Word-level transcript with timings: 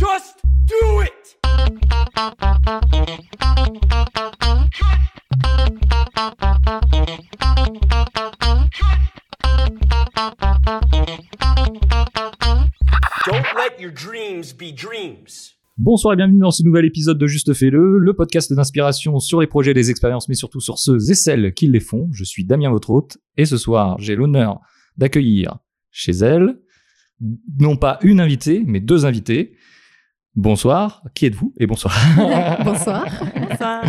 Just 0.00 0.40
do 0.64 1.02
it! 1.02 1.36
Don't 13.26 13.44
let 13.54 13.78
your 13.78 13.92
dreams 13.92 14.54
be 14.54 14.72
dreams. 14.74 15.50
Bonsoir 15.76 16.14
et 16.14 16.16
bienvenue 16.16 16.38
dans 16.38 16.50
ce 16.50 16.62
nouvel 16.62 16.86
épisode 16.86 17.18
de 17.18 17.26
Juste 17.26 17.52
Fais-le, 17.52 17.98
le 17.98 18.14
podcast 18.14 18.50
d'inspiration 18.54 19.18
sur 19.18 19.42
les 19.42 19.46
projets, 19.46 19.74
les 19.74 19.90
expériences, 19.90 20.30
mais 20.30 20.34
surtout 20.34 20.60
sur 20.60 20.78
ceux 20.78 21.10
et 21.10 21.14
celles 21.14 21.52
qui 21.52 21.68
les 21.68 21.80
font. 21.80 22.08
Je 22.12 22.24
suis 22.24 22.46
Damien, 22.46 22.70
votre 22.70 22.88
hôte, 22.88 23.18
et 23.36 23.44
ce 23.44 23.58
soir, 23.58 23.98
j'ai 23.98 24.16
l'honneur 24.16 24.60
d'accueillir 24.96 25.58
chez 25.90 26.12
elle, 26.12 26.58
non 27.58 27.76
pas 27.76 27.98
une 28.00 28.20
invitée, 28.20 28.62
mais 28.66 28.80
deux 28.80 29.04
invités. 29.04 29.56
Bonsoir, 30.36 31.02
qui 31.14 31.26
êtes-vous 31.26 31.52
Et 31.58 31.66
bonsoir. 31.66 31.94
Bonsoir. 32.64 33.04
Bonsoir. 33.48 33.84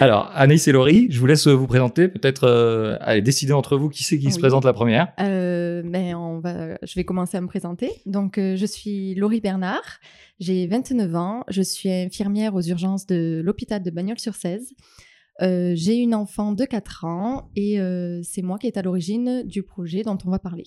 Alors, 0.00 0.30
Anaïs 0.34 0.68
et 0.68 0.72
Laurie, 0.72 1.06
je 1.10 1.18
vous 1.18 1.26
laisse 1.26 1.46
vous 1.46 1.66
présenter, 1.66 2.08
peut-être 2.08 2.44
euh, 2.44 2.98
allez, 3.00 3.22
décider 3.22 3.54
entre 3.54 3.78
vous 3.78 3.88
qui 3.88 4.04
c'est 4.04 4.18
qui 4.18 4.30
se 4.30 4.38
présente 4.38 4.64
la 4.66 4.74
première. 4.74 5.12
Euh, 5.18 5.82
ben, 5.82 6.14
on 6.14 6.40
va, 6.40 6.76
je 6.82 6.94
vais 6.94 7.04
commencer 7.04 7.38
à 7.38 7.40
me 7.40 7.46
présenter. 7.46 7.90
Donc, 8.04 8.36
euh, 8.36 8.54
je 8.54 8.66
suis 8.66 9.14
Laurie 9.14 9.40
Bernard, 9.40 9.98
j'ai 10.40 10.66
29 10.66 11.16
ans, 11.16 11.44
je 11.48 11.62
suis 11.62 11.90
infirmière 11.90 12.54
aux 12.54 12.62
urgences 12.62 13.06
de 13.06 13.40
l'hôpital 13.42 13.82
de 13.82 13.90
Bagnols-sur-Cèze. 13.90 14.74
Euh, 15.40 15.72
j'ai 15.74 15.94
une 15.94 16.14
enfant 16.14 16.52
de 16.52 16.64
4 16.64 17.04
ans 17.04 17.50
et 17.54 17.80
euh, 17.80 18.20
c'est 18.24 18.42
moi 18.42 18.58
qui 18.58 18.66
est 18.66 18.76
à 18.76 18.82
l'origine 18.82 19.42
du 19.44 19.62
projet 19.62 20.02
dont 20.02 20.18
on 20.26 20.30
va 20.30 20.38
parler. 20.38 20.64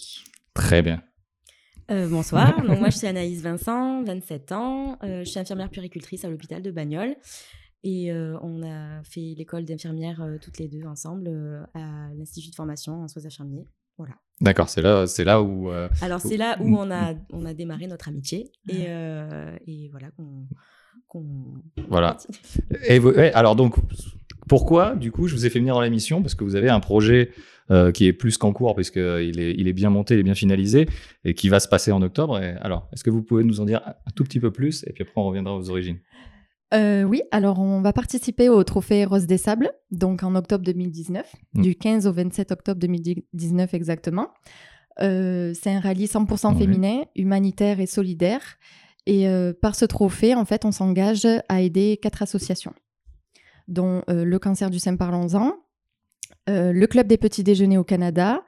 Très 0.53 0.81
bien. 0.81 1.03
Euh, 1.91 2.07
bonsoir, 2.07 2.61
donc 2.65 2.79
moi 2.79 2.89
je 2.89 2.97
suis 2.97 3.07
Anaïs 3.13 3.41
Vincent, 3.41 4.03
27 4.03 4.51
ans, 4.53 4.97
Euh, 5.03 5.23
je 5.25 5.29
suis 5.29 5.39
infirmière 5.39 5.69
puricultrice 5.69 6.23
à 6.23 6.29
l'hôpital 6.29 6.61
de 6.61 6.71
Bagnols 6.71 7.15
et 7.83 8.11
euh, 8.11 8.37
on 8.41 8.63
a 8.63 9.03
fait 9.03 9.33
l'école 9.37 9.65
d'infirmière 9.65 10.23
toutes 10.41 10.57
les 10.59 10.67
deux 10.67 10.85
ensemble 10.85 11.29
à 11.73 12.09
l'Institut 12.15 12.51
de 12.51 12.55
formation 12.55 13.03
en 13.03 13.07
soins 13.07 13.25
infirmiers. 13.25 13.65
Voilà. 13.97 14.13
D'accord, 14.39 14.69
c'est 14.69 14.81
là, 14.81 15.05
c'est 15.05 15.23
là 15.25 15.41
où. 15.41 15.69
Alors 16.01 16.21
c'est 16.21 16.37
là 16.37 16.57
Mm, 16.59 16.61
où 16.73 16.77
on 16.77 16.91
a, 16.91 17.13
on 17.31 17.45
a 17.45 17.53
démarré 17.53 17.87
notre 17.87 18.07
amitié 18.07 18.51
et, 18.69 18.85
euh, 18.87 19.55
et 19.67 19.89
voilà 19.89 20.11
qu'on... 20.11 20.47
Voilà. 21.89 22.15
Et 22.87 22.99
vous- 22.99 23.09
ouais, 23.11 23.33
alors 23.33 23.55
donc, 23.57 23.75
pourquoi 24.47 24.95
du 24.95 25.11
coup 25.11 25.27
je 25.27 25.35
vous 25.35 25.45
ai 25.45 25.49
fait 25.49 25.59
venir 25.59 25.73
dans 25.75 25.81
l'émission 25.81 26.21
Parce 26.21 26.35
que 26.35 26.43
vous 26.43 26.55
avez 26.55 26.69
un 26.69 26.79
projet 26.79 27.31
euh, 27.69 27.91
qui 27.91 28.05
est 28.05 28.13
plus 28.13 28.37
qu'en 28.37 28.51
cours, 28.53 28.75
puisqu'il 28.75 29.39
est, 29.39 29.53
il 29.57 29.67
est 29.67 29.73
bien 29.73 29.89
monté, 29.89 30.15
il 30.15 30.19
est 30.19 30.23
bien 30.23 30.35
finalisé, 30.35 30.87
et 31.23 31.33
qui 31.33 31.47
va 31.47 31.59
se 31.59 31.67
passer 31.69 31.91
en 31.91 32.01
octobre. 32.01 32.41
Et 32.41 32.55
alors, 32.61 32.89
est-ce 32.91 33.03
que 33.03 33.09
vous 33.09 33.21
pouvez 33.23 33.43
nous 33.45 33.61
en 33.61 33.65
dire 33.65 33.81
un 33.85 34.11
tout 34.15 34.23
petit 34.25 34.39
peu 34.41 34.51
plus 34.51 34.83
Et 34.87 34.93
puis 34.93 35.03
après, 35.03 35.13
on 35.15 35.25
reviendra 35.25 35.55
aux 35.55 35.69
origines? 35.69 35.99
Euh, 36.73 37.03
oui, 37.03 37.21
alors 37.31 37.59
on 37.59 37.81
va 37.81 37.91
participer 37.93 38.47
au 38.49 38.63
trophée 38.63 39.03
Rose 39.05 39.25
des 39.27 39.37
Sables, 39.37 39.71
donc 39.91 40.23
en 40.23 40.35
octobre 40.35 40.63
2019, 40.63 41.25
Mm. 41.53 41.61
du 41.61 41.75
15 41.75 42.07
au 42.07 42.13
27 42.13 42.51
octobre 42.51 42.79
2019 42.79 43.73
exactement. 43.73 44.29
Euh, 45.01 45.53
c'est 45.53 45.69
un 45.71 45.79
rallye 45.79 46.05
100% 46.07 46.53
Oui. 46.53 46.59
féminin, 46.59 47.03
humanitaire 47.15 47.79
et 47.79 47.85
solidaire. 47.87 48.41
Et 49.05 49.27
euh, 49.27 49.51
par 49.59 49.75
ce 49.75 49.85
trophée, 49.85 50.35
en 50.35 50.45
fait, 50.45 50.63
on 50.63 50.71
s'engage 50.71 51.25
à 51.49 51.61
aider 51.61 51.97
quatre 52.01 52.21
associations, 52.21 52.73
dont 53.71 54.03
euh, 54.09 54.23
le 54.25 54.39
cancer 54.39 54.69
du 54.69 54.79
sein 54.79 54.95
parlons-en, 54.95 55.53
euh, 56.49 56.71
le 56.71 56.87
Club 56.87 57.07
des 57.07 57.17
petits 57.17 57.43
déjeuners 57.43 57.77
au 57.77 57.83
Canada, 57.83 58.43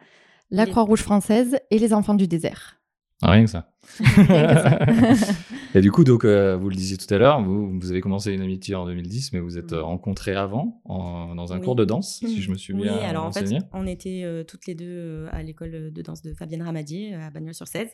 la 0.52 0.66
Croix-Rouge 0.68 1.02
française 1.02 1.58
et 1.72 1.80
les 1.80 1.94
enfants 1.94 2.14
du 2.16 2.28
désert. 2.28 2.80
Ah, 3.22 3.32
rien 3.32 3.46
que 3.46 3.50
ça. 3.50 3.72
Rien 4.00 4.48
que 4.48 5.16
ça. 5.16 5.34
et 5.76 5.82
du 5.82 5.92
coup, 5.92 6.04
donc, 6.04 6.26
euh, 6.26 6.58
vous 6.58 6.70
le 6.70 6.76
disiez 6.76 6.98
tout 6.98 7.12
à 7.14 7.18
l'heure, 7.18 7.42
vous, 7.42 7.80
vous 7.80 7.90
avez 7.90 8.02
commencé 8.02 8.34
une 8.34 8.42
amitié 8.42 8.76
en 8.76 8.86
2010, 8.86 9.32
mais 9.32 9.40
vous 9.40 9.58
êtes 9.58 9.72
rencontrés 9.72 10.36
avant, 10.36 10.82
en- 10.84 11.34
dans 11.34 11.54
un 11.54 11.60
Oui. 11.60 11.64
cours 11.64 11.76
de 11.76 11.86
danse, 11.86 12.18
si 12.20 12.42
je 12.42 12.52
me 12.52 12.56
suis 12.56 12.74
Oui, 12.74 12.82
bien 12.84 12.98
alors 12.98 13.24
en 13.26 13.32
fait, 13.32 13.48
on 13.72 13.88
était 13.88 14.24
euh, 14.26 14.44
toutes 14.44 14.66
les 14.68 14.76
deux 14.76 15.28
à 15.32 15.42
l'école 15.42 15.92
de 15.94 16.02
danse 16.02 16.22
de 16.22 16.34
Fabienne 16.34 16.64
Ramadier 16.64 17.14
à 17.16 17.30
Bagnols-sur-Cèze. 17.30 17.92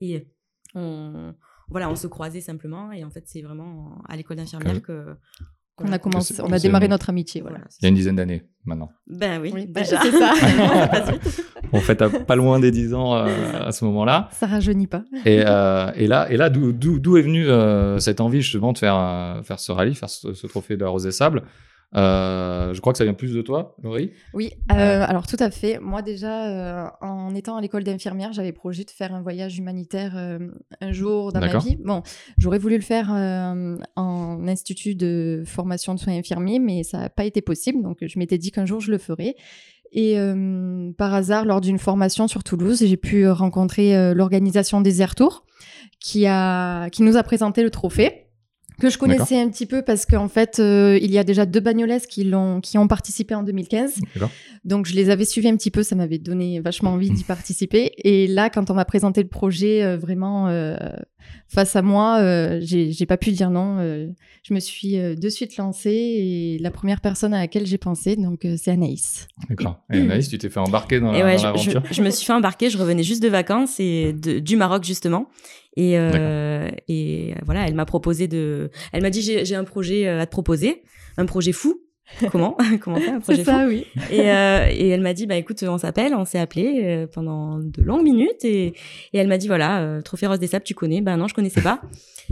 Et 0.00 0.28
on, 0.76 1.34
voilà, 1.68 1.90
on 1.90 1.96
se 1.96 2.06
croisait 2.06 2.40
simplement. 2.40 2.92
Et 2.92 3.02
en 3.04 3.10
fait, 3.10 3.24
c'est 3.26 3.42
vraiment 3.42 4.00
à 4.08 4.16
l'école 4.16 4.36
d'infirmière 4.36 4.80
Que- 4.80 5.16
a 5.92 5.98
commencé, 5.98 6.34
on 6.42 6.52
a 6.52 6.58
démarré 6.58 6.88
notre 6.88 7.08
amitié, 7.10 7.40
voilà. 7.40 7.58
Il 7.80 7.84
y 7.84 7.86
a 7.86 7.88
une 7.88 7.94
dizaine 7.94 8.16
d'années 8.16 8.42
maintenant. 8.64 8.90
Ben 9.08 9.40
oui, 9.40 9.50
Oui, 9.54 9.66
déjà. 9.66 10.00
c'est 10.02 10.10
ça. 10.12 10.32
On 11.72 11.80
fait 11.80 12.00
à 12.02 12.08
pas 12.08 12.34
loin 12.36 12.58
des 12.60 12.70
10 12.70 12.94
ans 12.94 13.14
euh, 13.16 13.26
à 13.66 13.72
ce 13.72 13.84
moment-là. 13.84 14.28
Ça 14.32 14.46
rajeunit 14.46 14.86
pas. 14.86 15.02
Et, 15.24 15.42
euh, 15.46 15.90
et 15.94 16.06
là, 16.06 16.26
et 16.30 16.36
là 16.36 16.48
d'où- 16.50 17.16
est 17.16 17.22
venue 17.22 17.46
euh, 17.48 17.98
cette 17.98 18.20
envie 18.20 18.40
justement 18.42 18.72
de 18.72 18.78
faire, 18.78 19.40
faire 19.44 19.60
ce 19.60 19.70
rallye, 19.72 19.94
faire 19.94 20.08
ce, 20.10 20.32
ce 20.34 20.46
trophée 20.46 20.76
de 20.76 20.84
la 20.84 20.90
Rose 20.90 21.04
des 21.04 21.12
Sables 21.12 21.42
Euh, 21.96 22.74
Je 22.74 22.80
crois 22.80 22.92
que 22.92 22.98
ça 22.98 23.04
vient 23.04 23.14
plus 23.14 23.32
de 23.32 23.40
toi, 23.40 23.74
Laurie. 23.82 24.12
Oui, 24.34 24.52
euh, 24.70 25.04
alors 25.06 25.26
tout 25.26 25.38
à 25.40 25.50
fait. 25.50 25.78
Moi 25.80 26.02
déjà, 26.02 26.48
euh, 26.48 26.86
en 27.00 27.34
étant 27.34 27.56
à 27.56 27.60
l'école 27.60 27.82
d'infirmière, 27.84 28.32
j'avais 28.32 28.52
projet 28.52 28.84
de 28.84 28.90
faire 28.90 29.14
un 29.14 29.22
voyage 29.22 29.58
humanitaire 29.58 30.12
euh, 30.16 30.38
un 30.80 30.92
jour 30.92 31.32
dans 31.32 31.40
ma 31.40 31.58
vie. 31.58 31.76
Bon, 31.82 32.02
j'aurais 32.36 32.58
voulu 32.58 32.76
le 32.76 32.82
faire 32.82 33.10
euh, 33.12 33.76
en 33.96 34.46
institut 34.48 34.94
de 34.94 35.42
formation 35.46 35.94
de 35.94 35.98
soins 35.98 36.16
infirmiers, 36.18 36.58
mais 36.58 36.82
ça 36.82 36.98
n'a 36.98 37.08
pas 37.08 37.24
été 37.24 37.40
possible. 37.40 37.82
Donc 37.82 37.98
je 38.02 38.18
m'étais 38.18 38.38
dit 38.38 38.50
qu'un 38.50 38.66
jour 38.66 38.80
je 38.80 38.90
le 38.90 38.98
ferais. 38.98 39.34
Et 39.90 40.18
euh, 40.18 40.92
par 40.98 41.14
hasard, 41.14 41.46
lors 41.46 41.62
d'une 41.62 41.78
formation 41.78 42.28
sur 42.28 42.44
Toulouse, 42.44 42.82
j'ai 42.84 42.96
pu 42.98 43.26
rencontrer 43.26 43.96
euh, 43.96 44.12
l'organisation 44.12 44.82
des 44.82 45.00
Air 45.00 45.14
Tours 45.14 45.46
qui, 45.98 46.26
a, 46.26 46.90
qui 46.90 47.02
nous 47.02 47.16
a 47.16 47.22
présenté 47.22 47.62
le 47.62 47.70
trophée 47.70 48.26
que 48.80 48.90
je 48.90 48.98
connaissais 48.98 49.40
un 49.40 49.48
petit 49.48 49.66
peu 49.66 49.82
parce 49.82 50.06
qu'en 50.06 50.28
fait, 50.28 50.58
euh, 50.58 50.98
il 51.02 51.10
y 51.10 51.18
a 51.18 51.24
déjà 51.24 51.46
deux 51.46 51.60
bagnolaises 51.60 52.06
qui, 52.06 52.24
l'ont, 52.24 52.60
qui 52.60 52.78
ont 52.78 52.86
participé 52.86 53.34
en 53.34 53.42
2015. 53.42 53.94
D'accord. 54.14 54.30
Donc, 54.64 54.86
je 54.86 54.94
les 54.94 55.10
avais 55.10 55.24
suivis 55.24 55.48
un 55.48 55.56
petit 55.56 55.70
peu, 55.70 55.82
ça 55.82 55.96
m'avait 55.96 56.18
donné 56.18 56.60
vachement 56.60 56.90
envie 56.90 57.10
d'y 57.10 57.24
participer. 57.24 57.92
Et 57.98 58.26
là, 58.26 58.50
quand 58.50 58.70
on 58.70 58.74
m'a 58.74 58.84
présenté 58.84 59.22
le 59.22 59.28
projet, 59.28 59.82
euh, 59.82 59.96
vraiment, 59.96 60.48
euh, 60.48 60.76
face 61.48 61.76
à 61.76 61.82
moi, 61.82 62.18
euh, 62.20 62.58
j'ai, 62.62 63.06
pas 63.06 63.16
pu 63.16 63.30
dire 63.32 63.50
non. 63.50 63.78
euh, 63.78 64.06
je 64.42 64.54
me 64.54 64.60
suis 64.60 64.98
euh, 64.98 65.14
de 65.14 65.28
suite 65.28 65.56
lancée 65.56 65.90
et 65.90 66.58
la 66.60 66.70
première 66.70 67.00
personne 67.00 67.34
à 67.34 67.38
laquelle 67.38 67.66
j'ai 67.66 67.78
pensé, 67.78 68.16
donc, 68.16 68.44
euh, 68.44 68.56
c'est 68.58 68.70
Anaïs. 68.70 69.26
D'accord. 69.48 69.80
Et 69.92 69.98
Anaïs, 70.00 70.28
tu 70.28 70.38
t'es 70.38 70.48
fait 70.48 70.60
embarquer 70.60 71.00
dans, 71.00 71.12
ouais, 71.12 71.38
je, 71.38 71.42
l'aventure? 71.44 71.82
je- 71.88 71.94
je 71.94 72.02
me 72.02 72.10
suis 72.10 72.26
fait 72.26 72.32
embarquer, 72.32 72.70
je 72.70 72.78
revenais 72.78 73.02
juste 73.02 73.22
de 73.22 73.28
vacances 73.28 73.78
et 73.80 74.12
de- 74.12 74.38
du 74.38 74.56
Maroc 74.56 74.84
justement. 74.84 75.28
Et, 75.76 75.98
euh, 75.98 76.68
et 76.88 77.34
voilà, 77.44 77.66
elle 77.68 77.74
m'a 77.74 77.84
proposé 77.86 78.26
de. 78.26 78.70
Elle 78.92 79.02
m'a 79.02 79.10
dit 79.10 79.22
j'ai 79.22 79.54
un 79.54 79.64
projet 79.64 80.08
à 80.08 80.26
te 80.26 80.30
proposer, 80.30 80.82
un 81.16 81.26
projet 81.26 81.52
fou. 81.52 81.80
Comment? 82.30 82.56
Comment 82.80 82.96
faire 82.96 83.14
un 83.14 83.20
projet 83.20 83.38
C'est 83.38 83.44
fou 83.44 83.50
ça, 83.58 83.66
oui. 83.66 83.84
et, 84.10 84.30
euh, 84.30 84.66
et 84.70 84.88
elle 84.88 85.00
m'a 85.02 85.14
dit 85.14 85.26
bah 85.26 85.36
écoute, 85.36 85.62
on 85.62 85.78
s'appelle, 85.78 86.14
on 86.14 86.24
s'est 86.24 86.38
appelé 86.38 86.80
euh, 86.84 87.06
pendant 87.06 87.58
de 87.58 87.82
longues 87.82 88.02
minutes 88.02 88.44
et, 88.44 88.66
et 88.68 88.74
elle 89.18 89.28
m'a 89.28 89.38
dit 89.38 89.46
voilà, 89.46 89.82
euh, 89.82 90.00
Trophée 90.02 90.26
Rose 90.26 90.38
des 90.38 90.46
Sables, 90.46 90.64
tu 90.64 90.74
connais? 90.74 91.00
Ben 91.00 91.16
non, 91.16 91.28
je 91.28 91.34
connaissais 91.34 91.60
pas. 91.62 91.80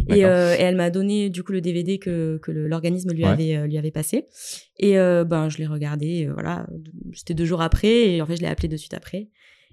et, 0.08 0.24
euh, 0.24 0.54
et 0.58 0.62
elle 0.62 0.76
m'a 0.76 0.90
donné 0.90 1.30
du 1.30 1.42
coup 1.42 1.52
le 1.52 1.60
DVD 1.60 1.98
que, 1.98 2.38
que 2.42 2.50
l'organisme 2.52 3.12
lui 3.12 3.24
Ouais. 3.24 3.30
avait 3.30 3.56
euh, 3.56 3.66
lui 3.66 3.78
avait 3.78 3.90
passé. 3.90 4.26
Et 4.78 4.98
euh, 4.98 5.24
ben 5.24 5.48
je 5.48 5.58
l'ai 5.58 5.66
regardé, 5.66 6.26
euh, 6.26 6.32
voilà, 6.32 6.66
c'était 7.14 7.34
deux 7.34 7.44
jours 7.46 7.62
après 7.62 8.08
et 8.10 8.22
en 8.22 8.26
fait 8.26 8.36
je 8.36 8.42
l'ai 8.42 8.48
appelé 8.48 8.68
de 8.68 8.76
suite 8.76 8.94
après. 8.94 9.28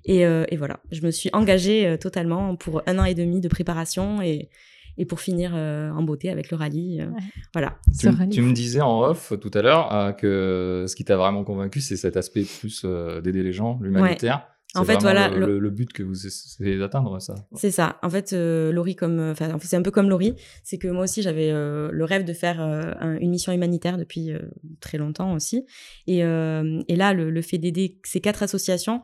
Et, 0.05 0.25
euh, 0.25 0.43
et 0.49 0.57
voilà, 0.57 0.81
je 0.91 1.01
me 1.01 1.11
suis 1.11 1.29
engagée 1.31 1.87
euh, 1.87 1.95
totalement 1.97 2.57
pour 2.57 2.81
un 2.87 2.99
an 2.99 3.05
et 3.05 3.13
demi 3.15 3.39
de 3.39 3.47
préparation 3.47 4.21
et, 4.21 4.49
et 4.97 5.05
pour 5.05 5.19
finir 5.19 5.51
euh, 5.55 5.89
en 5.91 6.03
beauté 6.03 6.29
avec 6.29 6.51
le 6.51 6.57
rallye. 6.57 7.01
euh, 7.01 7.07
Ouais. 7.07 7.19
Voilà. 7.53 7.77
Tu, 7.99 8.07
Ce 8.07 8.15
rallye 8.15 8.29
tu 8.29 8.41
me 8.41 8.53
disais 8.53 8.81
en 8.81 9.01
off 9.01 9.33
tout 9.41 9.51
à 9.53 9.61
l'heure 9.61 9.93
euh, 9.93 10.11
que 10.11 10.85
ce 10.87 10.95
qui 10.95 11.03
t'a 11.05 11.17
vraiment 11.17 11.43
convaincu, 11.43 11.81
c'est 11.81 11.97
cet 11.97 12.17
aspect 12.17 12.43
plus 12.59 12.83
euh, 12.85 13.21
d'aider 13.21 13.43
les 13.43 13.53
gens, 13.53 13.79
l'humanitaire. 13.81 14.47
En 14.75 14.79
C'est 14.83 14.93
fait, 14.93 15.01
voilà, 15.01 15.29
le, 15.29 15.39
le- 15.39 15.45
le- 15.45 15.59
le 15.59 15.69
but 15.69 15.93
que 15.93 16.01
vous 16.01 16.25
essayez 16.25 16.79
d'atteindre, 16.79 17.19
ça. 17.21 17.35
C'est 17.53 17.69
ça. 17.69 17.99
En 18.01 18.09
fait, 18.09 18.33
euh, 18.33 18.71
Laurie, 18.71 18.95
comme, 18.95 19.19
euh, 19.19 19.31
enfin, 19.33 19.53
en 19.53 19.59
fait, 19.59 19.67
c'est 19.67 19.75
un 19.75 19.83
peu 19.83 19.91
comme 19.91 20.09
Laurie, 20.09 20.33
c'est 20.63 20.79
que 20.79 20.87
moi 20.87 21.03
aussi 21.03 21.21
j'avais 21.21 21.51
euh, 21.51 21.89
le 21.91 22.03
rêve 22.05 22.23
de 22.25 22.33
faire 22.33 22.59
euh, 22.59 22.91
un- 22.99 23.17
une 23.19 23.29
mission 23.29 23.51
humanitaire 23.53 23.99
depuis 23.99 24.31
euh, 24.31 24.39
très 24.79 24.97
longtemps 24.97 25.33
aussi. 25.35 25.67
Et, 26.07 26.23
euh, 26.23 26.81
et 26.87 26.95
là, 26.95 27.13
le, 27.13 27.29
le 27.29 27.41
fait 27.43 27.59
d'aider 27.59 27.99
ces 28.03 28.19
quatre 28.19 28.41
associations 28.41 29.03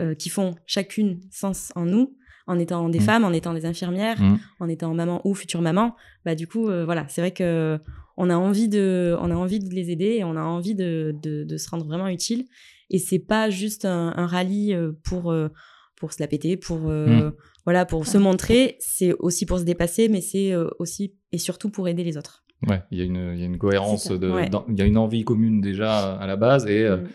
euh, 0.00 0.14
qui 0.14 0.30
font 0.30 0.54
chacune 0.64 1.20
sens 1.30 1.70
en 1.76 1.84
nous, 1.84 2.16
en 2.46 2.58
étant 2.58 2.88
des 2.88 2.98
Mm. 2.98 3.02
femmes, 3.02 3.24
en 3.24 3.32
étant 3.32 3.54
des 3.54 3.64
infirmières, 3.66 4.20
Mm. 4.20 4.38
en 4.60 4.68
étant 4.68 4.92
maman 4.94 5.20
ou 5.24 5.34
future 5.34 5.62
maman, 5.62 5.94
bah 6.24 6.34
du 6.34 6.46
coup, 6.46 6.68
euh, 6.68 6.84
voilà, 6.84 7.06
c'est 7.08 7.20
vrai 7.20 7.30
que 7.30 7.78
on 8.16 8.30
a 8.30 8.36
envie 8.36 8.68
de, 8.68 9.16
on 9.20 9.30
a 9.30 9.34
envie 9.34 9.58
de 9.58 9.74
les 9.74 9.90
aider 9.90 10.16
et 10.18 10.24
on 10.24 10.36
a 10.36 10.42
envie 10.42 10.74
de, 10.74 11.14
de, 11.22 11.44
de 11.44 11.56
se 11.56 11.68
rendre 11.70 11.84
vraiment 11.86 12.08
utile. 12.08 12.44
Et 12.90 12.98
c'est 12.98 13.18
pas 13.18 13.50
juste 13.50 13.84
un, 13.86 14.12
un 14.16 14.26
rallye 14.26 14.72
euh, 14.74 14.92
pour 15.04 15.32
euh, 15.32 15.48
pour 15.96 16.12
se 16.12 16.20
la 16.20 16.26
péter, 16.28 16.56
pour 16.56 16.80
euh, 16.90 17.30
voilà, 17.64 17.86
pour 17.86 18.06
se 18.06 18.18
montrer. 18.18 18.76
C'est 18.78 19.14
aussi 19.14 19.46
pour 19.46 19.58
se 19.58 19.64
dépasser, 19.64 20.08
mais 20.08 20.20
c'est 20.20 20.52
euh, 20.52 20.68
aussi 20.78 21.14
et 21.32 21.38
surtout 21.38 21.70
pour 21.70 21.88
aider 21.88 22.04
les 22.04 22.16
autres. 22.18 22.44
Ouais, 22.68 22.82
il 22.90 22.98
y 22.98 23.00
a 23.00 23.04
une, 23.04 23.32
il 23.34 23.40
y 23.40 23.42
a 23.42 23.46
une 23.46 23.58
cohérence, 23.58 24.10
ouais. 24.10 24.50
il 24.68 24.78
y 24.78 24.82
a 24.82 24.84
une 24.84 24.96
envie 24.98 25.24
commune 25.24 25.60
déjà 25.60 26.14
à 26.16 26.26
la 26.26 26.36
base 26.36 26.66
et 26.66 26.82
euh, 26.84 26.98
Mm. 26.98 27.08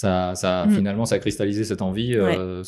Ça, 0.00 0.34
ça 0.34 0.64
Mm. 0.66 0.70
finalement, 0.70 1.04
ça 1.04 1.16
a 1.16 1.18
cristallisé 1.18 1.64
cette 1.64 1.82
envie, 1.82 2.14
euh, 2.14 2.62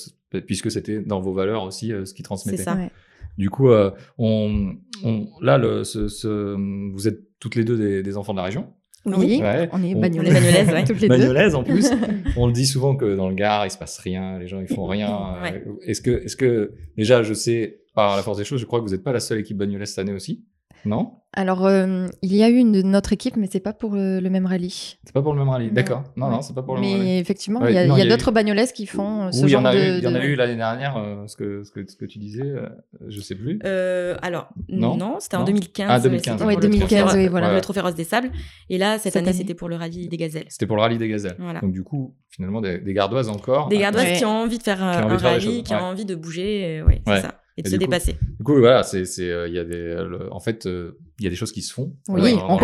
puisque 0.46 0.70
c'était 0.70 1.00
dans 1.00 1.20
vos 1.20 1.32
valeurs 1.32 1.64
aussi 1.64 1.90
euh, 1.93 2.05
ce 2.05 2.12
qui 2.12 2.19
C'est 2.19 2.25
transmettait. 2.25 2.62
ça. 2.62 2.75
Ouais. 2.75 2.90
Du 3.38 3.49
coup, 3.49 3.70
euh, 3.70 3.90
on, 4.19 4.75
on- 5.02 5.26
là, 5.40 5.56
le, 5.56 5.82
ce, 5.84 6.08
ce- 6.08 6.55
vous 6.93 7.08
êtes 7.08 7.20
toutes 7.40 7.55
les 7.55 7.64
deux 7.64 7.79
des, 7.79 8.02
des 8.02 8.17
enfants 8.19 8.32
de 8.34 8.38
la 8.38 8.44
région. 8.44 8.67
Oui, 9.06 9.40
Ouais. 9.43 9.69
on 9.73 9.82
est 9.82 9.94
bagnolaises, 9.94 10.32
bagnolaises, 10.34 10.69
ouais. 10.69 10.84
toutes 10.84 11.00
les 11.00 11.08
deux. 11.08 11.17
Bagnolaises 11.19 11.55
en 11.55 11.64
plus. 11.64 11.90
on 12.37 12.46
le 12.46 12.52
dit 12.52 12.67
souvent 12.67 12.94
que 12.94 13.17
dans 13.17 13.29
le 13.31 13.34
Gard, 13.34 13.64
il 13.67 13.70
se 13.70 13.79
passe 13.79 13.99
rien, 13.99 14.38
les 14.38 14.46
gens 14.46 14.61
ils 14.61 14.69
font 14.69 14.84
rien. 14.87 15.11
Euh, 15.11 15.43
Ouais. 15.43 15.64
Est-ce 15.87 16.02
que, 16.02 16.11
est-ce 16.11 16.37
que 16.37 16.73
déjà, 16.99 17.23
je 17.23 17.32
sais 17.34 17.79
par 17.94 18.17
la 18.17 18.23
force 18.23 18.37
des 18.38 18.44
choses, 18.44 18.61
je 18.61 18.67
crois 18.67 18.81
que 18.81 18.84
vous 18.84 18.93
n'êtes 18.93 19.02
pas 19.02 19.12
la 19.12 19.20
seule 19.20 19.38
équipe 19.40 19.56
bagnolaise 19.56 19.88
cette 19.88 19.99
année 20.00 20.12
aussi, 20.14 20.44
non? 20.84 21.14
Alors, 21.34 21.64
euh, 21.64 22.08
il 22.20 22.34
y 22.37 22.43
a 22.43 22.50
eu 22.50 22.56
une 22.56 22.73
de 22.73 22.82
notre 22.82 23.14
équipe, 23.14 23.37
mais 23.38 23.49
c'est 23.50 23.58
pas 23.61 23.73
pour 23.73 23.94
euh, 23.94 24.20
le 24.20 24.29
même 24.29 24.44
rallye. 24.44 24.99
C'est 25.02 25.14
pas 25.14 25.23
pour 25.23 25.32
le 25.32 25.38
même 25.38 25.49
rallye. 25.49 25.69
Non. 25.69 25.73
D'accord. 25.73 26.05
Non, 26.14 26.29
non, 26.29 26.43
c'est 26.43 26.55
pas 26.55 26.62
pour 26.62 26.75
le 26.75 26.82
mais 26.82 26.88
même 26.90 26.99
rallye. 26.99 27.19
effectivement, 27.20 27.61
Ouais, 27.62 27.70
il 27.73 27.75
y 27.75 27.79
a, 27.79 27.87
non, 27.87 27.94
il 27.96 27.99
y 28.00 28.02
a 28.02 28.05
il 28.05 28.08
y 28.11 28.12
a 28.12 28.14
d'autres 28.14 28.32
bagnolaises 28.32 28.73
qui 28.73 28.84
font 28.84 29.23
euh, 29.29 29.31
ce 29.32 29.38
Oui, 29.38 29.44
il 29.44 29.49
y 29.49 29.52
genre 29.52 29.62
en 29.62 29.64
a 29.64 29.75
de. 29.75 29.79
eu, 29.79 29.96
il 29.96 30.05
y 30.05 30.06
en 30.08 30.14
a 30.14 30.19
de- 30.19 30.25
eu 30.26 30.34
l'année 30.34 30.56
dernière, 30.56 30.99
euh, 30.99 31.26
ce, 31.29 31.37
que, 31.38 31.64
ce, 31.64 31.70
que, 31.73 31.90
ce 31.90 31.96
que 31.96 32.05
tu 32.05 32.19
disais, 32.19 32.43
euh, 32.43 32.69
je 33.08 33.19
sais 33.23 33.34
plus. 33.34 33.58
Euh, 33.64 34.14
alors, 34.20 34.49
Non? 34.69 34.94
non, 34.99 35.17
c'était 35.20 35.37
en 35.37 35.40
Non? 35.40 35.44
2015. 35.46 35.87
Ah, 35.88 35.96
mais 35.96 36.02
2015. 36.02 36.32
c'était 36.34 36.44
Ouais, 36.46 36.52
pour 36.52 36.61
le 36.61 36.69
2015, 36.69 37.00
trophée- 37.00 37.17
oui, 37.23 37.29
voilà. 37.29 37.55
Le 37.55 37.61
trophée 37.62 37.81
Rose 37.81 37.94
des 37.94 38.05
Sables. 38.05 38.31
Et 38.69 38.76
là, 38.76 38.99
cette, 38.99 39.14
Cette 39.14 39.17
année, 39.17 39.29
année. 39.31 39.38
c'était 39.38 39.55
pour 39.55 39.70
le 39.70 39.76
rallye 39.76 40.08
des 40.08 40.17
Gazelles. 40.19 40.44
C'était 40.50 40.67
pour 40.67 40.76
le 40.76 40.82
rallye 40.82 40.99
des 40.99 41.08
gazelles. 41.08 41.37
Voilà. 41.38 41.61
Donc 41.61 41.73
du 41.73 41.82
coup, 41.82 42.14
finalement, 42.29 42.61
des, 42.61 42.76
des 42.76 42.93
gardoises 42.93 43.31
encore. 43.31 43.69
Des 43.70 43.79
gardoises 43.79 44.19
qui 44.19 44.26
ont 44.26 44.43
envie 44.43 44.58
de 44.58 44.62
faire 44.62 44.82
un 44.82 45.17
rallye, 45.17 45.62
qui 45.62 45.73
ont 45.73 45.79
envie 45.79 46.05
de 46.05 46.14
bouger, 46.14 46.82
ouais, 46.87 47.00
c'est 47.06 47.23
ça. 47.23 47.38
Et 47.58 47.62
de 47.62 47.69
Et 47.69 47.70
se 47.70 47.76
du 47.76 47.84
coup, 47.84 47.90
dépasser. 47.90 48.12
Du 48.38 48.44
coup, 48.44 48.58
voilà, 48.58 48.82
c'est, 48.82 49.04
c'est, 49.04 49.31
euh, 49.31 49.46
il 49.46 49.54
y 49.54 49.58
a 49.58 49.64
des, 49.64 49.76
le- 49.94 50.32
en 50.32 50.40
fait, 50.40 50.64
euh, 50.66 50.99
il 51.20 51.25
y 51.25 51.26
a 51.26 51.31
des 51.31 51.37
choses 51.37 51.52
qui 51.52 51.60
se 51.60 51.72
font. 51.72 51.93
Oui, 52.08 52.32
Euh, 52.34 52.38
on, 52.49 52.56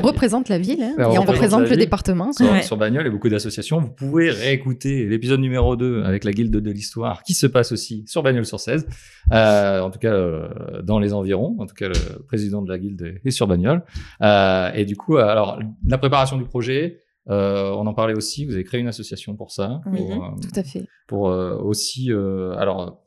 représente 0.00 0.48
la 0.48 0.58
ville 0.58 0.82
hein, 0.82 0.94
on 0.98 1.00
et 1.00 1.04
on 1.04 1.08
représente 1.22 1.28
représente 1.28 1.70
le 1.70 1.76
département. 1.76 2.32
sur, 2.32 2.50
Ouais. 2.50 2.62
sur 2.62 2.76
Bagnole 2.76 3.06
et 3.06 3.10
beaucoup 3.10 3.28
d'associations. 3.28 3.78
Vous 3.80 3.90
pouvez 3.90 4.30
réécouter 4.30 5.06
l'épisode 5.06 5.38
numéro 5.40 5.76
2 5.76 6.02
avec 6.02 6.24
la 6.24 6.32
Guilde 6.32 6.56
de 6.56 6.70
l'Histoire 6.72 7.22
qui 7.22 7.34
se 7.34 7.46
passe 7.46 7.70
aussi 7.72 8.04
sur 8.08 8.22
Bagnole 8.24 8.44
sur 8.44 8.58
16. 8.58 8.86
Euh, 9.32 9.80
en 9.80 9.90
tout 9.90 9.98
cas, 10.00 10.12
euh, 10.12 10.48
dans 10.82 10.98
les 10.98 11.12
environs. 11.12 11.56
En 11.60 11.66
tout 11.66 11.74
cas, 11.74 11.88
le 11.88 12.22
président 12.26 12.62
de 12.62 12.68
la 12.68 12.78
Guilde 12.78 13.20
est 13.24 13.30
sur 13.30 13.46
Bagnole. 13.46 13.84
Euh, 14.22 14.70
et 14.74 14.84
du 14.84 14.96
coup, 14.96 15.16
alors, 15.18 15.60
la 15.86 15.98
préparation 15.98 16.36
du 16.36 16.44
projet, 16.44 16.98
euh, 17.30 17.70
on 17.70 17.86
en 17.86 17.94
parlait 17.94 18.14
aussi. 18.16 18.44
Vous 18.44 18.54
avez 18.54 18.64
créé 18.64 18.80
une 18.80 18.88
association 18.88 19.36
pour 19.36 19.52
ça. 19.52 19.80
Oui, 19.86 20.00
pour, 20.00 20.24
euh, 20.24 20.28
Tout 20.42 20.58
à 20.60 20.64
fait. 20.64 20.84
pour 21.06 21.28
euh, 21.30 21.56
aussi, 21.56 22.10
euh, 22.12 22.52
alors, 22.58 23.01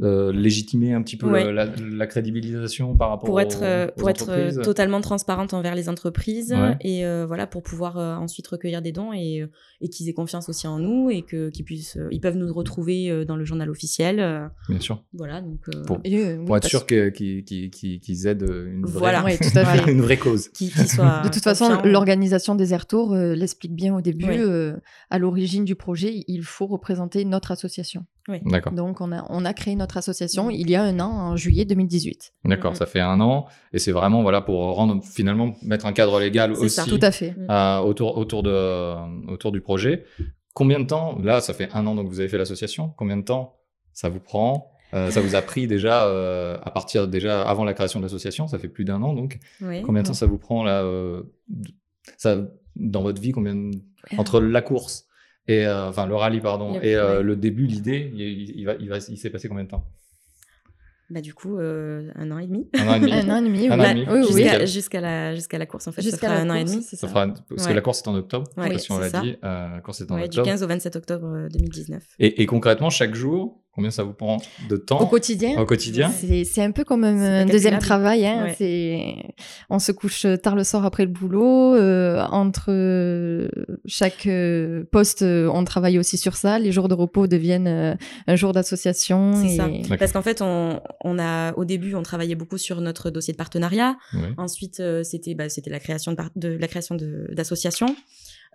euh, 0.00 0.32
légitimer 0.32 0.94
un 0.94 1.02
petit 1.02 1.16
peu 1.18 1.26
Ouais. 1.30 1.52
la, 1.52 1.66
la 1.66 2.06
crédibilisation 2.06 2.96
par 2.96 3.10
rapport 3.10 3.26
pour 3.26 3.40
être, 3.42 3.62
euh, 3.62 3.88
aux 3.88 4.00
pour 4.00 4.08
être 4.10 4.30
euh, 4.30 4.62
totalement 4.62 5.00
transparente 5.02 5.52
envers 5.52 5.74
les 5.74 5.88
entreprises 5.90 6.52
Ouais. 6.54 6.76
et 6.80 7.04
euh, 7.04 7.26
voilà 7.26 7.46
pour 7.46 7.62
pouvoir 7.62 7.98
euh, 7.98 8.14
ensuite 8.14 8.46
recueillir 8.48 8.80
des 8.80 8.92
dons 8.92 9.12
et, 9.12 9.44
et 9.82 9.88
qu'ils 9.90 10.08
aient 10.08 10.14
confiance 10.14 10.48
aussi 10.48 10.66
en 10.66 10.78
nous 10.78 11.10
et 11.10 11.20
que 11.22 11.50
qu'ils 11.50 11.64
puissent 11.66 11.98
euh, 11.98 12.08
ils 12.10 12.20
peuvent 12.20 12.38
nous 12.38 12.50
retrouver 12.52 13.24
dans 13.26 13.36
le 13.36 13.44
journal 13.44 13.68
officiel 13.68 14.18
euh, 14.20 14.46
Bien 14.70 14.80
sûr. 14.80 15.04
voilà 15.12 15.42
donc 15.42 15.60
euh, 15.74 15.82
Pour- 15.84 16.00
Et, 16.04 16.16
euh, 16.16 16.38
oui, 16.38 16.44
Pour 16.46 16.56
être 16.56 16.66
sûr 16.68 16.86
qu'ils 16.86 18.26
aident 18.26 18.42
une 18.66 18.86
vraie, 18.86 18.98
Voilà. 18.98 19.24
Ouais, 19.24 19.36
tout 19.36 19.58
à 19.58 19.64
fait. 19.64 19.90
une 19.92 20.00
vraie 20.00 20.16
cause. 20.16 20.48
qu'ils 20.48 20.70
soient 20.70 21.20
De 21.22 21.28
toute 21.28 21.42
façon, 21.42 21.82
l'organisation 21.84 22.54
des 22.54 22.72
air 22.72 22.86
tours 22.86 23.12
euh, 23.14 23.34
l'explique 23.34 23.74
bien 23.74 23.94
au 23.94 24.00
début. 24.00 24.26
Euh, 24.30 24.76
à 25.10 25.18
l'origine 25.18 25.64
du 25.64 25.74
projet, 25.74 26.24
il 26.28 26.42
faut 26.42 26.66
représenter 26.66 27.24
notre 27.24 27.50
association. 27.50 28.04
D'accord. 28.28 28.72
Donc, 28.72 29.00
on 29.00 29.10
a, 29.12 29.24
on 29.30 29.44
a 29.44 29.52
créé 29.52 29.74
notre 29.74 29.96
association 29.96 30.48
il 30.50 30.70
y 30.70 30.74
a 30.76 30.82
un 30.82 31.00
an, 31.00 31.10
en 31.10 31.36
juillet 31.36 31.64
2018. 31.64 32.32
D'accord, 32.44 32.76
ça 32.76 32.86
fait 32.86 33.00
un 33.00 33.20
an 33.20 33.46
et 33.72 33.78
c'est 33.78 33.92
vraiment 33.92 34.22
voilà 34.22 34.40
pour 34.40 34.60
rendre 34.76 35.02
finalement 35.04 35.54
mettre 35.62 35.86
un 35.86 35.92
cadre 35.92 36.20
légal 36.20 36.52
aussi 36.52 36.70
ça. 36.70 36.84
Tout 36.84 36.98
à 37.02 37.10
fait. 37.10 37.34
euh, 37.50 37.78
autour 37.78 38.16
autour 38.18 38.42
de 38.44 39.30
autour 39.30 39.50
du 39.52 39.60
projet. 39.60 40.04
Combien 40.54 40.78
de 40.80 40.86
temps 40.86 41.18
Là, 41.22 41.40
ça 41.40 41.52
fait 41.54 41.68
un 41.72 41.86
an 41.86 41.94
donc 41.94 42.08
vous 42.08 42.20
avez 42.20 42.28
fait 42.28 42.38
l'association. 42.38 42.92
Combien 42.96 43.16
de 43.16 43.22
temps 43.24 43.56
ça 43.92 44.08
vous 44.08 44.20
prend 44.20 44.68
Euh, 44.94 45.10
Ça 45.10 45.20
vous 45.22 45.34
a 45.34 45.40
pris 45.42 45.66
déjà 45.66 46.04
euh, 46.04 46.58
à 46.62 46.70
partir 46.70 47.08
déjà 47.08 47.42
avant 47.42 47.64
la 47.64 47.72
création 47.72 47.98
de 47.98 48.04
l'association. 48.04 48.46
Ça 48.46 48.58
fait 48.58 48.68
plus 48.68 48.84
d'un 48.84 49.00
an 49.02 49.14
donc. 49.14 49.38
Oui. 49.62 49.80
Combien 49.82 50.02
de 50.02 50.08
temps 50.08 50.14
ça 50.14 50.26
vous 50.26 50.38
prend 50.38 50.62
là 50.64 50.82
euh, 50.82 51.22
Ça 52.18 52.36
dans 52.76 53.02
votre 53.02 53.20
vie 53.20 53.32
combien 53.32 53.54
de- 53.54 53.70
entre 54.18 54.40
la 54.40 54.60
course 54.62 55.06
et 55.48 55.66
euh, 55.66 55.88
enfin 55.88 56.06
le 56.06 56.14
rallye 56.14 56.40
pardon 56.40 56.74
Le- 56.78 56.84
et 56.84 56.94
euh, 56.96 57.22
le 57.22 57.36
début 57.36 57.66
l'idée 57.66 58.10
il, 58.14 58.20
il 58.58 58.64
va 58.66 58.74
il 58.78 58.88
va 58.88 58.98
il 58.98 59.18
s'est 59.18 59.30
passé 59.30 59.48
combien 59.48 59.64
de 59.64 59.68
temps? 59.70 59.84
Bah 61.10 61.20
du 61.20 61.34
coup 61.34 61.58
euh, 61.58 62.10
un 62.14 62.30
an 62.30 62.38
et 62.38 62.46
demi 62.46 62.66
Un 62.74 62.88
an 62.88 62.94
et 62.94 63.00
demi. 63.00 63.12
Un 63.12 63.28
an 63.28 63.36
et 63.44 63.46
demi, 63.48 63.68
Un 63.68 63.78
oui. 63.78 63.84
an 63.86 63.90
et 63.90 63.94
demi. 63.94 64.06
Oui, 64.08 64.20
oui. 64.32 64.66
jusqu'à 64.66 65.00
la 65.02 65.34
jusqu'à 65.34 65.58
la 65.58 65.66
course 65.66 65.86
en 65.88 65.92
fait 65.92 66.00
Jusqu'à 66.00 66.16
ça 66.28 66.28
fera 66.28 66.40
un 66.40 66.48
an 66.48 66.54
et 66.54 66.64
demi 66.64 66.82
c'est 66.82 66.96
Ça 66.96 67.06
ça. 67.06 67.08
fera 67.08 67.26
parce 67.50 67.66
que 67.66 67.72
la 67.72 67.80
course 67.82 68.00
est 68.02 68.08
en 68.08 68.14
octobre. 68.14 68.48
Ouais, 68.56 68.78
si 68.78 68.90
on 68.92 68.98
l'a 68.98 69.10
dit. 69.10 69.36
Euh, 69.44 69.74
la 69.74 69.80
course 69.82 70.00
est 70.00 70.10
en 70.10 70.14
Ouais, 70.14 70.22
du 70.22 70.38
octobre. 70.38 70.46
15 70.46 70.62
au 70.62 70.66
27 70.68 70.96
octobre 70.96 71.26
euh, 71.26 71.48
2019 71.50 72.02
Et, 72.18 72.40
et 72.42 72.46
concrètement, 72.46 72.88
chaque 72.88 73.14
jour, 73.14 73.61
combien 73.74 73.90
ça 73.90 74.02
vous 74.02 74.12
prend 74.12 74.36
de 74.68 74.76
temps 74.76 75.00
Au 75.00 75.06
quotidien, 75.06 75.58
au 75.60 75.64
quotidien 75.64 76.10
C'est 76.10 76.44
c'est 76.44 76.62
un 76.62 76.70
peu 76.72 76.84
comme 76.84 77.04
un, 77.04 77.46
deuxième 77.46 77.78
travail. 77.78 78.26
Hein. 78.26 78.44
Ouais. 78.44 78.54
C'est 78.58 79.14
on 79.70 79.78
se 79.78 79.92
couche 79.92 80.26
tard 80.42 80.54
le 80.56 80.64
soir 80.64 80.84
après 80.84 81.04
le 81.04 81.10
boulot. 81.10 81.74
euh, 81.74 82.22
entre 82.30 82.66
euh, 82.70 83.48
chaque 83.86 84.26
euh, 84.26 84.84
poste, 84.90 85.22
euh, 85.22 85.48
on 85.52 85.64
travaille 85.64 85.98
aussi 85.98 86.16
sur 86.18 86.36
ça. 86.36 86.58
Les 86.58 86.70
jours 86.72 86.88
de 86.88 86.94
repos 86.94 87.26
deviennent 87.26 87.96
un 88.26 88.36
jour 88.36 88.52
d'association. 88.52 89.32
C'est 89.36 89.54
et- 89.54 89.56
ça. 89.56 89.96
Parce 89.98 90.12
qu'en 90.12 90.22
fait, 90.22 90.42
on, 90.42 90.80
on 91.02 91.18
a, 91.18 91.52
au 91.54 91.64
début, 91.64 91.94
on 91.94 92.02
travaillait 92.02 92.34
beaucoup 92.34 92.58
sur 92.58 92.80
notre 92.80 93.10
dossier 93.10 93.32
de 93.32 93.38
partenariat. 93.38 93.96
Ouais. 94.14 94.20
Ensuite, 94.36 94.82
c'était 95.02 95.34
bah, 95.34 95.48
c'était 95.48 95.70
la 95.70 95.80
création 95.80 96.12
de, 96.12 96.18
de 96.36 96.48
la 96.56 96.68
création 96.68 96.94
de- 96.94 97.28
d'associations. 97.32 97.94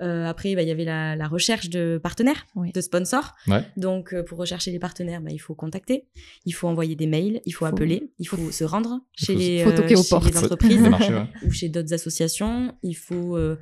Euh, 0.02 0.26
après, 0.26 0.54
bah, 0.56 0.62
il 0.62 0.68
y 0.68 0.72
avait 0.72 0.86
la, 0.86 1.16
la 1.16 1.28
recherche 1.28 1.70
de 1.70 2.00
partenaires, 2.02 2.46
Oui. 2.56 2.72
de 2.72 2.82
sponsors. 2.82 3.34
Ouais. 3.48 3.64
Donc, 3.78 4.14
euh, 4.14 4.24
pour 4.24 4.38
rechercher 4.38 4.72
les 4.72 4.78
partenaires, 4.80 5.22
bah, 5.22 5.32
il 5.32 5.40
faut 5.40 5.56
contacter, 5.56 6.06
il 6.46 6.52
faut 6.54 6.68
envoyer 6.68 6.96
des 6.96 7.08
mails, 7.08 7.42
il 7.46 7.52
faut, 7.52 7.66
Faut- 7.66 7.72
appeler, 7.74 8.12
il 8.20 8.26
faut 8.28 8.52
se 8.52 8.64
rendre 8.64 9.00
chez 9.14 9.34
faut- 9.34 9.40
les, 9.40 9.64
faut 9.64 9.72
toquer 9.72 9.96
aux 9.96 10.04
chez 10.04 10.20
les 10.32 10.38
entreprises 10.38 10.82
Des 10.84 10.90
marchés, 10.90 11.14
ouais. 11.14 11.28
ou 11.46 11.52
chez 11.52 11.70
d'autres 11.70 11.94
associations. 11.94 12.76
Il 12.84 12.94
faut, 12.94 13.38
euh, 13.38 13.58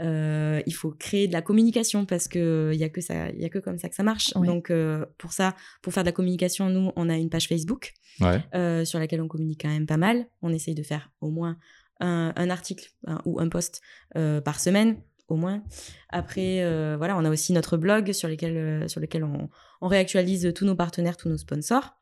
euh, 0.00 0.60
il 0.66 0.72
faut 0.74 0.90
créer 0.90 1.28
de 1.28 1.32
la 1.32 1.42
communication 1.42 2.06
parce 2.06 2.28
que 2.28 2.70
il 2.72 2.80
y 2.80 2.84
a 2.84 2.88
que 2.88 3.00
ça, 3.00 3.30
il 3.30 3.40
y 3.40 3.44
a 3.44 3.48
que 3.48 3.58
comme 3.58 3.78
ça 3.78 3.88
que 3.88 3.94
ça 3.94 4.02
marche. 4.02 4.32
Oui. 4.36 4.46
Donc 4.46 4.70
euh, 4.70 5.04
pour 5.18 5.32
ça, 5.32 5.54
pour 5.82 5.92
faire 5.92 6.02
de 6.02 6.08
la 6.08 6.12
communication, 6.12 6.68
nous 6.70 6.90
on 6.96 7.08
a 7.08 7.16
une 7.16 7.30
page 7.30 7.46
Facebook 7.48 7.92
Ouais. 8.20 8.40
euh, 8.54 8.84
sur 8.84 8.98
laquelle 8.98 9.20
on 9.20 9.28
communique 9.28 9.60
quand 9.62 9.68
même 9.68 9.86
pas 9.86 9.96
mal. 9.96 10.26
On 10.42 10.52
essaye 10.52 10.74
de 10.74 10.82
faire 10.82 11.10
au 11.20 11.30
moins 11.30 11.58
un, 12.00 12.32
un 12.36 12.50
article 12.50 12.90
un- 13.06 13.20
ou 13.24 13.38
un 13.40 13.48
post 13.48 13.80
euh, 14.16 14.40
par 14.40 14.58
semaine 14.60 14.96
au 15.28 15.36
moins. 15.36 15.62
Après, 16.10 16.62
euh, 16.62 16.96
voilà, 16.96 17.16
on 17.16 17.24
a 17.24 17.30
aussi 17.30 17.52
notre 17.52 17.76
blog 17.76 18.12
sur 18.12 18.28
lequel, 18.28 18.56
euh, 18.56 19.48
on 19.80 19.88
réactualise 19.88 20.52
tous 20.54 20.64
nos 20.64 20.76
partenaires, 20.76 21.16
tous 21.16 21.28
nos 21.28 21.38
sponsors. 21.38 21.96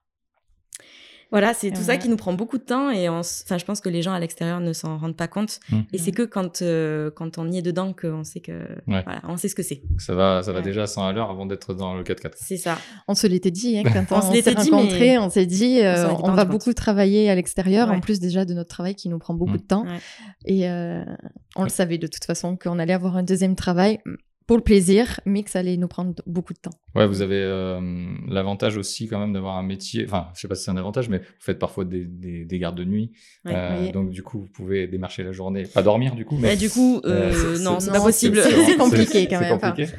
Voilà, 1.32 1.54
c'est 1.54 1.70
tout 1.72 1.80
ça 1.82 1.96
qui 1.96 2.08
nous 2.08 2.16
prend 2.16 2.32
beaucoup 2.34 2.58
de 2.58 2.62
temps 2.62 2.90
et 2.90 3.08
on 3.08 3.20
s- 3.20 3.42
enfin, 3.44 3.58
je 3.58 3.64
pense 3.64 3.80
que 3.80 3.88
les 3.88 4.02
gens 4.02 4.12
à 4.12 4.20
l'extérieur 4.20 4.60
ne 4.60 4.72
s'en 4.72 4.98
rendent 4.98 5.16
pas 5.16 5.26
compte. 5.26 5.58
Mm. 5.70 5.80
Et 5.92 5.98
c'est 5.98 6.12
que 6.12 6.22
quand, 6.22 6.62
euh, 6.62 7.10
quand 7.10 7.38
on 7.38 7.50
y 7.50 7.58
est 7.58 7.62
dedans 7.62 7.92
qu'on 7.92 8.22
sait 8.22 8.40
que 8.40 8.52
Ouais. 8.86 9.02
voilà, 9.02 9.22
on 9.26 9.36
sait 9.36 9.48
ce 9.48 9.54
que 9.54 9.62
c'est. 9.62 9.82
Ça 9.98 10.14
va, 10.14 10.42
ça 10.42 10.52
va 10.52 10.58
Ouais. 10.58 10.64
déjà 10.64 10.82
à 10.82 10.86
100 10.86 11.06
à 11.06 11.12
l'heure 11.12 11.30
avant 11.30 11.46
d'être 11.46 11.74
dans 11.74 11.94
le 11.94 12.04
4x4. 12.04 12.36
C'est 12.36 12.58
ça. 12.58 12.78
On 13.08 13.14
se 13.14 13.26
l'était 13.26 13.50
dit 13.50 13.78
hein, 13.78 13.82
quand 13.84 14.04
On 14.12 14.18
on, 14.18 14.20
se 14.20 14.26
s'est 14.28 14.32
l'était 14.34 14.54
dit, 14.54 14.70
rencontrés. 14.70 14.98
mais 15.00 15.18
On 15.18 15.30
s'est 15.30 15.46
dit, 15.46 15.80
euh, 15.80 16.08
on 16.22 16.32
va 16.32 16.42
compte. 16.44 16.50
beaucoup 16.52 16.72
travailler 16.74 17.30
à 17.30 17.34
l'extérieur, 17.34 17.88
Ouais. 17.88 17.96
en 17.96 18.00
plus 18.00 18.20
déjà 18.20 18.44
de 18.44 18.52
notre 18.54 18.68
travail 18.68 18.94
qui 18.94 19.08
nous 19.08 19.18
prend 19.18 19.34
beaucoup 19.34 19.54
Mm. 19.54 19.56
de 19.56 19.62
temps. 19.62 19.84
Ouais. 19.84 19.98
Et 20.44 20.68
euh, 20.68 21.02
on 21.56 21.62
le 21.64 21.70
savait 21.70 21.98
de 21.98 22.06
toute 22.06 22.24
façon 22.24 22.56
qu'on 22.56 22.78
allait 22.78 22.92
avoir 22.92 23.16
un 23.16 23.22
deuxième 23.22 23.56
travail 23.56 24.00
pour 24.46 24.56
le 24.56 24.62
plaisir, 24.62 25.20
mais 25.26 25.42
que 25.42 25.50
ça 25.50 25.60
allait 25.60 25.76
nous 25.76 25.88
prendre 25.88 26.14
beaucoup 26.26 26.52
de 26.52 26.58
temps. 26.58 26.70
Ouais, 26.94 27.06
vous 27.06 27.22
avez 27.22 27.36
euh, 27.40 27.80
l'avantage 28.28 28.76
aussi 28.76 29.08
quand 29.08 29.18
même 29.18 29.32
d'avoir 29.32 29.56
un 29.56 29.62
métier. 29.62 30.04
Enfin, 30.04 30.28
je 30.34 30.40
sais 30.40 30.48
pas 30.48 30.54
si 30.54 30.64
c'est 30.64 30.70
un 30.70 30.76
avantage, 30.76 31.08
mais 31.08 31.18
vous 31.18 31.24
faites 31.40 31.58
parfois 31.58 31.84
des, 31.84 32.04
des, 32.04 32.44
des 32.44 32.58
gardes 32.58 32.76
de 32.76 32.84
nuit. 32.84 33.12
Ouais. 33.46 33.52
Euh, 33.54 33.78
Oui. 33.80 33.92
Donc 33.92 34.10
du 34.10 34.22
coup, 34.22 34.40
vous 34.40 34.48
pouvez 34.52 34.86
démarcher 34.88 35.22
la 35.22 35.32
journée, 35.32 35.62
pas 35.64 35.82
dormir 35.82 36.14
du 36.14 36.24
coup, 36.24 36.36
mais 36.36 36.48
Mais 36.50 36.56
du 36.56 36.68
coup, 36.68 37.00
euh, 37.04 37.30
Euh, 37.32 37.54
c'est- 37.56 37.62
non, 37.64 37.80
c'est- 37.80 37.90
pas 37.90 38.00
possible. 38.00 38.38
c'est- 38.42 38.76
compliqué 38.76 39.26
quand 39.28 39.40
même. 39.40 39.58
Compliqué. 39.58 39.90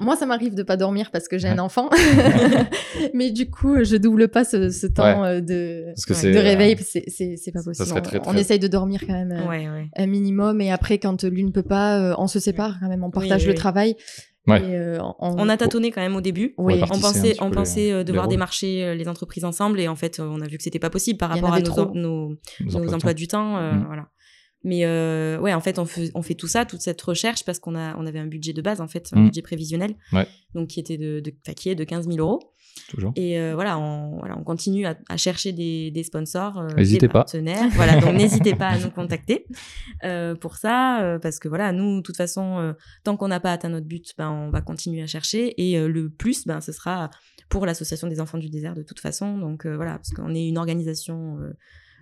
Moi, 0.00 0.16
ça 0.16 0.26
m'arrive 0.26 0.54
de 0.54 0.62
pas 0.62 0.76
dormir 0.76 1.10
parce 1.10 1.26
que 1.28 1.38
j'ai 1.38 1.48
un 1.48 1.58
enfant, 1.58 1.88
mais 3.14 3.30
du 3.30 3.50
coup, 3.50 3.82
je 3.84 3.96
double 3.96 4.28
pas 4.28 4.44
ce, 4.44 4.70
ce 4.70 4.86
temps 4.86 5.22
de, 5.40 5.86
Parce 5.94 6.06
que 6.06 6.12
Ouais. 6.12 6.18
c'est 6.18 6.32
de 6.32 6.38
réveil. 6.38 6.76
C'est 6.78 7.52
pas 7.52 7.62
possible. 7.62 7.86
serait 7.88 8.00
très, 8.02 8.18
on, 8.18 8.22
très- 8.22 8.30
on 8.32 8.36
essaye 8.36 8.58
de 8.58 8.68
dormir 8.68 9.00
quand 9.06 9.12
même 9.14 9.32
Ouais, 9.48 9.68
ouais. 9.68 9.88
un 9.96 10.06
minimum, 10.06 10.60
et 10.60 10.70
après, 10.70 10.98
quand 10.98 11.24
l'une 11.24 11.52
peut 11.52 11.62
pas, 11.62 12.14
on 12.18 12.26
se 12.26 12.38
sépare 12.40 12.76
quand 12.80 12.88
même. 12.88 13.04
On 13.04 13.10
partage 13.10 13.42
oui, 13.42 13.46
le 13.46 13.52
oui. 13.52 13.56
travail. 13.58 13.91
Ouais. 14.48 14.60
Et, 14.60 14.74
euh, 14.76 14.98
on, 15.00 15.14
On 15.38 15.48
a 15.48 15.56
tâtonné 15.56 15.92
quand 15.92 16.00
même 16.00 16.16
au 16.16 16.20
début. 16.20 16.54
Oui. 16.58 16.80
On 16.82 16.98
pensait, 16.98 17.30
petit 17.30 17.42
on 17.42 17.48
peu 17.50 17.54
pensait 17.56 17.80
les- 17.80 17.90
euh, 17.92 17.98
les 17.98 18.04
devoir 18.04 18.26
démarcher 18.28 18.84
euh, 18.84 18.94
les 18.96 19.06
entreprises 19.06 19.44
ensemble 19.44 19.78
et 19.78 19.86
en 19.86 19.94
fait, 19.96 20.18
on 20.20 20.40
a 20.40 20.48
vu 20.48 20.56
que 20.58 20.64
c'était 20.64 20.80
pas 20.80 20.90
possible 20.90 21.16
par 21.18 21.30
rapport 21.30 21.52
à 21.52 21.60
nos, 21.60 21.66
trop. 21.66 21.94
nos, 21.94 22.34
nos 22.60 22.80
nos 22.84 22.94
emplois 22.94 23.14
du 23.14 23.28
temps. 23.28 23.56
euh, 23.58 23.72
Mm. 23.72 23.84
Voilà. 23.86 24.08
Mais 24.64 24.84
euh, 24.84 25.38
ouais, 25.40 25.52
en 25.54 25.60
fait, 25.60 25.78
on 25.80 25.84
fait, 25.84 26.10
on 26.14 26.22
fait 26.22 26.34
tout 26.34 26.46
ça, 26.46 26.64
toute 26.64 26.80
cette 26.80 27.02
recherche, 27.02 27.44
parce 27.44 27.58
qu'on 27.58 27.74
a, 27.74 27.96
on 27.98 28.06
avait 28.06 28.20
un 28.20 28.26
budget 28.26 28.52
de 28.52 28.62
base, 28.62 28.80
en 28.80 28.86
fait, 28.88 29.08
un 29.12 29.20
Mm. 29.20 29.24
budget 29.26 29.42
prévisionnel, 29.42 29.94
Ouais. 30.12 30.26
donc 30.54 30.68
qui 30.68 30.78
était 30.80 30.98
de, 30.98 31.18
de, 31.20 31.32
qui 31.54 31.68
est 31.68 31.74
de 31.74 31.82
15 31.84 32.06
000 32.08 32.18
euros. 32.18 32.52
Toujours. 32.88 33.12
Et 33.16 33.38
euh, 33.38 33.54
voilà, 33.54 33.78
on, 33.78 34.18
voilà, 34.18 34.36
on 34.38 34.44
continue 34.44 34.86
à, 34.86 34.96
à 35.08 35.16
chercher 35.16 35.52
des, 35.52 35.90
des 35.90 36.02
sponsors, 36.02 36.58
euh, 36.58 36.68
N'hésitez 36.76 37.06
des 37.06 37.08
pas. 37.08 37.20
partenaires. 37.20 37.68
Voilà, 37.72 38.00
donc 38.00 38.14
n'hésitez 38.18 38.54
pas 38.54 38.68
à 38.68 38.78
nous 38.78 38.90
contacter 38.90 39.46
euh, 40.04 40.34
pour 40.34 40.56
ça, 40.56 41.18
parce 41.22 41.38
que 41.38 41.48
voilà, 41.48 41.72
nous, 41.72 41.96
de 41.98 42.02
toute 42.02 42.16
façon, 42.16 42.74
tant 43.04 43.16
qu'on 43.16 43.28
n'a 43.28 43.40
pas 43.40 43.52
atteint 43.52 43.68
notre 43.68 43.86
but, 43.86 44.12
ben, 44.18 44.30
on 44.30 44.50
va 44.50 44.60
continuer 44.60 45.02
à 45.02 45.06
chercher. 45.06 45.54
Et 45.62 45.78
le 45.86 46.10
plus, 46.10 46.46
ben, 46.46 46.60
ce 46.60 46.72
sera 46.72 47.10
pour 47.48 47.66
l'association 47.66 48.08
des 48.08 48.20
enfants 48.20 48.38
du 48.38 48.48
désert 48.48 48.74
de 48.74 48.82
toute 48.82 49.00
façon. 49.00 49.38
Donc 49.38 49.66
voilà, 49.66 49.92
parce 49.92 50.10
qu'on 50.10 50.34
est 50.34 50.46
une 50.48 50.58
organisation 50.58 51.38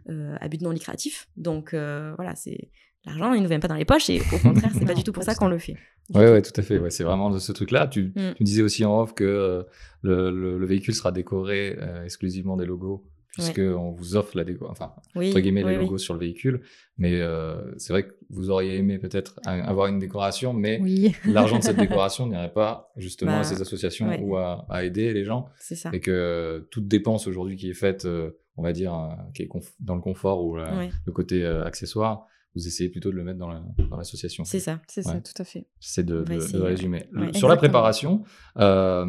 à 0.08 0.48
but 0.48 0.62
non 0.62 0.70
lucratif. 0.70 1.28
Donc 1.36 1.70
voilà, 1.72 2.34
c'est 2.36 2.70
l'argent, 3.06 3.32
il 3.32 3.38
ne 3.38 3.42
nous 3.42 3.48
vient 3.48 3.60
pas 3.60 3.68
dans 3.68 3.74
les 3.76 3.84
poches. 3.84 4.10
Et 4.10 4.20
au 4.20 4.38
contraire, 4.38 4.70
c'est 4.76 4.84
pas 4.86 4.94
du 5.00 5.04
tout 5.04 5.12
pour 5.12 5.22
ça 5.22 5.34
qu'on 5.34 5.48
le 5.48 5.58
fait. 5.58 5.76
Ouais, 6.14 6.30
ouais, 6.30 6.42
tout 6.42 6.52
à 6.56 6.62
fait. 6.62 6.78
Ouais, 6.78 6.90
c'est 6.90 7.04
vraiment 7.04 7.30
de 7.30 7.38
ce 7.38 7.52
truc-là. 7.52 7.86
Tu, 7.86 8.06
Mm. 8.16 8.34
tu 8.36 8.42
me 8.42 8.44
disais 8.44 8.62
aussi 8.62 8.84
en 8.84 9.00
off 9.00 9.14
que 9.14 9.24
euh, 9.24 9.62
le, 10.02 10.30
le, 10.30 10.58
le 10.58 10.66
véhicule 10.66 10.94
sera 10.94 11.12
décoré 11.12 11.76
euh, 11.80 12.04
exclusivement 12.04 12.56
des 12.56 12.66
logos, 12.66 13.04
puisque 13.32 13.60
on 13.60 13.92
vous 13.92 14.16
offre 14.16 14.36
la 14.36 14.42
déco, 14.42 14.66
enfin, 14.68 14.92
Oui, 15.14 15.28
entre 15.30 15.38
guillemets, 15.38 15.62
oui, 15.62 15.70
les 15.70 15.76
oui. 15.78 15.84
logos 15.84 15.98
sur 15.98 16.14
le 16.14 16.20
véhicule. 16.20 16.62
Mais 16.98 17.20
euh, 17.20 17.62
c'est 17.78 17.92
vrai 17.92 18.08
que 18.08 18.12
vous 18.28 18.50
auriez 18.50 18.76
aimé 18.76 18.98
peut-être 18.98 19.38
avoir 19.46 19.86
une 19.86 20.00
décoration, 20.00 20.52
mais 20.52 20.80
Oui. 20.82 21.14
l'argent 21.26 21.58
de 21.58 21.62
cette 21.62 21.76
décoration 21.78 22.26
n'irait 22.26 22.52
pas 22.52 22.90
justement 22.96 23.30
Bah, 23.32 23.38
à 23.38 23.44
ces 23.44 23.62
associations 23.62 24.08
ouais. 24.08 24.20
ou 24.20 24.36
à, 24.36 24.66
à 24.68 24.82
aider 24.84 25.12
les 25.14 25.24
gens. 25.24 25.46
C'est 25.60 25.76
ça. 25.76 25.90
Et 25.92 26.00
que 26.00 26.66
toute 26.72 26.88
dépense 26.88 27.28
aujourd'hui 27.28 27.54
qui 27.56 27.70
est 27.70 27.74
faite, 27.74 28.04
euh, 28.04 28.32
on 28.56 28.62
va 28.64 28.72
dire, 28.72 28.92
euh, 28.94 29.08
qui 29.32 29.42
est 29.42 29.48
dans 29.78 29.94
le 29.94 30.00
confort 30.02 30.44
ou 30.44 30.56
le 30.56 31.12
côté 31.12 31.44
euh, 31.44 31.64
accessoire, 31.64 32.26
vous 32.56 32.66
essayez 32.66 32.90
plutôt 32.90 33.10
de 33.10 33.16
le 33.16 33.22
mettre 33.24 33.38
dans 33.38 33.48
la- 33.48 33.62
dans 33.90 33.96
l'association. 33.96 34.44
c'est 34.44 34.58
ça. 34.60 34.80
C'est 34.88 35.06
Ouais. 35.06 35.12
ça, 35.14 35.20
tout 35.20 35.40
à 35.40 35.44
fait. 35.44 35.66
J'essaie 35.80 36.02
de, 36.02 36.24
résumer. 36.62 37.06
Ouais, 37.14 37.32
Sur 37.32 37.48
la 37.48 37.56
préparation, 37.56 38.22
euh, 38.58 39.06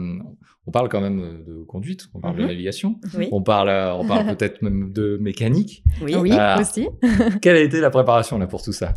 on 0.67 0.71
parle 0.71 0.89
quand 0.89 1.01
même 1.01 1.43
de 1.45 1.63
conduite, 1.63 2.07
on 2.13 2.19
parle 2.19 2.35
de 2.37 2.41
Mhm. 2.43 2.47
navigation, 2.49 2.99
Oui. 3.17 3.29
on 3.31 3.41
parle, 3.41 3.69
euh, 3.69 3.93
on 3.95 4.05
parle 4.07 4.25
peut-être 4.37 4.61
même 4.61 4.91
de 4.93 5.17
mécanique. 5.19 5.83
Oui. 6.01 6.15
Oui, 6.15 6.31
aussi. 6.59 6.87
Quelle 7.41 7.55
a 7.57 7.61
été 7.61 7.79
la 7.79 7.89
préparation 7.89 8.37
là 8.37 8.45
pour 8.47 8.61
tout 8.61 8.73
ça? 8.73 8.93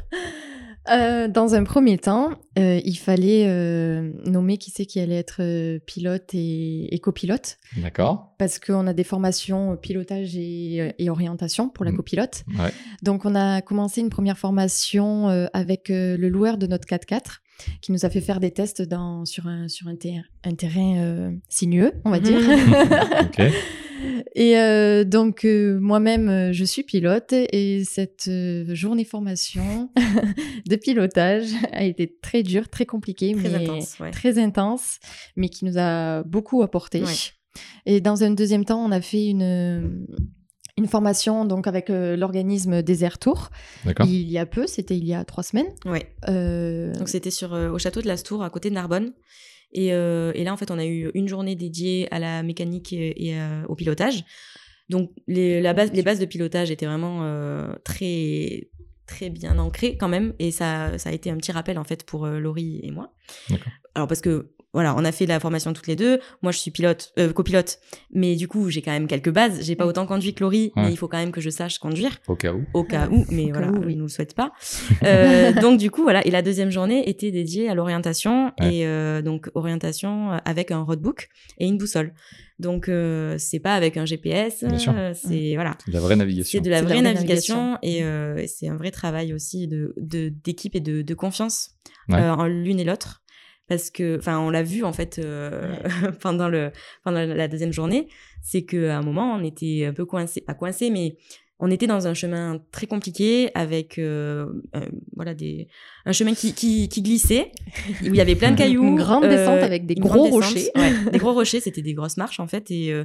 Euh, 0.91 1.29
dans 1.29 1.55
un 1.55 1.65
premier 1.65 1.97
temps, 1.97 2.31
euh, 2.59 2.79
il 2.85 2.97
fallait 2.97 3.47
euh, 3.47 4.11
nommer 4.27 4.59
qui 4.59 4.71
c'est 4.71 4.85
qui 4.85 5.01
allait 5.01 5.17
être 5.19 5.79
pilote 5.87 6.35
et, 6.35 6.95
et 6.95 6.99
copilote, 6.99 7.59
D'accord. 7.79 8.35
parce 8.39 8.59
qu'on 8.59 8.87
a 8.87 8.93
des 8.93 9.05
formations 9.05 9.77
pilotage 9.79 10.37
et, 10.37 10.93
et 10.99 11.09
orientation 11.11 11.69
pour 11.71 11.85
la 11.87 11.93
Mm. 11.93 11.97
copilote. 11.97 12.45
Ouais. 12.59 12.71
Donc 13.03 13.25
on 13.25 13.35
a 13.35 13.63
commencé 13.63 14.01
une 14.03 14.11
première 14.11 14.37
formation 14.39 15.29
avec 15.55 15.89
le 15.89 16.29
loueur 16.29 16.59
de 16.59 16.67
notre 16.67 16.87
4x4 16.87 17.39
qui 17.81 17.93
nous 17.93 18.05
a 18.05 18.11
fait 18.11 18.21
faire 18.21 18.41
des 18.41 18.51
tests 18.51 18.83
dans, 18.83 19.25
sur, 19.25 19.47
un, 19.47 19.69
sur 19.69 19.87
un, 19.89 19.95
ter- 19.97 20.25
un 20.45 20.55
terrain 20.55 21.33
sinueux, 21.49 21.93
on 22.05 22.11
va 22.11 22.21
dire. 22.21 22.39
Ok. 23.23 23.41
Et 24.35 24.59
euh, 24.59 25.05
donc 25.05 25.45
euh, 25.45 25.79
moi-même, 25.81 26.29
euh, 26.29 26.53
je 26.53 26.65
suis 26.65 26.83
pilote 26.83 27.33
et 27.33 27.85
cette 27.85 28.27
euh, 28.29 28.75
journée 28.75 29.05
formation 29.05 29.91
de 30.67 30.77
pilotage 30.77 31.49
a 31.73 31.85
été 31.85 32.17
très 32.23 32.43
dure, 32.43 32.69
très 32.69 32.87
compliquée, 32.87 33.35
Très 33.35 33.49
mais 33.49 33.55
intense. 33.65 33.99
Ouais. 34.01 34.11
très 34.11 34.39
intense, 34.39 34.99
mais 35.37 35.49
qui 35.49 35.65
nous 35.65 35.79
a 35.79 36.23
beaucoup 36.25 36.63
apporté. 36.63 37.03
Ouais. 37.03 37.13
Et 37.87 38.01
dans 38.01 38.25
un 38.25 38.31
deuxième 38.31 38.65
temps, 38.65 38.85
on 38.85 38.91
a 38.91 39.01
fait 39.01 39.27
une 39.27 40.07
une 40.77 40.89
formation 40.89 41.45
donc 41.45 41.69
avec 41.69 41.89
euh, 41.89 42.17
l'organisme 42.17 42.83
Desert 42.83 43.19
Tour 43.19 43.51
D'accord. 43.85 44.07
il 44.09 44.29
y 44.29 44.39
a 44.39 44.47
peu, 44.47 44.67
c'était 44.67 44.97
il 44.97 45.05
y 45.07 45.15
a 45.15 45.25
trois 45.25 45.45
semaines. 45.45 45.69
Euh, 46.29 46.93
Donc 46.95 47.09
c'était 47.09 47.31
sur 47.31 47.55
euh, 47.55 47.71
au 47.71 47.79
château 47.79 48.03
de 48.03 48.09
Lastour 48.09 48.43
à 48.43 48.51
côté 48.51 48.71
de 48.71 48.75
Narbonne. 48.75 49.13
Et, 49.73 49.93
euh, 49.93 50.33
et 50.35 50.45
là 50.45 50.53
en 50.53 50.57
fait 50.57 50.71
on 50.71 50.79
a 50.79 50.87
eu 50.87 51.11
une 51.15 51.29
journée 51.29 51.57
dédiée 51.57 52.09
à 52.11 52.19
la 52.19 52.43
mécanique 52.43 52.93
et, 52.93 53.29
et, 53.29 53.39
euh, 53.39 53.65
au 53.69 53.75
pilotage. 53.75 54.25
Donc 54.89 55.11
les, 55.27 55.61
la 55.61 55.73
base, 55.73 55.93
les 55.93 56.03
bases 56.03 56.19
de 56.19 56.27
pilotage 56.27 56.71
étaient 56.71 56.87
vraiment 56.87 57.25
euh, 57.25 57.73
très 57.85 58.69
très 59.07 59.29
bien 59.31 59.59
ancrées 59.59 59.97
quand 59.97 60.09
même 60.09 60.35
et 60.39 60.51
ça, 60.51 60.99
ça 60.99 61.11
a 61.11 61.13
été 61.13 61.31
un 61.31 61.37
petit 61.37 61.53
rappel 61.53 61.79
en 61.79 61.85
fait 61.85 62.05
pour 62.05 62.25
euh, 62.25 62.39
Laurie 62.39 62.81
et 62.83 62.91
moi. 62.91 63.13
Alors 63.95 64.09
parce 64.09 64.21
que 64.21 64.54
voilà, 64.75 64.95
on 64.97 65.05
a 65.05 65.13
fait 65.13 65.25
la 65.25 65.41
formation 65.41 65.73
toutes 65.73 65.87
les 65.87 65.97
deux. 65.97 66.21
Moi, 66.43 66.53
je 66.53 66.59
suis 66.59 66.71
pilote, 66.71 67.13
euh, 67.19 67.33
copilote, 67.33 67.79
mais 68.13 68.37
du 68.37 68.47
coup, 68.49 68.69
j'ai 68.69 68.83
quand 68.83 68.91
même 68.93 69.07
quelques 69.07 69.31
bases. 69.31 69.63
J'ai 69.63 69.77
pas 69.77 69.87
autant 69.87 70.05
conduit 70.07 70.35
que 70.35 70.41
Laurie, 70.45 70.73
Ouais. 70.77 70.83
mais 70.83 70.91
il 70.91 70.97
faut 70.99 71.09
quand 71.09 71.17
même 71.19 71.33
que 71.33 71.41
je 71.41 71.49
sache 71.51 71.79
conduire 71.79 72.19
Au 72.29 72.37
cas 72.37 72.53
où. 72.53 72.65
au 72.75 72.85
cas 72.85 73.09
où, 73.09 73.25
mais 73.31 73.45
Au 73.45 73.47
cas 73.47 73.53
voilà, 73.61 73.73
où, 73.73 73.85
oui. 73.85 73.93
ils 73.93 73.97
nous 73.97 74.05
le 74.05 74.11
souhaitent 74.11 74.35
pas. 74.35 74.53
Euh, 75.05 75.53
donc 75.61 75.79
du 75.79 75.91
coup, 75.91 76.03
voilà. 76.03 76.27
Et 76.27 76.31
la 76.31 76.43
deuxième 76.43 76.71
journée 76.71 77.09
était 77.09 77.31
dédiée 77.31 77.69
à 77.69 77.75
l'orientation 77.75 78.53
Ouais. 78.61 78.77
et 78.77 78.87
euh, 78.87 79.23
donc 79.23 79.51
orientation 79.55 80.31
avec 80.45 80.71
un 80.71 80.83
roadbook 80.83 81.29
et 81.59 81.67
une 81.67 81.79
boussole. 81.79 82.13
Donc 82.59 82.89
euh, 82.89 83.37
c'est 83.39 83.59
pas 83.59 83.75
avec 83.75 83.97
un 83.97 84.05
GPS, 84.07 84.63
Bien 84.65 84.79
sûr. 84.79 84.93
euh, 84.97 85.13
c'est 85.15 85.55
voilà. 85.55 85.77
C'est 85.85 85.91
de 85.91 85.95
la 85.97 86.01
vraie 86.01 86.17
navigation. 86.17 86.59
C'est 86.59 86.65
de 86.65 86.71
la 86.71 86.81
de 86.81 86.87
vraie 86.87 86.95
la 86.97 87.03
vraie 87.03 87.15
navigation, 87.15 87.79
et, 87.83 88.05
euh, 88.05 88.37
et 88.37 88.47
c'est 88.47 88.69
un 88.69 88.77
vrai 88.77 88.91
travail 88.91 89.33
aussi 89.35 89.67
de 89.67 89.93
de- 89.97 90.29
d'équipe 90.29 90.75
et 90.77 90.81
de, 90.81 91.03
de 91.03 91.15
confiance 91.15 91.73
Ouais. 92.09 92.21
euh, 92.21 92.33
en 92.35 92.47
l'une 92.47 92.79
et 92.81 92.85
l'autre. 92.85 93.23
Parce 93.67 93.91
que, 93.91 94.19
enfin, 94.19 94.39
on 94.41 94.51
l'a 94.51 94.63
vu 94.63 94.85
en 94.85 94.93
fait 94.93 95.19
euh, 95.19 95.75
pendant 96.21 96.49
le 96.49 96.71
pendant 97.03 97.25
la 97.25 97.49
deuxième 97.49 97.73
journée, 97.73 98.09
c'est 98.43 98.65
qu'à 98.65 98.99
un 98.99 99.03
moment 99.03 99.35
on 99.35 99.43
était 99.43 99.87
un 99.87 99.93
peu 99.93 100.05
coincé, 100.05 100.41
pas 100.43 100.55
coincé, 100.55 100.91
mais 100.91 101.17
on 101.61 101.71
était 101.71 101.87
dans 101.87 102.07
un 102.07 102.15
chemin 102.15 102.61
très 102.73 102.87
compliqué 102.87 103.51
avec 103.55 103.99
euh, 103.99 104.47
euh, 104.75 104.89
voilà 105.15 105.35
des 105.35 105.69
un 106.05 106.13
chemin 106.13 106.35
qui, 106.35 106.53
qui, 106.53 106.89
qui 106.89 107.03
glissait 107.03 107.53
où 108.03 108.07
il 108.07 108.17
y 108.17 108.21
avait 108.21 108.35
plein 108.35 108.51
de 108.53 108.57
cailloux, 108.59 108.85
Une 108.85 108.97
grande 108.97 109.25
descente 109.29 109.63
avec 109.63 109.87
des 109.87 109.95
gros 109.95 110.25
rochers. 110.25 110.71
ouais, 110.77 110.93
des 111.13 111.19
gros 111.19 111.33
rochers, 111.33 111.61
c'était 111.61 111.83
des 111.83 111.95
grosses 111.95 112.17
marches 112.17 112.41
en 112.41 112.47
fait 112.47 112.71
et 112.71 112.93
euh, 112.93 113.05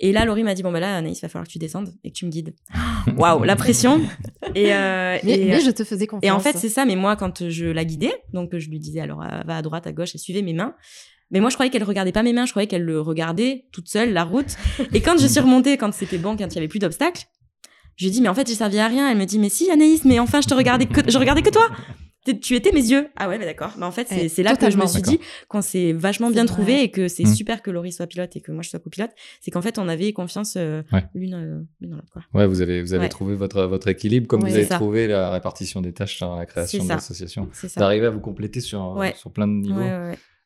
et 0.00 0.10
là 0.12 0.24
Laurie 0.24 0.42
m'a 0.42 0.54
dit 0.54 0.62
bon 0.62 0.72
bah 0.72 0.80
là 0.80 0.96
Anaïs 0.96 1.20
va 1.20 1.28
falloir 1.28 1.46
que 1.46 1.52
tu 1.52 1.58
descendes 1.58 1.94
et 2.02 2.10
que 2.10 2.16
tu 2.16 2.26
me 2.26 2.30
guides. 2.30 2.54
Waouh, 3.16 3.44
la 3.44 3.56
pression. 3.56 4.00
Et, 4.54 4.74
euh, 4.74 5.16
mais, 5.24 5.40
et, 5.40 5.44
mais 5.46 5.60
je 5.60 5.70
te 5.70 5.82
faisais 5.82 6.06
confiance. 6.06 6.28
et 6.28 6.30
en 6.30 6.38
fait, 6.38 6.58
c'est 6.58 6.68
ça, 6.68 6.84
mais 6.84 6.96
moi, 6.96 7.16
quand 7.16 7.48
je 7.48 7.64
la 7.64 7.86
guidais, 7.86 8.12
donc 8.34 8.54
je 8.58 8.68
lui 8.68 8.78
disais, 8.78 9.00
alors, 9.00 9.22
euh, 9.22 9.40
va 9.46 9.56
à 9.56 9.62
droite, 9.62 9.86
à 9.86 9.92
gauche, 9.92 10.10
elle 10.14 10.20
suivait 10.20 10.42
mes 10.42 10.52
mains. 10.52 10.74
Mais 11.30 11.40
moi, 11.40 11.48
je 11.48 11.54
croyais 11.54 11.70
qu'elle 11.70 11.84
regardait 11.84 12.12
pas 12.12 12.22
mes 12.22 12.34
mains, 12.34 12.44
je 12.44 12.50
croyais 12.50 12.66
qu'elle 12.66 12.84
le 12.84 13.00
regardait 13.00 13.64
toute 13.72 13.88
seule, 13.88 14.12
la 14.12 14.24
route. 14.24 14.56
Et 14.92 15.00
quand 15.00 15.18
je 15.18 15.26
suis 15.26 15.40
remontée, 15.40 15.78
quand 15.78 15.92
c'était 15.94 16.18
bon, 16.18 16.36
quand 16.36 16.46
il 16.48 16.54
y 16.54 16.58
avait 16.58 16.68
plus 16.68 16.80
d'obstacles, 16.80 17.24
je 17.96 18.04
lui 18.06 18.10
dit, 18.10 18.20
mais 18.22 18.28
en 18.28 18.34
fait, 18.34 18.46
j'ai 18.48 18.54
servi 18.54 18.78
à 18.78 18.88
rien. 18.88 19.10
Elle 19.10 19.18
me 19.18 19.24
dit, 19.26 19.38
mais 19.38 19.48
si, 19.48 19.70
Anaïs, 19.70 20.04
mais 20.04 20.18
enfin, 20.18 20.40
je 20.40 20.48
te 20.48 20.54
regardais 20.54 20.86
que, 20.86 21.10
je 21.10 21.18
regardais 21.18 21.42
que 21.42 21.50
toi. 21.50 21.68
Tu 22.40 22.54
étais 22.54 22.70
mes 22.70 22.88
yeux. 22.88 23.08
Ah 23.16 23.28
ouais, 23.28 23.36
mais 23.36 23.44
d'accord. 23.46 23.72
Mais 23.78 23.84
en 23.84 23.90
fait, 23.90 24.06
c'est 24.08 24.14
Ouais, 24.22 24.28
c'est 24.28 24.44
là 24.44 24.54
que 24.54 24.70
je 24.70 24.76
me 24.76 24.86
suis 24.86 25.02
dit 25.02 25.18
qu'on 25.48 25.60
s'est 25.60 25.92
vachement 25.92 26.30
bien 26.30 26.46
trouvé 26.46 26.84
et 26.84 26.88
que 26.88 27.08
c'est 27.08 27.24
Mm. 27.24 27.34
super 27.34 27.62
que 27.62 27.70
Laurie 27.72 27.90
soit 27.90 28.06
pilote 28.06 28.36
et 28.36 28.40
que 28.40 28.52
moi 28.52 28.62
je 28.62 28.68
sois 28.70 28.78
copilote. 28.78 29.10
C'est 29.40 29.50
qu'en 29.50 29.60
fait, 29.60 29.76
on 29.76 29.88
avait 29.88 30.12
confiance 30.12 30.54
euh, 30.56 30.82
Ouais. 30.92 31.02
l'une 31.16 31.34
euh, 31.34 31.62
dans 31.80 31.96
l'autre. 31.96 32.18
Ouais, 32.32 32.46
vous 32.46 32.60
avez, 32.60 32.80
vous 32.80 32.94
avez 32.94 33.02
Ouais. 33.04 33.08
trouvé 33.08 33.34
votre, 33.34 33.64
votre 33.64 33.88
équilibre, 33.88 34.28
comme 34.28 34.44
Ouais, 34.44 34.50
vous 34.50 34.54
avez 34.54 34.66
ça. 34.66 34.76
trouvé 34.76 35.08
la 35.08 35.30
répartition 35.32 35.80
des 35.80 35.92
tâches 35.92 36.20
dans 36.20 36.36
la 36.36 36.46
création 36.46 36.84
de 36.84 36.88
l'association. 36.90 37.48
C'est 37.52 37.68
ça. 37.68 37.80
D'arriver 37.80 38.06
à 38.06 38.10
vous 38.10 38.20
compléter 38.20 38.60
sur, 38.60 39.02
sur 39.16 39.32
plein 39.32 39.48
de 39.48 39.54
niveaux. 39.54 39.80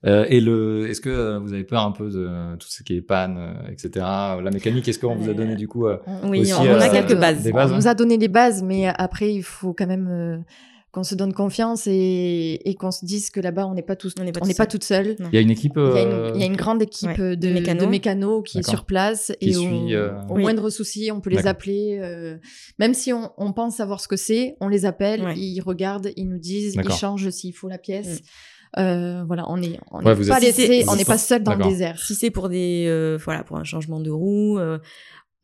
Euh, 0.07 0.25
et 0.29 0.41
le, 0.41 0.89
est-ce 0.89 1.01
que 1.01 1.09
euh, 1.11 1.39
vous 1.39 1.53
avez 1.53 1.65
peur 1.65 1.83
un 1.83 1.91
peu 1.93 2.09
de 2.11 2.57
tout 2.57 2.69
ce 2.69 2.83
qui 2.83 2.95
est 2.97 3.03
panne, 3.03 3.37
euh, 3.39 3.73
etc. 3.73 3.91
La 4.43 4.51
mécanique, 4.53 4.87
est-ce 4.89 4.99
qu'on 4.99 5.17
vous 5.17 5.29
a 5.31 5.35
donné 5.35 5.57
du 5.57 5.67
coup 5.69 5.87
euh, 5.87 5.99
On- 6.07 6.29
Oui, 6.31 6.41
aussi, 6.43 6.53
on, 6.53 6.61
on 6.63 6.81
a 6.81 6.89
euh, 6.89 6.93
quelques 6.93 7.19
bases. 7.19 7.43
des 7.43 7.53
bases, 7.53 7.71
On 7.71 7.75
hein. 7.75 7.79
nous 7.79 7.89
a 7.89 7.95
donné 7.95 8.17
les 8.17 8.29
bases, 8.29 8.63
mais 8.63 8.87
après, 8.87 9.33
il 9.35 9.43
faut 9.43 9.73
quand 9.73 9.87
même 9.89 10.09
euh, 10.09 10.39
qu'on 10.93 11.03
se 11.03 11.15
donne 11.17 11.33
confiance 11.35 11.87
et, 11.89 12.61
et 12.69 12.75
qu'on 12.75 12.91
se 12.93 13.05
dise 13.05 13.31
que 13.31 13.41
là-bas, 13.41 13.67
on 13.67 13.75
n'est 13.75 13.83
pas 13.83 13.97
tous, 13.97 14.15
On 14.21 14.23
n'est 14.25 14.33
pas 14.33 14.41
on 14.43 14.47
n'est 14.47 14.55
tout 14.55 14.59
pas 14.59 14.63
seul. 14.65 14.69
toute 14.71 14.85
seule. 14.85 15.17
Il 15.33 15.35
y 15.35 15.39
a 15.39 15.41
une 15.41 15.51
équipe. 15.51 15.75
Il 15.77 15.83
y, 15.83 15.99
a 15.99 16.03
une, 16.03 16.35
il 16.37 16.41
y 16.41 16.45
a 16.45 16.47
une 16.47 16.57
grande 16.57 16.81
équipe 16.83 17.19
Ouais, 17.19 17.37
de, 17.37 17.49
mécanos. 17.51 17.83
de 17.85 17.89
mécanos 17.91 18.43
qui 18.47 18.59
est 18.59 18.69
sur 18.69 18.85
place 18.87 19.33
Qui 19.41 19.49
et 19.51 19.53
suit, 19.55 19.67
au, 19.67 19.99
euh, 19.99 20.13
au 20.31 20.35
Oui. 20.37 20.43
moindre 20.43 20.71
souci, 20.71 21.11
on 21.13 21.21
peut 21.21 21.31
les 21.31 21.47
appeler. 21.47 21.99
euh, 22.01 22.37
même 22.79 22.95
si 22.95 23.13
on, 23.13 23.33
on 23.37 23.53
pense 23.53 23.77
savoir 23.77 24.01
ce 24.01 24.09
que 24.09 24.17
c'est, 24.17 24.55
on 24.61 24.69
les 24.69 24.87
appelle, 24.87 25.23
Ouais. 25.23 25.35
ils 25.37 25.61
regardent, 25.61 26.11
ils 26.17 26.29
nous 26.29 26.39
disent, 26.39 26.77
ils 26.77 26.91
changent 26.93 27.29
s'il 27.31 27.53
faut 27.55 27.69
la 27.69 27.79
pièce. 27.79 28.21
Mm. 28.21 28.25
Euh, 28.79 29.25
voilà, 29.27 29.45
on 29.49 29.61
est, 29.63 29.79
on 29.91 29.99
Ouais, 29.99 30.05
n'est 30.05 30.15
vous 30.15 30.29
pas 30.29 30.37
êtes- 30.39 30.43
laissé, 30.57 30.85
on 30.89 30.97
n'est 30.97 31.05
pas 31.05 31.19
seul 31.19 31.43
dans 31.43 31.55
le 31.55 31.65
désert. 31.65 31.99
si 31.99 32.15
c'est 32.15 32.31
pour 32.31 32.49
des 32.49 32.85
euh, 32.89 33.19
voilà 33.25 33.43
pour 33.43 33.57
un 33.57 33.65
changement 33.65 34.01
de 34.01 34.11
roue 34.11 34.59
euh, 34.59 34.79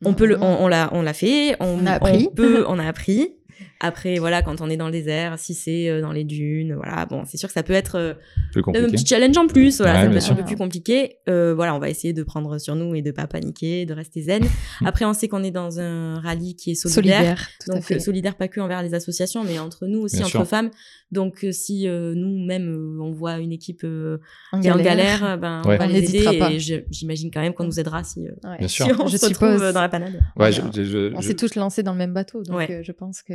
on 0.05 0.13
peut 0.13 0.25
le 0.25 0.37
on, 0.39 0.63
on 0.63 0.67
l'a 0.67 0.89
on 0.93 1.01
l'a 1.01 1.13
fait 1.13 1.55
on, 1.59 1.79
On 1.81 1.85
a 1.87 1.93
appris. 1.93 2.29
peut 2.35 2.63
on 2.67 2.77
a 2.77 2.85
appris 2.85 3.35
après 3.83 4.17
voilà 4.17 4.41
quand 4.41 4.61
on 4.61 4.69
est 4.69 4.77
dans 4.77 4.85
le 4.87 4.91
désert 4.93 5.37
si 5.37 5.53
c'est 5.53 5.89
euh, 5.89 6.01
dans 6.01 6.11
les 6.11 6.23
dunes 6.23 6.73
voilà 6.75 7.05
bon 7.05 7.23
c'est 7.25 7.37
sûr 7.37 7.47
que 7.49 7.53
ça 7.53 7.63
peut 7.63 7.73
être 7.73 7.95
euh, 7.95 8.13
un 8.55 8.89
petit 8.89 9.05
challenge 9.05 9.37
en 9.37 9.45
plus 9.47 9.77
voilà 9.79 9.93
Ouais, 9.93 10.03
ça 10.05 10.09
peut 10.09 10.15
être 10.17 10.23
sûr. 10.23 10.33
un 10.33 10.35
peu 10.37 10.45
plus 10.45 10.55
compliqué 10.55 11.17
Euh, 11.29 11.53
voilà 11.53 11.75
on 11.75 11.79
va 11.79 11.89
essayer 11.89 12.13
de 12.13 12.23
prendre 12.23 12.57
sur 12.59 12.75
nous 12.75 12.95
et 12.95 13.01
de 13.01 13.11
pas 13.11 13.27
paniquer 13.27 13.85
de 13.85 13.93
rester 13.93 14.21
zen 14.21 14.43
après 14.85 15.05
on 15.05 15.13
sait 15.13 15.27
qu'on 15.27 15.43
est 15.43 15.51
dans 15.51 15.79
un 15.79 16.19
rallye 16.21 16.55
qui 16.55 16.71
est 16.71 16.75
solidaire, 16.75 17.17
Solidaire, 17.19 17.49
tout 17.63 17.71
à 17.71 17.75
donc 17.75 17.83
fait. 17.83 17.95
euh, 17.95 17.99
solidaire 17.99 18.35
pas 18.35 18.47
que 18.47 18.59
envers 18.61 18.81
les 18.81 18.93
associations 18.93 19.43
mais 19.43 19.59
entre 19.59 19.85
nous 19.85 19.99
aussi 19.99 20.15
Bien 20.17 20.25
entre 20.25 20.31
sûr. 20.31 20.47
femmes 20.47 20.71
donc 21.11 21.43
euh, 21.43 21.51
si 21.51 21.87
euh, 21.87 22.13
nous-mêmes 22.15 22.99
on 23.01 23.11
voit 23.11 23.37
une 23.37 23.51
équipe 23.51 23.81
euh, 23.83 24.17
En 24.51 24.59
qui 24.61 24.67
est 24.67 24.71
en 24.71 24.77
galère, 24.77 25.37
ben, 25.37 25.61
Ouais. 25.65 25.75
on 25.75 25.77
va 25.77 25.85
On 25.85 25.87
les 25.87 26.01
n'hésitera 26.01 26.31
aider 26.31 26.39
pas. 26.39 26.51
et 26.51 26.59
j'imagine 26.89 27.29
quand 27.31 27.41
même 27.41 27.53
qu'on 27.53 27.65
nous 27.65 27.79
aidera 27.79 28.03
si, 28.03 28.27
euh, 28.27 28.31
Ouais. 28.49 28.57
Bien 28.59 28.67
sûr. 28.67 28.85
si 28.87 28.91
on 28.99 29.07
Je 29.07 29.17
se 29.17 29.27
suppose. 29.27 29.53
retrouve 29.53 29.73
dans 29.73 29.81
la 29.81 29.89
panade. 29.89 30.13
Ouais, 30.13 30.19
Voilà. 30.35 30.51
je, 30.51 30.61
je- 30.73 30.83
je- 30.83 31.13
On 31.15 31.21
je- 31.21 31.27
s'est 31.27 31.35
tous 31.35 31.53
lancés 31.55 31.83
dans 31.83 31.91
le 31.91 31.99
même 31.99 32.13
bateau, 32.13 32.41
donc 32.41 32.57
Ouais. 32.57 32.71
euh, 32.71 32.81
je 32.83 32.91
pense 32.91 33.21
que 33.21 33.33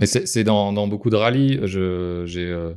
Mais 0.00 0.06
c'est 0.06 0.44
dans, 0.44 0.72
dans 0.72 0.88
beaucoup 0.88 1.10
de 1.10 1.16
rallyes. 1.16 1.60
J'ai, 1.64 1.78
euh, 1.78 2.74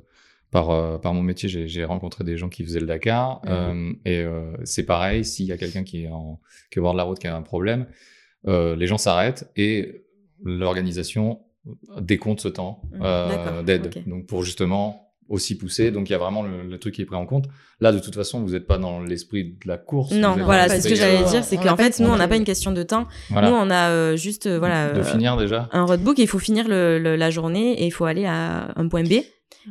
par, 0.53 0.70
euh, 0.70 0.98
par 1.00 1.13
mon 1.13 1.24
métier, 1.24 1.50
j'ai, 1.50 1.84
rencontré 1.84 2.24
des 2.24 2.38
gens 2.38 2.48
qui 2.48 2.63
faisaient 2.63 2.80
le 2.80 2.86
Dakar. 2.86 3.42
Mhm. 3.44 3.51
euh, 3.51 3.94
et 4.06 4.20
euh, 4.20 4.53
c'est 4.63 4.86
pareil, 4.86 5.25
s'il 5.25 5.48
y 5.48 5.51
a 5.51 5.58
quelqu'un 5.58 5.84
qui 5.84 6.03
est, 6.03 6.10
en, 6.10 6.39
qui 6.70 6.77
est 6.77 6.80
au 6.80 6.84
bord 6.84 6.94
de 6.94 6.98
la 6.98 7.03
route, 7.03 7.18
qui 7.18 7.27
a 7.27 7.36
un 7.36 7.42
problème, 7.42 7.88
euh, 8.48 8.75
les 8.75 8.86
gens 8.86 9.00
s'arrêtent 9.00 9.50
et 9.56 10.06
l'organisation 10.44 11.39
décompte 12.00 12.42
ce 12.42 12.50
temps 12.50 12.82
D'accord, 12.92 13.63
d'aide. 13.63 13.89
Donc 14.06 14.27
pour 14.27 14.44
justement 14.44 15.12
aussi 15.34 15.58
pousser. 15.58 15.92
Donc 15.92 16.10
il 16.10 16.13
y 16.13 16.16
a 16.16 16.18
vraiment 16.20 16.44
le, 16.44 16.63
le 16.70 16.78
truc 16.78 16.94
qui 16.96 17.02
est 17.02 17.06
pris 17.06 17.16
en 17.16 17.25
compte. 17.25 17.46
Là, 17.82 17.92
de 17.92 18.00
toute 18.00 18.16
façon, 18.16 18.42
vous 18.42 18.52
n'êtes 18.54 18.68
pas 18.68 18.78
dans 18.78 19.02
l'esprit 19.02 19.44
de 19.44 19.68
la 19.68 19.78
course. 19.78 20.12
Non, 20.13 20.36
voilà, 20.38 20.70
c'est 20.70 20.82
ce 20.82 20.88
que 20.90 20.96
j'allais 20.96 21.22
euh, 21.24 21.30
dire, 21.30 21.44
c'est 21.44 21.58
qu'en 21.58 21.75
fait, 21.75 22.00
nous, 22.00 22.10
on 22.10 22.16
n'a 22.16 22.28
pas 22.28 22.38
une 22.38 22.44
question 22.46 22.72
de 22.72 22.84
temps. 22.84 23.08
Voilà. 23.30 23.50
Nous, 23.50 23.56
on 23.56 23.70
a 23.70 23.90
euh, 23.90 24.16
juste, 24.16 24.46
euh, 24.46 24.60
voilà, 24.60 24.92
de 24.92 25.00
euh, 25.00 25.04
finir 25.04 25.36
déjà. 25.36 25.68
un 25.74 25.84
roadbook 25.84 26.18
et 26.20 26.22
il 26.24 26.28
faut 26.28 26.40
finir 26.40 26.68
le, 26.68 27.00
le- 27.00 27.16
la 27.16 27.30
journée 27.30 27.74
et 27.82 27.86
il 27.86 27.92
faut 27.92 28.06
aller 28.06 28.25
à 28.25 28.72
un 28.75 28.88
point 28.88 29.04
B. 29.04 29.13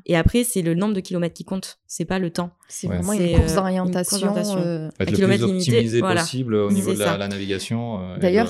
Et 0.07 0.17
après, 0.17 0.45
c'est 0.45 0.63
le 0.63 0.75
nombre 0.75 0.95
de 0.95 1.01
kilomètres 1.01 1.35
qui 1.35 1.45
compte, 1.45 1.79
c'est 1.87 2.05
pas 2.05 2.19
le 2.19 2.31
temps. 2.31 2.51
C'est 2.69 2.87
Ouais. 2.89 2.97
vraiment 2.97 3.13
une 3.13 3.21
euh, 3.23 3.37
course 3.37 3.51
une 3.51 3.57
d'orientation. 3.57 4.19
course 4.19 4.21
d'orientation. 4.23 4.59
euh, 4.67 4.89
Être 4.99 5.11
le 5.19 5.27
plus 5.27 5.43
optimisé 5.43 6.01
voilà. 6.01 6.21
possible 6.23 6.55
au 6.55 6.71
niveau 6.71 6.95
de 6.95 6.99
la, 6.99 7.29
navigation. 7.29 8.01
euh, 8.01 8.19
D'ailleurs. 8.19 8.49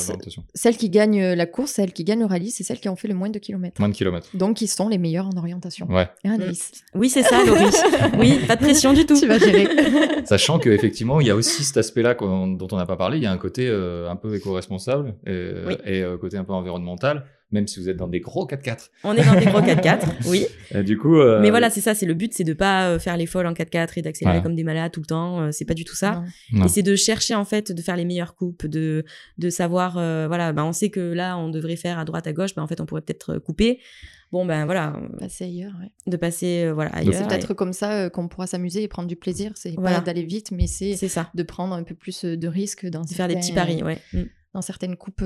Celles 0.55 0.77
qui 0.77 0.91
gagnent 0.91 1.21
euh, 1.23 1.35
la 1.35 1.47
course, 1.47 1.73
celles 1.73 1.93
qui 1.93 2.05
gagnent 2.05 2.21
le 2.21 2.27
rallye, 2.27 2.51
c'est 2.51 2.62
celles 2.65 2.79
qui 2.81 2.89
ont 2.89 2.97
fait 2.97 3.09
le 3.09 3.15
moins 3.15 3.31
de 3.31 3.39
kilomètres. 3.39 3.81
Moins 3.81 3.89
de 3.89 3.95
kilomètres. 3.95 4.29
Donc, 4.35 4.61
ils 4.61 4.69
sont 4.69 4.89
les 4.89 4.99
meilleurs 4.99 5.27
en 5.27 5.37
orientation. 5.37 5.87
Ouais. 5.91 6.09
Et 6.25 6.29
Anaïs, 6.29 6.71
Oui, 6.95 7.09
c'est 7.11 7.23
ça, 7.23 7.45
Laurie. 7.45 7.65
oui, 8.19 8.39
pas 8.47 8.57
de 8.57 8.61
pression 8.62 8.93
du 8.93 9.05
tout. 9.07 9.19
tu 9.19 9.27
vas 9.27 9.39
gérer. 9.39 9.69
Sachant 10.25 10.59
qu'effectivement, 10.59 11.21
il 11.21 11.27
y 11.27 11.31
a 11.31 11.35
aussi 11.37 11.65
cet 11.65 11.77
aspect-là 11.77 12.15
dont 12.15 12.69
on 12.71 12.77
n'a 12.77 12.87
pas 12.87 12.97
parlé. 12.97 13.17
Il 13.19 13.23
y 13.23 13.27
a 13.27 13.33
un 13.33 13.39
côté 13.39 13.69
euh, 13.69 14.09
un 14.09 14.17
peu 14.17 14.35
éco-responsable 14.37 15.15
et, 15.27 15.51
Oui. 15.67 15.75
et 15.85 16.03
euh, 16.03 16.17
côté 16.17 16.37
un 16.37 16.45
peu 16.45 16.53
environnemental, 16.53 17.25
même 17.52 17.66
si 17.68 17.78
vous 17.80 17.88
êtes 17.88 17.97
dans 17.97 18.09
des 18.09 18.21
gros 18.21 18.47
4x4. 18.47 18.88
On 19.04 19.14
est 19.14 19.25
dans 19.25 19.38
des 19.38 19.44
gros 19.47 19.61
4x4, 19.61 20.00
oui. 20.28 20.47
Et 20.75 20.82
du 20.82 20.99
coup, 20.99 21.16
euh, 21.21 21.40
Mais 21.40 21.50
voilà, 21.50 21.71
c'est 21.71 21.80
ça, 21.80 21.94
c'est 21.94 22.06
le 22.06 22.14
but, 22.14 22.32
c'est 22.35 22.44
de 22.44 22.52
pas 22.54 22.88
euh, 22.88 22.99
faire 22.99 23.16
les 23.16 23.26
folles 23.26 23.47
en 23.47 23.52
4x4 23.52 23.90
et 23.97 24.02
d'accélérer 24.02 24.38
Ouais. 24.38 24.42
comme 24.42 24.54
des 24.56 24.64
malades 24.64 24.90
tout 24.92 25.00
le 25.00 25.06
temps. 25.06 25.40
euh, 25.42 25.50
c'est 25.52 25.64
pas 25.66 25.75
du 25.75 25.85
tout 25.85 25.94
ça. 25.94 26.23
Non. 26.52 26.64
Et 26.64 26.68
c'est 26.68 26.82
de 26.82 26.97
chercher 26.97 27.35
en 27.35 27.44
fait 27.44 27.71
de 27.73 27.80
faire 27.82 27.97
les 27.97 28.04
meilleures 28.04 28.35
coupes, 28.35 28.66
de 28.66 29.04
de 29.38 29.50
savoir 29.50 29.99
euh, 29.99 30.26
voilà, 30.26 30.52
bah 30.52 30.64
on 30.64 30.73
sait 30.73 30.90
que 30.90 31.00
là 31.00 31.37
on 31.38 31.49
devrait 31.50 31.76
faire 31.76 31.99
à 31.99 32.04
droite 32.04 32.26
à 32.26 32.32
gauche, 32.32 32.54
bah 32.54 32.62
en 32.62 32.66
fait 32.66 32.80
on 32.80 32.87
pourrait 32.87 33.02
peut-être 33.02 33.35
euh, 33.35 33.38
couper. 33.40 33.78
Bon 34.30 34.47
ben 34.47 34.64
voilà, 34.64 34.97
euh, 34.97 35.18
Passer 35.18 35.44
ailleurs, 35.44 35.73
ouais. 35.82 35.90
de 36.06 36.16
passer 36.16 36.64
euh, 36.64 36.73
voilà 36.73 36.90
ailleurs. 36.94 37.12
C'est 37.12 37.25
et- 37.25 37.28
peut-être 37.28 37.52
comme 37.52 37.75
ça 37.75 37.92
euh, 38.04 38.09
qu'on 38.09 38.28
pourra 38.28 38.47
s'amuser 38.47 38.82
et 38.82 38.88
prendre 38.88 39.06
du 39.09 39.16
plaisir. 39.16 39.52
C'est 39.56 39.75
Voilà. 39.76 39.99
pas 40.00 40.06
d'aller 40.06 40.23
vite, 40.25 40.52
mais 40.52 40.66
c'est 40.66 40.97
c'est 40.97 41.09
ça, 41.09 41.30
de 41.35 41.42
prendre 41.42 41.75
un 41.75 41.82
peu 41.82 41.94
plus 41.94 42.25
euh, 42.25 42.37
de 42.38 42.49
risques 42.49 42.87
dans 42.87 43.02
de 43.02 43.09
faire 43.11 43.28
des 43.28 43.37
petits 43.37 43.52
paris, 43.52 43.82
ouais. 43.82 43.99
Mm. 44.14 44.23
Dans 44.54 44.62
certaines 44.62 44.97
coupes. 44.97 45.23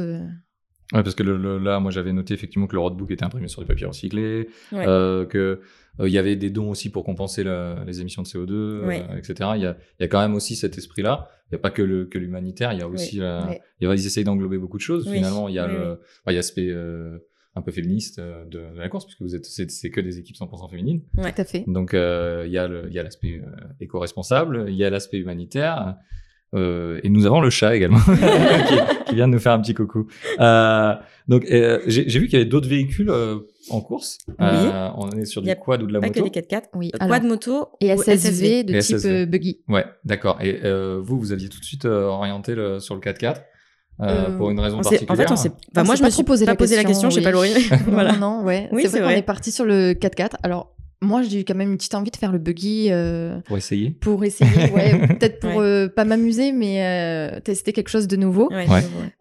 Ouais, 0.92 1.02
parce 1.02 1.14
que 1.16 1.22
le- 1.24 1.36
le- 1.36 1.58
là, 1.58 1.80
moi, 1.80 1.90
j'avais 1.90 2.12
noté 2.12 2.32
effectivement 2.34 2.66
que 2.68 2.74
le 2.74 2.80
roadbook 2.80 3.10
était 3.10 3.24
imprimé 3.24 3.48
sur 3.48 3.60
du 3.60 3.66
papier 3.66 3.86
recyclé, 3.86 4.48
Ouais. 4.72 4.86
euh, 4.86 5.24
que 5.26 5.60
euh, 5.98 6.08
il 6.08 6.12
y 6.12 6.18
avait 6.18 6.36
des 6.36 6.50
dons 6.50 6.70
aussi 6.70 6.90
pour 6.90 7.02
compenser 7.04 7.42
la- 7.42 7.82
les 7.86 8.00
émissions 8.00 8.22
de 8.22 8.28
CO2, 8.28 8.52
euh, 8.52 9.16
etc. 9.16 9.50
Il 9.56 9.62
y, 9.62 9.66
a, 9.66 9.76
il 9.98 10.02
y 10.02 10.04
a 10.04 10.08
quand 10.08 10.20
même 10.20 10.34
aussi 10.34 10.54
cet 10.54 10.78
esprit-là. 10.78 11.28
Il 11.50 11.54
n'y 11.54 11.56
a 11.56 11.60
pas 11.60 11.70
que 11.70 11.82
le 11.82 12.04
que 12.06 12.18
l'humanitaire, 12.18 12.72
il 12.72 12.78
y 12.78 12.82
a 12.82 12.88
aussi 12.88 13.16
la- 13.16 13.48
y 13.80 13.86
a- 13.86 13.94
ils 13.94 14.06
essayent 14.06 14.24
d'englober 14.24 14.58
beaucoup 14.58 14.76
de 14.76 14.82
choses. 14.82 15.06
Oui. 15.08 15.16
Finalement, 15.16 15.48
il 15.48 15.54
y 15.54 15.58
a 15.58 15.66
oui. 15.66 15.74
enfin, 15.76 15.98
il 16.28 16.32
y 16.32 16.36
a 16.36 16.38
l'aspect 16.38 16.68
euh, 16.70 17.18
un 17.56 17.62
peu 17.62 17.72
féministe 17.72 18.18
euh, 18.18 18.44
de, 18.44 18.58
de 18.74 18.78
la 18.78 18.88
course, 18.88 19.06
puisque 19.06 19.22
vous 19.22 19.34
êtes, 19.34 19.46
c'est, 19.46 19.70
c'est 19.70 19.90
que 19.90 20.00
des 20.02 20.18
équipes 20.18 20.36
100% 20.36 20.68
féminines. 20.70 21.00
Ouais. 21.16 21.32
Tout 21.32 21.40
à 21.40 21.44
fait. 21.44 21.64
Donc, 21.66 21.94
euh, 21.94 22.44
il 22.46 22.52
y 22.52 22.58
a 22.58 22.68
le- 22.68 22.84
il 22.88 22.92
y 22.92 22.98
a 22.98 23.02
l'aspect 23.02 23.40
euh, 23.42 23.50
éco-responsable, 23.80 24.66
il 24.68 24.74
y 24.76 24.84
a 24.84 24.90
l'aspect 24.90 25.18
humanitaire. 25.18 25.96
Euh, 26.54 27.00
et 27.02 27.08
nous 27.08 27.26
avons 27.26 27.40
le 27.40 27.50
chat 27.50 27.74
également 27.74 27.98
qui, 28.68 29.04
qui 29.06 29.14
vient 29.16 29.26
de 29.28 29.32
nous 29.32 29.38
faire 29.40 29.52
un 29.52 29.60
petit 29.60 29.74
coucou. 29.74 30.06
Euh, 30.40 30.94
donc 31.28 31.44
euh, 31.50 31.80
j'ai 31.86 32.08
j'ai 32.08 32.18
vu 32.20 32.26
qu'il 32.26 32.38
y 32.38 32.40
avait 32.42 32.48
d'autres 32.48 32.68
véhicules 32.68 33.10
euh, 33.10 33.38
en 33.70 33.80
course. 33.80 34.18
Euh, 34.40 34.88
on 34.96 35.10
est 35.10 35.24
sur 35.24 35.42
du 35.42 35.54
quad 35.56 35.82
ou 35.82 35.86
de 35.88 35.92
la 35.92 36.00
Pas 36.00 36.08
que 36.10 36.20
moto. 36.20 36.30
des 36.32 36.40
4x4. 36.40 36.62
Oui. 36.74 36.92
Euh, 36.94 36.98
alors, 37.00 37.16
Quad 37.18 37.24
moto 37.28 37.66
et 37.80 37.92
ou 37.94 38.00
SSV 38.02 38.62
de 38.64 38.74
Et 38.74 38.78
type 38.78 38.96
SSV. 38.96 39.10
euh, 39.10 39.26
buggy. 39.26 39.60
Ouais, 39.68 39.84
d'accord. 40.04 40.38
Et 40.40 40.60
euh, 40.64 41.00
vous, 41.02 41.18
vous 41.18 41.32
aviez 41.32 41.48
tout 41.48 41.58
de 41.58 41.64
suite 41.64 41.84
euh, 41.84 42.04
orienté 42.04 42.54
le- 42.54 42.78
sur 42.78 42.94
le 42.94 43.00
4x4 43.00 43.38
euh, 44.02 44.04
Euh, 44.04 44.36
pour 44.36 44.50
une 44.50 44.60
raison 44.60 44.78
On 44.78 44.82
particulière. 44.82 45.10
en 45.10 45.16
fait, 45.16 45.32
on 45.32 45.36
s'est. 45.36 45.48
Enfin, 45.50 45.82
On 45.82 45.84
moi, 45.84 45.94
s'est 45.94 45.96
je 45.98 46.02
pas 46.02 46.06
me 46.08 46.12
suis 46.12 46.22
posé 46.22 46.44
pas 46.44 46.52
la 46.52 46.56
posé 46.56 46.76
la 46.76 46.84
question, 46.84 47.10
je 47.10 47.16
sais 47.16 47.22
pas 47.22 47.30
oui. 47.30 47.48
Laurie. 47.48 47.68
voilà. 47.88 48.12
Non, 48.12 48.38
non, 48.40 48.44
ouais. 48.44 48.68
Oui, 48.72 48.82
c'est 48.82 48.88
c'est 48.90 48.98
vrai 49.00 49.08
vrai. 49.14 49.18
est 49.18 49.22
parti 49.22 49.50
sur 49.50 49.64
le 49.64 49.94
4x4. 49.94 50.34
Alors, 50.44 50.75
moi, 51.06 51.22
j'ai 51.22 51.40
eu 51.40 51.44
quand 51.44 51.54
même 51.54 51.70
une 51.70 51.76
petite 51.76 51.94
envie 51.94 52.10
de 52.10 52.16
faire 52.16 52.32
le 52.32 52.38
buggy 52.38 52.88
euh, 52.90 53.38
Pour 53.46 53.56
essayer. 53.56 53.90
pour 53.90 54.24
essayer, 54.24 54.70
ouais, 54.74 55.06
peut-être 55.08 55.40
pour 55.40 55.56
Ouais. 55.56 55.64
euh, 55.64 55.88
pas 55.88 56.04
m'amuser, 56.04 56.52
mais 56.52 56.84
euh, 56.84 57.40
tester 57.40 57.72
quelque 57.72 57.88
chose 57.88 58.06
de 58.08 58.16
nouveau. 58.16 58.48
Ouais. 58.52 58.66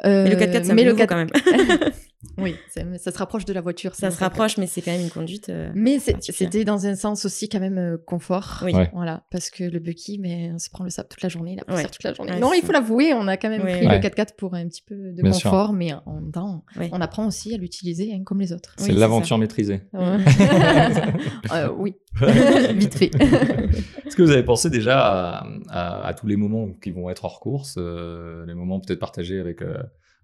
Euh, 0.06 0.24
Mais 0.25 0.30
le 0.32 0.36
4x4, 0.36 0.63
c'est 0.65 0.72
un 0.72 0.74
mais 0.74 0.84
peu 0.84 0.89
le 0.89 0.92
nouveau 0.94 0.98
4 1.06 1.10
quand 1.10 1.15
même. 1.15 1.30
Oui, 2.38 2.55
ça 2.98 3.12
se 3.12 3.17
rapproche 3.17 3.46
de 3.46 3.53
la 3.53 3.62
voiture. 3.62 3.96
Ça 3.96 4.12
se 4.12 4.20
rapproche, 4.20 4.58
mais 4.58 4.67
c'est 4.67 4.82
quand 4.82 4.91
même 4.91 5.01
une 5.01 5.10
conduite. 5.10 5.50
euh, 5.50 5.72
Mais 5.75 6.00
c'était 6.00 6.63
dans 6.65 6.86
un 6.86 6.95
sens 6.95 7.26
aussi 7.26 7.49
quand 7.49 7.60
même 7.60 7.78
euh, 7.78 7.97
confort. 8.06 8.62
Oui. 8.65 8.73
Ouais. 8.73 8.89
Voilà, 8.93 9.23
parce 9.32 9.49
que 9.49 9.63
le 9.63 9.80
buggy, 9.80 10.17
mais 10.19 10.52
on 10.54 10.60
se 10.60 10.69
prend 10.69 10.84
le 10.84 10.89
sable 10.89 11.10
toute 11.10 11.21
la 11.21 11.30
journée, 11.30 11.56
la 11.56 11.63
poussière 11.63 11.86
Ouais. 11.86 11.91
toute 11.91 12.04
la 12.04 12.13
journée. 12.13 12.32
Ouais, 12.34 12.39
non, 12.39 12.54
il 12.54 12.62
faut 12.63 12.71
l'avouer, 12.71 13.13
on 13.13 13.28
a 13.28 13.38
quand 13.38 13.49
même 13.49 13.63
Oui, 13.63 13.71
pris 13.71 13.88
oui. 13.88 13.93
le 13.93 13.99
4x4 13.99 14.36
pour 14.38 14.54
un 14.56 14.67
petit 14.67 14.82
peu 14.82 14.95
de 15.13 15.21
Bien 15.21 15.32
sûr. 15.32 15.49
confort, 15.49 15.73
mais 15.73 15.93
en 16.06 16.15
même 16.15 16.32
temps, 16.32 16.63
Ouais. 16.78 16.89
on 16.91 17.02
apprend 17.02 17.26
aussi 17.28 17.54
à 17.54 17.58
l'utiliser 17.58 18.13
hein, 18.13 18.23
comme 18.26 18.39
les 18.41 18.52
autres. 18.54 18.73
C'est 18.78 18.88
Oui, 18.88 18.93
c'est 18.93 18.99
l'aventure 18.99 19.38
maîtrisée. 19.38 19.82
Euh, 21.54 21.69
oui, 21.78 21.95
vite 22.73 22.95
fait. 22.95 23.12
Est-ce 24.06 24.15
que 24.15 24.21
vous 24.23 24.32
avez 24.32 24.43
pensé 24.43 24.69
déjà 24.69 24.99
à, 24.99 25.47
à- 25.69 26.08
à 26.08 26.13
tous 26.13 26.28
les 26.28 26.36
moments 26.36 26.69
qui 26.82 26.91
vont 26.91 27.10
être 27.10 27.26
hors 27.26 27.39
course, 27.39 27.76
euh, 27.78 28.45
les 28.45 28.54
moments 28.54 28.80
peut-être 28.80 28.99
partagés 28.99 29.39
avec 29.39 29.62
euh, 29.62 29.78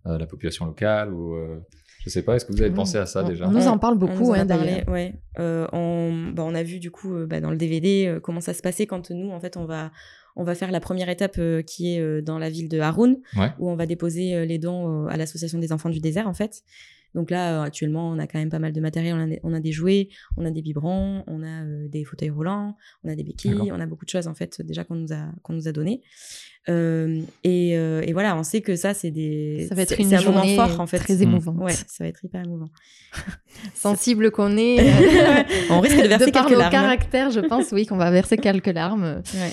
euh, 0.08 0.17
la 0.17 0.25
population 0.25 0.65
locale 0.65 1.13
ou 1.13 1.36
euh, 1.36 1.60
je 2.03 2.09
sais 2.09 2.21
pas. 2.23 2.35
Est-ce 2.35 2.45
que 2.45 2.51
vous 2.51 2.61
avez 2.61 2.71
pensé 2.73 2.97
à 2.97 3.05
ça 3.05 3.23
On- 3.23 3.27
déjà 3.27 3.47
On 3.47 3.51
nous 3.51 3.67
en 3.67 3.77
parle 3.77 3.97
beaucoup, 3.97 4.33
hein, 4.33 4.45
d'ailleurs. 4.45 4.87
ouais. 4.89 5.13
Euh, 5.39 5.67
on, 5.73 6.31
bah, 6.33 6.43
on 6.45 6.53
a 6.55 6.63
vu 6.63 6.79
du 6.79 6.91
coup 6.91 7.13
euh, 7.15 7.25
bah, 7.25 7.39
dans 7.39 7.51
le 7.51 7.57
DVD 7.57 8.07
euh, 8.07 8.19
comment 8.19 8.41
ça 8.41 8.53
se 8.53 8.61
passait 8.61 8.85
quand 8.87 9.11
nous, 9.11 9.29
en 9.31 9.39
fait, 9.39 9.55
on 9.57 9.65
va, 9.65 9.91
on 10.35 10.43
va 10.43 10.55
faire 10.55 10.71
la 10.71 10.79
première 10.79 11.09
étape 11.09 11.35
euh, 11.37 11.61
qui 11.61 11.95
est 11.95 11.99
euh, 11.99 12.21
dans 12.21 12.39
la 12.39 12.49
ville 12.49 12.69
de 12.69 12.79
Haroun, 12.79 13.17
Ouais. 13.37 13.51
où 13.59 13.69
on 13.69 13.75
va 13.75 13.85
déposer 13.85 14.35
euh, 14.35 14.45
les 14.45 14.57
dons 14.57 15.05
euh, 15.05 15.09
à 15.09 15.17
l'association 15.17 15.59
des 15.59 15.71
enfants 15.71 15.89
du 15.89 15.99
désert, 15.99 16.27
en 16.27 16.33
fait. 16.33 16.63
Donc 17.15 17.30
là, 17.30 17.60
euh, 17.62 17.63
actuellement, 17.65 18.10
on 18.10 18.19
a 18.19 18.28
quand 18.28 18.39
même 18.39 18.50
pas 18.50 18.60
mal 18.60 18.71
de 18.71 18.80
matériel. 18.82 19.15
On 19.15 19.21
a, 19.21 19.28
des- 19.28 19.39
on 19.43 19.54
a 19.54 19.60
des 19.60 19.71
jouets, 19.71 20.10
on 20.38 20.45
a 20.45 20.52
des 20.52 20.62
biberons, 20.62 21.24
on 21.28 21.43
a 21.43 21.63
euh, 21.65 21.88
des 21.89 22.04
fauteuils 22.06 22.30
roulants, 22.30 22.78
on 23.04 23.10
a 23.10 23.15
des 23.15 23.24
béquilles, 23.24 23.71
on 23.71 23.80
a 23.80 23.86
beaucoup 23.86 24.06
de 24.06 24.10
choses 24.10 24.28
en 24.28 24.34
fait 24.34 24.62
déjà 24.62 24.84
qu'on 24.84 24.95
nous 24.95 25.12
a 25.13 25.30
qu'on 25.43 25.54
nous 25.54 25.67
a 25.67 25.71
donné. 25.71 26.02
Euh, 26.69 27.21
et, 27.43 27.76
euh, 27.76 28.02
et 28.06 28.13
voilà, 28.13 28.38
on 28.38 28.43
sait 28.43 28.62
que 28.62 28.76
ça 28.76 28.93
c'est 28.93 29.10
des 29.12 29.65
Ça 29.67 29.74
va 29.76 29.82
être 29.82 30.00
une 30.00 30.13
un 30.13 30.21
moment 30.21 30.38
journée 30.43 30.56
fort 30.56 30.80
en 30.80 30.86
fait. 30.88 31.00
très 31.00 31.21
émouvante. 31.24 31.58
Ouais, 31.58 31.74
ça 31.74 32.04
va 32.04 32.08
être 32.08 32.24
hyper 32.24 32.43
émouvant. 32.43 32.69
Sensible 33.74 34.32
qu'on 34.32 34.58
est. 34.58 34.78
on 35.69 35.80
risque 35.80 36.02
de 36.02 36.08
verser 36.08 36.32
par 36.32 36.43
quelques 36.45 36.54
nos 36.54 36.60
larmes. 36.60 36.71
caractères, 36.71 37.32
je 37.32 37.39
pense, 37.39 37.71
oui, 37.71 37.86
qu'on 37.86 37.97
va 37.97 38.12
verser 38.12 38.38
quelques 38.38 38.67
larmes. 38.67 39.21
Ouais. 39.34 39.52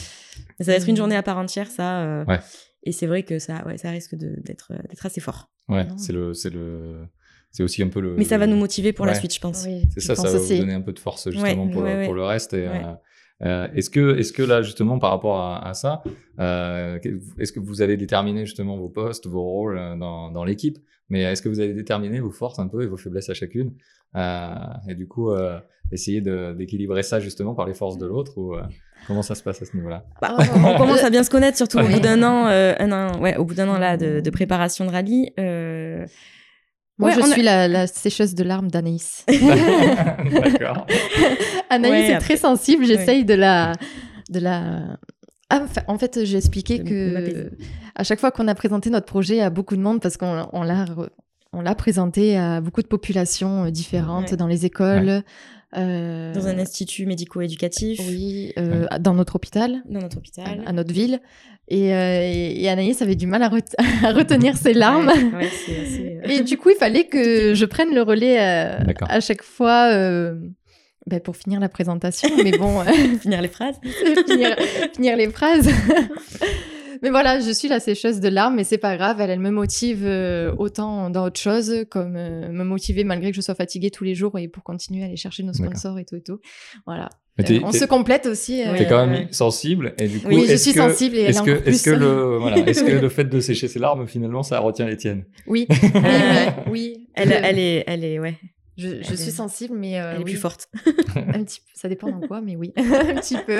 Ça 0.60 0.72
va 0.72 0.74
être 0.74 0.88
une 0.88 0.96
journée 0.96 1.16
à 1.16 1.22
part 1.22 1.38
entière, 1.38 1.68
ça. 1.70 2.24
Ouais. 2.28 2.40
Et 2.84 2.92
c'est 2.92 3.06
vrai 3.06 3.22
que 3.22 3.38
ça, 3.38 3.66
ouais, 3.66 3.78
ça 3.78 3.90
risque 3.90 4.14
de- 4.14 4.36
d'être 4.44 4.70
assez 5.04 5.20
fort. 5.20 5.50
Ouais, 5.68 5.86
c'est 5.96 6.12
le, 6.12 6.32
c'est 6.34 6.50
le, 6.50 7.04
c'est 7.50 7.62
aussi 7.62 7.82
un 7.82 7.88
peu 7.88 8.00
le. 8.00 8.14
Mais 8.16 8.24
ça 8.24 8.38
va 8.38 8.46
nous 8.46 8.56
motiver 8.56 8.92
pour 8.92 9.06
la 9.06 9.14
suite, 9.14 9.34
je 9.34 9.40
pense. 9.40 9.64
Oui, 9.66 9.82
C'est 9.94 10.00
ça, 10.00 10.14
ça 10.16 10.28
va 10.30 10.34
aussi. 10.38 10.54
vous 10.54 10.60
donner 10.60 10.74
un 10.74 10.80
peu 10.82 10.92
de 10.92 10.98
force 10.98 11.30
justement 11.30 11.64
Ouais, 11.64 11.70
pour, 11.72 11.82
ouais, 11.82 11.92
le, 11.94 11.98
ouais. 12.00 12.04
pour 12.04 12.14
le 12.14 12.24
reste. 12.24 12.54
Et, 12.54 12.66
euh, 12.66 12.72
euh, 13.44 13.68
est-ce 13.74 13.88
que, 13.90 14.16
est-ce 14.18 14.32
que 14.32 14.42
là 14.42 14.62
justement 14.62 14.98
par 14.98 15.10
rapport 15.10 15.38
à, 15.38 15.68
à 15.68 15.72
ça, 15.74 16.02
euh, 16.40 16.98
est-ce 17.38 17.52
que 17.52 17.60
vous 17.60 17.82
avez 17.82 17.96
déterminé 17.96 18.44
justement 18.46 18.76
vos 18.76 18.88
postes, 18.88 19.26
vos 19.28 19.42
rôles 19.42 19.76
dans, 19.98 20.30
dans 20.30 20.44
l'équipe, 20.44 20.78
mais 21.08 21.22
est-ce 21.22 21.40
que 21.42 21.48
vous 21.48 21.60
avez 21.60 21.72
déterminé 21.72 22.18
vos 22.20 22.30
forces 22.32 22.58
un 22.58 22.66
peu 22.66 22.82
et 22.82 22.86
vos 22.86 22.96
faiblesses 22.96 23.30
à 23.30 23.34
chacune, 23.34 23.74
euh, 24.16 24.54
et 24.88 24.94
du 24.96 25.06
coup 25.06 25.30
euh, 25.30 25.58
essayer 25.92 26.20
de- 26.20 26.52
d'équilibrer 26.52 27.02
ça 27.04 27.20
justement 27.20 27.54
par 27.54 27.66
les 27.66 27.74
forces 27.74 27.96
de 27.96 28.06
l'autre 28.06 28.36
ou 28.38 28.54
euh, 28.56 28.62
comment 29.06 29.22
ça 29.22 29.36
se 29.36 29.42
passe 29.44 29.62
à 29.62 29.66
ce 29.66 29.76
niveau-là? 29.76 30.04
Bah, 30.20 30.36
on 30.56 30.76
commence 30.76 31.04
à 31.04 31.10
bien 31.10 31.22
se 31.22 31.30
connaître, 31.30 31.56
surtout 31.56 31.78
au 31.78 31.86
bout 31.86 32.00
d'un 32.00 32.20
an, 32.24 32.48
euh, 32.48 32.74
un 32.80 32.90
an, 32.90 33.20
ouais, 33.20 33.36
au 33.36 33.44
bout 33.44 33.54
d'un 33.54 33.68
an 33.68 33.78
là 33.78 33.96
de, 33.96 34.18
de 34.20 34.30
préparation 34.30 34.84
de 34.84 34.90
rallye. 34.90 35.32
euh, 35.38 36.04
Moi, 36.98 37.10
Ouais, 37.10 37.14
je 37.16 37.20
a- 37.20 37.26
suis 37.32 37.42
la, 37.42 37.68
la 37.68 37.86
sécheuse 37.86 38.34
de 38.34 38.42
larmes 38.42 38.68
d'Anaïs. 38.70 39.24
D'accord. 39.28 40.86
Anaïs 41.70 41.92
Ouais, 41.92 42.00
est 42.10 42.14
après- 42.14 42.24
très 42.26 42.36
sensible, 42.36 42.84
j'essaye 42.84 43.24
de 43.24 43.34
la... 43.34 43.72
De 44.30 44.40
la... 44.40 44.98
Ah, 45.50 45.62
en 45.86 45.96
fait, 45.96 46.24
j'ai 46.24 46.36
expliqué 46.36 46.82
que 46.84 47.50
à 47.94 48.04
chaque 48.04 48.20
fois 48.20 48.30
qu'on 48.30 48.48
a 48.48 48.54
présenté 48.54 48.90
notre 48.90 49.06
projet 49.06 49.40
à 49.40 49.48
beaucoup 49.48 49.76
de 49.76 49.80
monde, 49.80 50.00
parce 50.00 50.18
qu'on 50.18 50.46
on 50.52 50.62
l'a 50.62 50.84
re- 50.84 51.08
on 51.54 51.62
l'a 51.62 51.74
présenté 51.74 52.36
à 52.36 52.60
beaucoup 52.60 52.82
de 52.82 52.86
populations 52.86 53.64
euh, 53.64 53.70
différentes 53.70 54.32
Ouais. 54.32 54.36
dans 54.36 54.46
les 54.46 54.66
écoles, 54.66 55.22
euh, 55.76 56.32
dans 56.32 56.46
un 56.46 56.58
institut 56.58 57.04
médico-éducatif, 57.06 58.00
oui, 58.08 58.52
euh, 58.58 58.86
dans 59.00 59.14
notre 59.14 59.36
hôpital, 59.36 59.82
dans 59.88 60.00
notre 60.00 60.16
hôpital. 60.18 60.62
à 60.66 60.72
notre 60.72 60.92
ville. 60.94 61.20
Et, 61.70 61.92
euh, 61.94 62.20
et- 62.22 62.62
et 62.62 62.68
Anaïs 62.70 63.02
avait 63.02 63.14
du 63.16 63.26
mal 63.26 63.42
à, 63.42 63.48
ret- 63.50 63.76
à 64.04 64.12
retenir 64.12 64.56
ses 64.56 64.72
larmes. 64.72 65.08
Ouais, 65.08 65.38
ouais, 65.44 65.48
c'est 65.66 65.80
assez, 65.80 66.20
euh, 66.24 66.28
Et 66.28 66.42
du 66.42 66.56
coup, 66.56 66.70
il 66.70 66.76
fallait 66.76 67.04
que 67.04 67.52
je 67.54 67.64
prenne 67.66 67.94
le 67.94 68.00
relais 68.02 68.38
euh, 68.40 68.78
à 69.08 69.20
chaque 69.20 69.42
fois 69.42 69.90
euh, 69.92 70.36
ben, 71.06 71.20
pour 71.20 71.36
finir 71.36 71.60
la 71.60 71.68
présentation. 71.68 72.30
Mais 72.42 72.52
bon, 72.52 72.80
euh, 72.80 72.84
finir 73.20 73.42
les 73.42 73.48
phrases. 73.48 73.76
finir, 74.26 74.56
finir 74.94 75.16
les 75.18 75.28
phrases. 75.28 75.68
Mais 77.02 77.10
voilà, 77.10 77.40
je 77.40 77.50
suis 77.50 77.68
la 77.68 77.80
sécheuse 77.80 78.20
de 78.20 78.28
larmes, 78.28 78.54
mais 78.56 78.64
c'est 78.64 78.78
pas 78.78 78.96
grave. 78.96 79.20
Elle, 79.20 79.30
elle 79.30 79.38
me 79.40 79.50
motive 79.50 80.04
euh, 80.04 80.52
autant 80.58 81.10
dans 81.10 81.24
autre 81.26 81.40
chose, 81.40 81.84
comme 81.90 82.16
euh, 82.16 82.48
me 82.50 82.64
motiver 82.64 83.04
malgré 83.04 83.30
que 83.30 83.36
je 83.36 83.40
sois 83.40 83.54
fatiguée 83.54 83.90
tous 83.90 84.04
les 84.04 84.14
jours 84.14 84.38
et 84.38 84.48
pour 84.48 84.62
continuer 84.62 85.02
à 85.02 85.06
aller 85.06 85.16
chercher 85.16 85.42
nos 85.42 85.52
sponsors 85.52 85.98
et 85.98 86.04
tout 86.04 86.16
et 86.16 86.22
tout. 86.22 86.40
Voilà. 86.86 87.08
Euh, 87.40 87.60
on 87.62 87.70
se 87.70 87.84
complète 87.84 88.26
aussi. 88.26 88.62
euh, 88.66 88.76
T'es 88.76 88.86
quand 88.88 89.06
même 89.06 89.32
sensible 89.32 89.94
et 89.98 90.08
du 90.08 90.18
coup, 90.20 90.26
Oui, 90.28 90.44
je 90.48 90.52
est-ce 90.54 90.64
suis 90.64 90.72
que- 90.74 90.80
sensible 90.80 91.14
et 91.16 91.20
Est-ce 91.20 91.42
que, 91.84 91.90
le, 91.90 92.36
voilà, 92.38 92.56
est-ce 92.66 92.82
que 92.82 92.90
le 92.90 93.08
fait 93.08 93.24
de 93.24 93.38
sécher 93.40 93.68
ses 93.68 93.78
larmes 93.78 94.08
finalement 94.08 94.42
ça 94.42 94.58
retient 94.58 94.86
les 94.86 94.96
tiennes? 94.96 95.24
Oui, 95.46 95.68
oui. 96.68 97.06
Elle, 97.14 97.28
Je- 97.28 97.34
elle 97.34 97.58
est, 97.60 97.84
elle 97.86 98.04
est, 98.04 98.18
ouais, 98.18 98.34
Je, 98.76 99.02
suis 99.02 99.14
est- 99.14 99.30
sensible, 99.30 99.76
mais 99.78 100.00
euh, 100.00 100.10
elle 100.14 100.20
est 100.20 100.24
oui, 100.24 100.32
plus 100.32 100.40
forte. 100.40 100.68
un 101.16 101.44
petit 101.44 101.60
peu. 101.60 101.66
Ça 101.74 101.88
dépend 101.88 102.10
dans 102.10 102.26
quoi, 102.26 102.40
mais 102.40 102.56
oui, 102.56 102.72
un 102.76 102.82
petit 103.20 103.36
peu. 103.46 103.58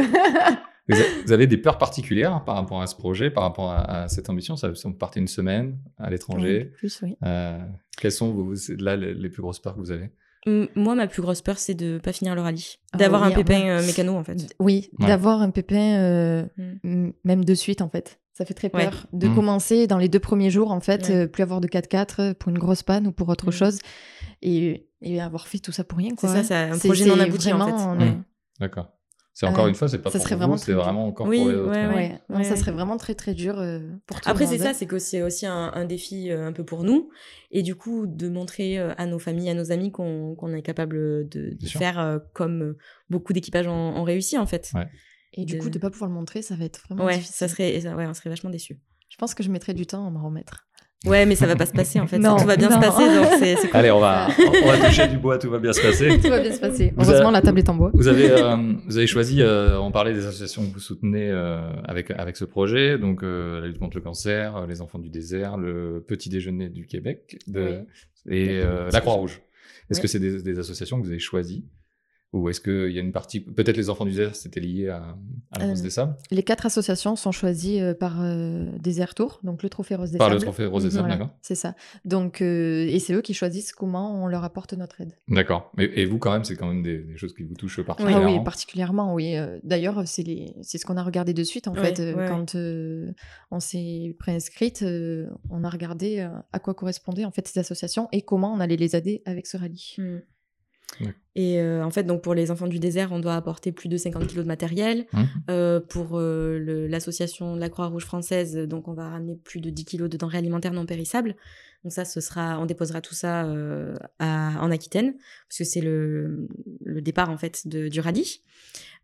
Vous, 0.89 0.97
a- 1.01 1.05
vous 1.27 1.33
avez 1.33 1.47
des 1.47 1.57
peurs 1.59 1.79
particulières 1.79 2.43
par 2.45 2.57
rapport 2.57 2.81
à 2.83 2.87
ce 2.87 2.95
projet, 2.97 3.31
par 3.31 3.45
rapport 3.45 3.71
à, 3.71 4.03
à 4.05 4.09
cette 4.09 4.29
ambition? 4.31 4.57
Ça, 4.57 4.71
vous 4.71 4.93
partez 4.95 5.21
une 5.21 5.29
semaine 5.29 5.79
à 5.99 6.11
l'étranger. 6.11 6.73
Plus, 6.77 7.01
oui. 7.03 7.17
Euh, 7.25 7.59
quelles 8.01 8.13
sont 8.13 8.33
vos, 8.33 8.55
là 8.79 8.97
les, 8.97 9.15
les 9.15 9.29
plus 9.29 9.43
grosses 9.43 9.59
peurs 9.61 9.75
que 9.75 9.81
vous 9.81 9.91
avez? 9.91 10.11
Moi, 10.77 10.95
ma 10.95 11.07
plus 11.09 11.21
grosse 11.21 11.43
peur, 11.43 11.59
c'est 11.59 11.75
de 11.75 11.99
pas 11.99 12.13
finir 12.13 12.35
le 12.35 12.41
rallye, 12.41 12.77
d'avoir 12.97 13.23
oui, 13.23 13.33
un 13.33 13.35
pépin 13.35 13.61
ouais. 13.61 13.71
euh, 13.71 13.87
mécano 13.87 14.15
en 14.15 14.25
fait. 14.25 14.55
Oui, 14.61 14.89
Ouais. 14.99 15.07
d'avoir 15.09 15.43
un 15.43 15.51
pépin, 15.51 15.99
euh, 15.99 16.45
Mm. 16.85 17.11
même 17.25 17.45
de 17.45 17.55
suite, 17.55 17.83
en 17.83 17.89
fait. 17.91 18.19
Ça 18.33 18.45
fait 18.47 18.55
très 18.55 18.71
Ouais. 18.75 18.85
peur. 18.85 19.07
De 19.13 19.29
Mm. 19.29 19.35
commencer 19.35 19.87
dans 19.89 19.99
les 19.99 20.09
deux 20.09 20.21
premiers 20.21 20.49
jours, 20.49 20.71
en 20.71 20.81
fait, 20.81 21.09
Ouais. 21.09 21.15
euh, 21.17 21.27
plus 21.27 21.43
avoir 21.43 21.61
de 21.61 21.67
4x4 21.69 22.35
pour 22.35 22.51
une 22.51 22.59
grosse 22.59 22.83
panne 22.85 23.07
ou 23.09 23.13
pour 23.13 23.29
autre 23.29 23.49
Mm. 23.49 23.53
chose. 23.53 23.79
Et, 24.41 24.89
et 25.03 25.21
avoir 25.21 25.49
fait 25.49 25.59
tout 25.59 25.73
ça 25.73 25.85
pour 25.85 25.99
rien, 25.99 26.13
C'est 26.17 26.29
ça, 26.29 26.43
c'est 26.45 26.55
un 26.55 26.79
projet 26.79 27.05
non 27.05 27.19
abouti 27.21 27.53
en 27.53 27.67
fait. 27.67 27.73
Mm. 27.73 28.01
euh, 28.01 28.13
D'accord. 28.61 28.89
C'est 29.41 29.47
encore 29.47 29.67
Euh, 29.67 29.69
une 29.69 29.77
fois, 29.77 29.87
c'est 29.87 29.99
pas 30.03 30.11
ça 30.11 30.19
pour 30.19 30.27
serait 30.27 30.35
vous, 30.35 30.41
vraiment 30.41 30.57
c'est 30.57 30.73
vraiment 30.73 31.07
encore 31.07 31.29
Oui, 31.29 31.39
pour 31.39 31.49
les 31.49 31.55
autres. 31.55 31.71
ouais. 31.71 31.87
Ouais, 31.87 31.95
ouais. 31.95 32.21
non, 32.29 32.39
Ouais, 32.39 32.45
ça 32.45 32.57
serait 32.57 32.73
vraiment 32.73 32.97
très 32.97 33.15
très 33.15 33.35
dur 33.35 33.57
euh, 33.61 33.79
pour 34.07 34.21
tout 34.21 34.29
Après, 34.29 34.45
le 34.47 34.51
c'est 34.51 34.59
monde. 34.59 34.67
ça, 34.67 34.75
c'est 34.75 34.87
que 34.87 34.99
c'est 34.99 35.23
aussi 35.23 35.47
un, 35.47 35.71
un 35.73 35.85
défi 35.85 36.29
euh, 36.33 36.45
un 36.45 36.53
peu 36.53 36.65
pour 36.65 36.83
nous. 36.83 37.09
Et 37.53 37.63
du 37.63 37.77
coup, 37.77 38.07
de 38.09 38.29
montrer 38.29 38.81
euh, 38.81 38.95
à 38.99 39.07
nos 39.07 39.21
familles, 39.21 39.51
à 39.51 39.55
nos 39.55 39.71
amis 39.71 39.93
qu'on 39.93 40.53
est 40.53 40.63
capable 40.63 41.29
de, 41.29 41.57
faire 41.67 42.01
euh, 42.01 42.19
comme 42.35 42.75
beaucoup 43.11 43.33
d'équipages 43.33 43.69
ont, 43.69 43.71
ont 43.97 44.03
réussi, 44.03 44.37
en 44.39 44.47
fait. 44.47 44.73
Ouais. 44.75 44.89
Et 45.35 45.45
du 45.45 45.55
de- 45.57 45.63
coup, 45.63 45.71
de 45.71 45.79
pas 45.79 45.91
pouvoir 45.91 46.11
le 46.11 46.17
montrer, 46.17 46.43
ça 46.43 46.57
va 46.57 46.65
être 46.65 46.81
vraiment 46.89 47.05
Ouais, 47.05 47.15
difficile. 47.15 47.35
ça 47.37 47.47
serait, 47.47 47.81
ça- 47.81 47.95
ouais, 47.95 48.07
on 48.09 48.15
serait 48.15 48.31
vachement 48.31 48.51
déçus. 48.51 48.81
Je 49.09 49.17
pense 49.19 49.35
que 49.35 49.45
je 49.45 49.51
mettrai 49.51 49.73
du 49.73 49.87
temps 49.87 50.05
à 50.05 50.11
me 50.11 50.19
remettre. 50.19 50.67
Ouais, 51.07 51.27
mais 51.27 51.37
ça 51.37 51.47
va 51.47 51.55
pas 51.55 51.65
se 51.67 51.73
passer, 51.73 52.01
en 52.01 52.09
fait. 52.09 52.19
Non, 52.19 52.37
tout 52.37 52.45
va 52.45 52.57
bien 52.57 52.69
non. 52.71 52.75
se 52.75 52.81
passer, 52.81 53.05
donc 53.05 53.27
c'est 53.39 53.55
c'est 53.57 53.69
cool. 53.69 53.77
Allez, 53.79 53.91
on 53.93 54.01
va, 54.01 54.27
on 54.65 54.67
va 54.67 54.79
toucher 54.89 55.07
du 55.07 55.17
bois, 55.17 55.39
tout 55.39 55.49
va 55.49 55.59
bien 55.61 55.73
se 55.73 55.81
passer. 55.81 56.19
Tout 56.23 56.29
va 56.29 56.41
bien 56.41 56.53
se 56.53 56.59
passer. 56.59 56.93
Vous 56.97 57.05
Heureusement, 57.09 57.29
avez- 57.29 57.35
la 57.35 57.41
table 57.43 57.59
est 57.61 57.69
en 57.69 57.75
bois. 57.77 57.91
Vous 57.95 58.09
avez, 58.09 58.33
euh, 58.33 58.57
vous 58.85 58.97
avez 58.99 59.07
choisi, 59.07 59.41
euh, 59.41 59.79
on 59.79 59.93
parlait 59.93 60.13
des 60.13 60.27
associations 60.27 60.67
que 60.69 60.75
vous 60.75 60.81
soutenez 60.81 61.31
euh, 61.31 61.71
avec, 61.85 62.11
avec 62.11 62.37
ce 62.37 62.45
projet, 62.45 62.99
donc 62.99 63.23
euh, 63.23 63.61
la 63.61 63.69
lutte 63.69 63.79
contre 63.79 63.97
le 63.97 64.03
cancer, 64.03 64.67
les 64.67 64.81
enfants 64.81 64.99
du 64.99 65.09
désert, 65.09 65.57
le 65.57 66.05
petit 66.07 66.31
déjeuner 66.31 66.69
du 66.69 66.85
Québec 66.87 67.39
de, 67.47 67.85
et 68.29 68.59
euh, 68.61 68.91
la 68.93 69.01
Croix-Rouge. 69.01 69.41
Est-ce 69.91 70.01
Oui. 70.01 70.03
que 70.03 70.09
c'est 70.09 70.19
des, 70.19 70.43
des 70.43 70.59
associations 70.59 70.99
que 70.99 71.05
vous 71.05 71.11
avez 71.11 71.21
choisies? 71.21 71.65
Ou 72.35 72.51
est-ce 72.51 72.61
qu'il 72.61 72.93
y 72.93 72.99
a 72.99 73.01
une 73.01 73.13
partie, 73.13 73.41
peut-être 73.41 73.79
les 73.79 73.89
enfants 73.89 74.05
du 74.05 74.11
désert, 74.11 74.37
c'était 74.37 74.61
lié 74.61 74.89
à, 74.89 75.17
à 75.51 75.59
la 75.61 75.65
Euh, 75.65 75.69
Rose 75.71 75.81
des 75.81 75.89
Sables? 75.89 76.15
Les 76.31 76.43
quatre 76.43 76.67
associations 76.67 77.17
sont 77.17 77.33
choisies 77.33 77.81
euh, 77.81 77.95
par 77.95 78.21
euh, 78.23 78.67
Désert 78.79 79.15
Tour, 79.15 79.41
donc 79.45 79.63
le 79.63 79.71
Trophée 79.71 79.95
Rose 79.95 80.11
des 80.11 80.19
Par 80.19 80.29
le 80.29 80.35
Sables. 80.35 80.43
trophée 80.43 80.67
Rose 80.67 80.85
des 80.85 80.91
Sables, 80.91 81.05
Voilà, 81.09 81.15
d'accord 81.17 81.35
C'est 81.41 81.55
ça. 81.55 81.75
Donc, 82.05 82.43
euh, 82.43 82.87
et 82.87 82.99
c'est 82.99 83.15
eux 83.15 83.23
qui 83.23 83.33
choisissent 83.33 83.73
comment 83.73 84.23
on 84.23 84.27
leur 84.27 84.45
apporte 84.45 84.75
notre 84.75 85.01
aide. 85.01 85.15
D'accord. 85.29 85.73
Et 85.79 86.05
vous, 86.05 86.19
quand 86.19 86.31
même, 86.33 86.45
c'est 86.45 86.57
quand 86.57 86.69
même 86.69 86.83
des, 86.83 86.99
des 86.99 87.17
choses 87.17 87.33
qui 87.35 87.45
vous 87.45 87.55
touchent 87.55 87.79
Ah 87.81 87.85
particulièrement. 87.85 88.37
oui, 88.39 88.45
particulièrement, 88.45 89.15
oui. 89.15 89.35
Euh, 89.35 89.59
D'ailleurs, 89.63 90.03
c'est 90.07 90.23
les... 90.23 90.55
c'est 90.61 90.77
ce 90.77 90.85
qu'on 90.85 90.99
a 90.99 91.03
regardé 91.03 91.33
de 91.33 91.43
suite, 91.45 91.67
en 91.67 91.75
fait. 91.75 91.99
Euh, 91.99 92.15
ouais, 92.15 92.29
quand 92.29 92.55
euh, 92.57 93.11
on 93.51 93.59
s'est 93.61 94.15
préinscrite, 94.19 94.83
euh, 94.83 95.29
on 95.49 95.65
a 95.65 95.71
regardé 95.71 96.19
euh, 96.19 96.29
à 96.53 96.59
quoi 96.59 96.75
correspondaient 96.75 97.25
en 97.25 97.31
fait 97.31 97.49
ces 97.49 97.59
associations 97.59 98.09
et 98.13 98.21
comment 98.21 98.53
on 98.53 98.61
allait 98.61 98.77
les 98.77 98.95
aider 98.97 99.23
avec 99.25 99.47
ce 99.47 99.57
rallye. 99.57 99.95
Mm. 99.97 100.19
Ouais. 101.01 101.15
Et 101.35 101.61
euh, 101.61 101.85
en 101.85 101.91
fait, 101.91 102.03
donc 102.03 102.23
pour 102.23 102.35
les 102.35 102.51
enfants 102.51 102.67
du 102.67 102.81
désert, 102.81 103.13
on 103.13 103.21
doit 103.21 103.37
apporter 103.37 103.71
plus 103.71 103.89
de 103.89 103.97
50 103.97 104.27
kilos 104.27 104.45
de 104.45 104.49
matériel. 104.49 105.07
Hum. 105.13 105.27
Euh, 105.51 105.81
pour 105.81 106.19
euh, 106.19 106.89
l'association 106.89 107.55
de 107.55 107.61
la 107.61 107.69
Croix-Rouge 107.69 108.05
française, 108.05 108.57
donc 108.57 108.89
on 108.89 108.93
va 108.93 109.09
ramener 109.09 109.37
plus 109.37 109.61
de 109.61 109.71
10 109.71 109.85
kilos 109.85 110.11
de 110.11 110.17
denrées 110.17 110.39
alimentaires 110.39 110.73
non 110.73 110.85
périssables. 110.85 111.37
Donc 111.85 111.93
ça, 111.93 112.05
ce 112.05 112.21
sera, 112.21 112.59
on 112.59 112.67
déposera 112.67 113.01
tout 113.01 113.15
ça 113.15 113.47
à- 114.19 114.61
en 114.61 114.71
Aquitaine, 114.73 115.13
parce 115.49 115.59
que 115.59 115.65
c'est 115.65 115.81
le, 115.81 116.49
le 116.85 117.01
départ 117.01 117.31
en 117.31 117.39
fait 117.39 117.69
de, 117.69 117.87
du. 117.87 118.01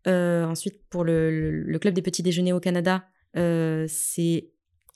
Euh, 0.08 0.44
ensuite, 0.44 0.80
pour 0.90 1.04
le, 1.04 1.78
club 1.80 1.94
des 1.94 2.02
petits 2.02 2.24
déjeuners 2.24 2.52
au 2.52 2.58
Canada, 2.58 3.04
c'est 3.34 4.48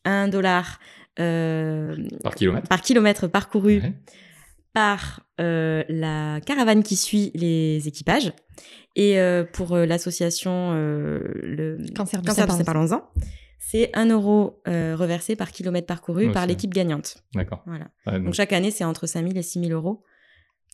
1 0.05 0.27
dollar 0.27 0.81
Par 1.15 2.35
kilomètre 2.35 2.69
par 2.69 2.81
kilomètre 2.81 3.29
parcouru 3.29 3.79
Ouais. 3.81 3.93
Par 4.79 5.21
euh, 5.41 5.83
la 5.89 6.41
caravane 6.47 6.85
qui 6.85 6.95
suit 6.95 7.33
les 7.35 7.89
équipages. 7.89 8.33
Et 8.95 9.19
euh, 9.19 9.43
pour 9.45 9.73
euh, 9.75 9.87
l'association 9.87 10.71
euh, 10.73 11.19
le 11.43 11.79
Cancer 11.97 12.23
Cancer 12.23 12.47
du 12.47 12.53
sein, 12.57 12.63
parlons-en, 12.65 13.03
c'est 13.59 13.91
1 13.97 14.07
euro 14.11 14.63
euh, 14.69 14.95
reversé 14.97 15.35
par 15.35 15.51
kilomètre 15.51 15.89
parcouru 15.89 16.31
par 16.31 16.47
l'équipe 16.47 16.73
gagnante. 16.73 17.17
D'accord. 17.35 17.63
Voilà. 17.67 17.89
Ouais, 18.07 18.15
donc- 18.15 18.27
Donc 18.27 18.35
chaque 18.35 18.53
année, 18.53 18.71
c'est 18.71 18.85
entre 18.85 19.07
5 19.09 19.23
000 19.27 19.37
et 19.37 19.43
6 19.43 19.59
000 19.67 19.73
euros 19.73 20.05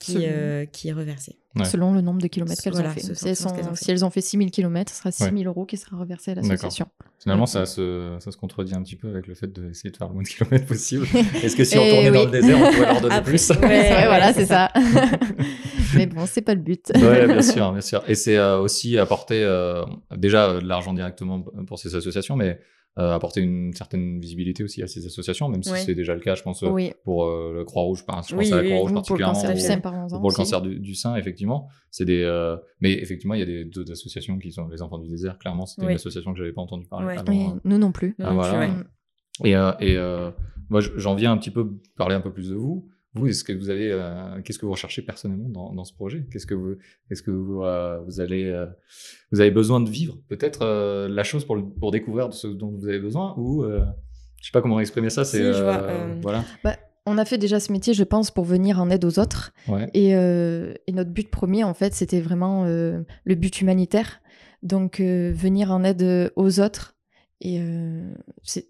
qui, 0.00 0.12
Selon- 0.12 0.24
euh, 0.28 0.64
qui 0.66 0.88
est 0.88 0.92
reversé. 0.92 1.38
Ouais. 1.56 1.64
Selon 1.64 1.94
le 1.94 2.02
nombre 2.02 2.20
de 2.20 2.26
kilomètres 2.28 2.62
qu'elles 2.62 2.74
Voilà, 2.74 2.90
ont 2.90 2.92
fait. 2.92 3.00
Si 3.00 3.08
elles, 3.26 3.46
ont 3.46 3.74
si 3.74 3.84
fait. 3.86 3.92
elles 3.92 4.04
ont 4.04 4.10
fait 4.10 4.20
6000 4.20 4.50
km, 4.50 4.92
ce 4.92 4.98
sera 4.98 5.12
6000 5.12 5.46
Ouais. 5.46 5.48
euros 5.48 5.64
qui 5.64 5.78
sera 5.78 5.96
reversé 5.96 6.32
à 6.32 6.34
l'association. 6.34 6.88
Finalement, 7.24 7.46
ça 7.46 7.64
se, 7.64 8.16
ça 8.20 8.30
se 8.30 8.36
contredit 8.36 8.74
un 8.74 8.82
petit 8.82 8.96
peu 8.96 9.08
avec 9.08 9.26
le 9.26 9.34
fait 9.34 9.46
d'essayer 9.50 9.90
de 9.90 9.96
faire 9.96 10.08
le 10.08 10.12
moins 10.12 10.22
de 10.22 10.28
kilomètres 10.28 10.66
possible. 10.66 11.06
Est-ce 11.42 11.56
que 11.56 11.64
si 11.64 11.78
on 11.78 11.82
Eh 11.82 11.88
tournait 11.90 12.10
dans 12.10 12.18
oui. 12.18 12.24
le 12.26 12.30
désert, 12.30 12.58
on 12.58 12.70
pourrait 12.70 12.84
leur 12.86 13.00
donner 13.00 13.14
Après, 13.14 13.30
plus 13.30 13.48
ouais. 13.48 13.56
Oui, 13.62 14.04
voilà, 14.04 14.34
c'est 14.34 14.44
ça. 14.44 14.68
Mais 15.96 16.04
bon, 16.04 16.26
c'est 16.26 16.42
pas 16.42 16.52
le 16.54 16.60
but. 16.60 16.92
Ouais, 16.94 17.26
bien 17.26 17.40
sûr, 17.40 17.72
bien 17.72 17.80
sûr. 17.80 18.02
Et 18.08 18.14
c'est 18.14 18.36
euh, 18.36 18.58
aussi 18.58 18.98
apporter 18.98 19.42
euh, 19.42 19.84
déjà 20.14 20.50
euh, 20.50 20.60
de 20.60 20.66
l'argent 20.68 20.92
directement 20.92 21.40
pour 21.66 21.78
ces 21.78 21.94
associations, 21.94 22.36
mais 22.36 22.60
apporter 22.96 23.40
une 23.40 23.72
certaine 23.72 24.20
visibilité 24.20 24.62
aussi 24.62 24.82
à 24.82 24.86
ces 24.86 25.04
associations, 25.04 25.48
même 25.48 25.62
si 25.62 25.72
Ouais. 25.72 25.78
c'est 25.80 25.94
déjà 25.94 26.14
le 26.14 26.20
cas, 26.20 26.34
je 26.36 26.42
pense, 26.42 26.62
euh, 26.62 26.68
Oui, 26.70 26.92
pour 27.04 27.24
euh, 27.24 27.52
le 27.52 27.64
Croix-Rouge, 27.64 28.06
par- 28.06 28.22
je 28.22 28.34
pense 28.36 28.44
Oui, 28.46 28.52
à 28.52 28.56
la 28.56 28.62
oui, 28.62 28.68
Croix-Rouge 28.68 28.90
ou 28.90 28.94
pour 28.94 29.00
le 29.16 29.22
particulièrement. 29.22 29.34
cancer 29.34 29.54
du 29.54 29.60
sein, 29.60 29.78
ou 29.78 29.80
parlons-en. 29.80 30.20
pour 30.20 30.30
le 30.30 30.34
cancer 30.36 30.62
du, 30.62 30.78
du 30.78 30.94
sein, 30.94 31.16
effectivement. 31.16 31.68
C'est 31.90 32.04
des, 32.04 32.22
euh, 32.22 32.56
mais 32.80 32.92
effectivement, 32.92 33.34
il 33.34 33.40
y 33.40 33.42
a 33.42 33.46
des 33.46 33.64
d'autres 33.64 33.92
associations 33.92 34.38
qui 34.38 34.52
sont 34.52 34.68
les 34.68 34.80
Enfants 34.82 34.98
du 34.98 35.08
désert. 35.08 35.38
Clairement, 35.38 35.66
c'était 35.66 35.82
Oui. 35.86 35.92
une 35.92 35.96
association 35.96 36.32
que 36.32 36.38
j'avais 36.38 36.52
pas 36.52 36.62
entendu 36.62 36.86
parler. 36.86 37.06
Ouais. 37.06 37.18
avant, 37.18 37.32
Oui, 37.32 37.46
euh, 37.54 37.60
nous 37.64 37.78
non 37.78 37.90
plus. 37.90 38.14
Ah, 38.20 38.28
Non, 38.30 38.34
voilà. 38.34 38.58
ouais. 38.60 38.68
Mm. 38.68 38.84
Et, 39.46 39.56
euh, 39.56 39.72
et 39.80 39.96
euh, 39.96 40.30
moi, 40.70 40.80
je- 40.80 40.90
j'en 40.96 41.14
viens 41.16 41.32
un 41.32 41.36
petit 41.36 41.50
peu 41.50 41.68
parler 41.96 42.14
un 42.14 42.20
peu 42.20 42.32
plus 42.32 42.50
de 42.50 42.54
vous. 42.54 42.88
Vous, 43.14 43.28
est-ce 43.28 43.44
que 43.44 43.52
vous 43.52 43.70
avez, 43.70 43.90
euh, 43.92 44.40
qu'est-ce 44.42 44.58
que 44.58 44.66
vous 44.66 44.72
recherchez 44.72 45.02
personnellement 45.02 45.48
dans, 45.48 45.72
dans 45.72 45.84
ce 45.84 45.94
projet? 45.94 46.26
Qu'est-ce 46.32 46.46
que 46.46 46.54
vous, 46.54 46.74
est-ce 47.10 47.22
que 47.22 47.30
vous, 47.30 47.62
euh, 47.62 48.00
vous 48.04 48.20
allez, 48.20 48.44
euh, 48.46 48.66
vous 49.30 49.40
avez 49.40 49.50
besoin 49.52 49.80
de 49.80 49.88
vivre? 49.88 50.18
Peut-être 50.28 50.64
la 51.08 51.24
chose 51.24 51.44
pour, 51.44 51.56
le- 51.56 51.64
pour 51.64 51.90
découvrir 51.92 52.28
de 52.28 52.34
ce 52.34 52.48
dont 52.48 52.70
vous 52.70 52.88
avez 52.88 52.98
besoin 52.98 53.34
ou 53.36 53.64
je 53.64 54.46
sais 54.46 54.52
pas 54.52 54.60
comment 54.62 54.80
exprimer 54.80 55.10
ça. 55.10 55.24
C'est 55.24 55.52
Si, 55.52 55.60
voilà. 56.22 56.44
On 57.06 57.18
a 57.18 57.24
fait 57.26 57.36
déjà 57.38 57.60
ce 57.60 57.70
métier, 57.70 57.92
je 57.92 58.02
pense, 58.02 58.30
pour 58.30 58.44
venir 58.44 58.80
en 58.80 58.88
aide 58.88 59.04
aux 59.04 59.18
autres. 59.18 59.52
Ouais. 59.68 59.88
Et, 59.94 60.10
et 60.10 60.92
notre 60.92 61.10
but 61.10 61.30
premier, 61.30 61.62
en 61.62 61.74
fait, 61.74 61.92
c'était 61.94 62.20
vraiment 62.20 62.64
le 62.64 63.34
but 63.34 63.60
humanitaire. 63.60 64.20
Donc, 64.62 65.00
venir 65.00 65.70
en 65.70 65.84
aide 65.84 66.32
aux 66.36 66.60
autres. 66.60 66.96
Et 67.40 67.60
euh, 67.60 68.10
c'est- 68.42 68.68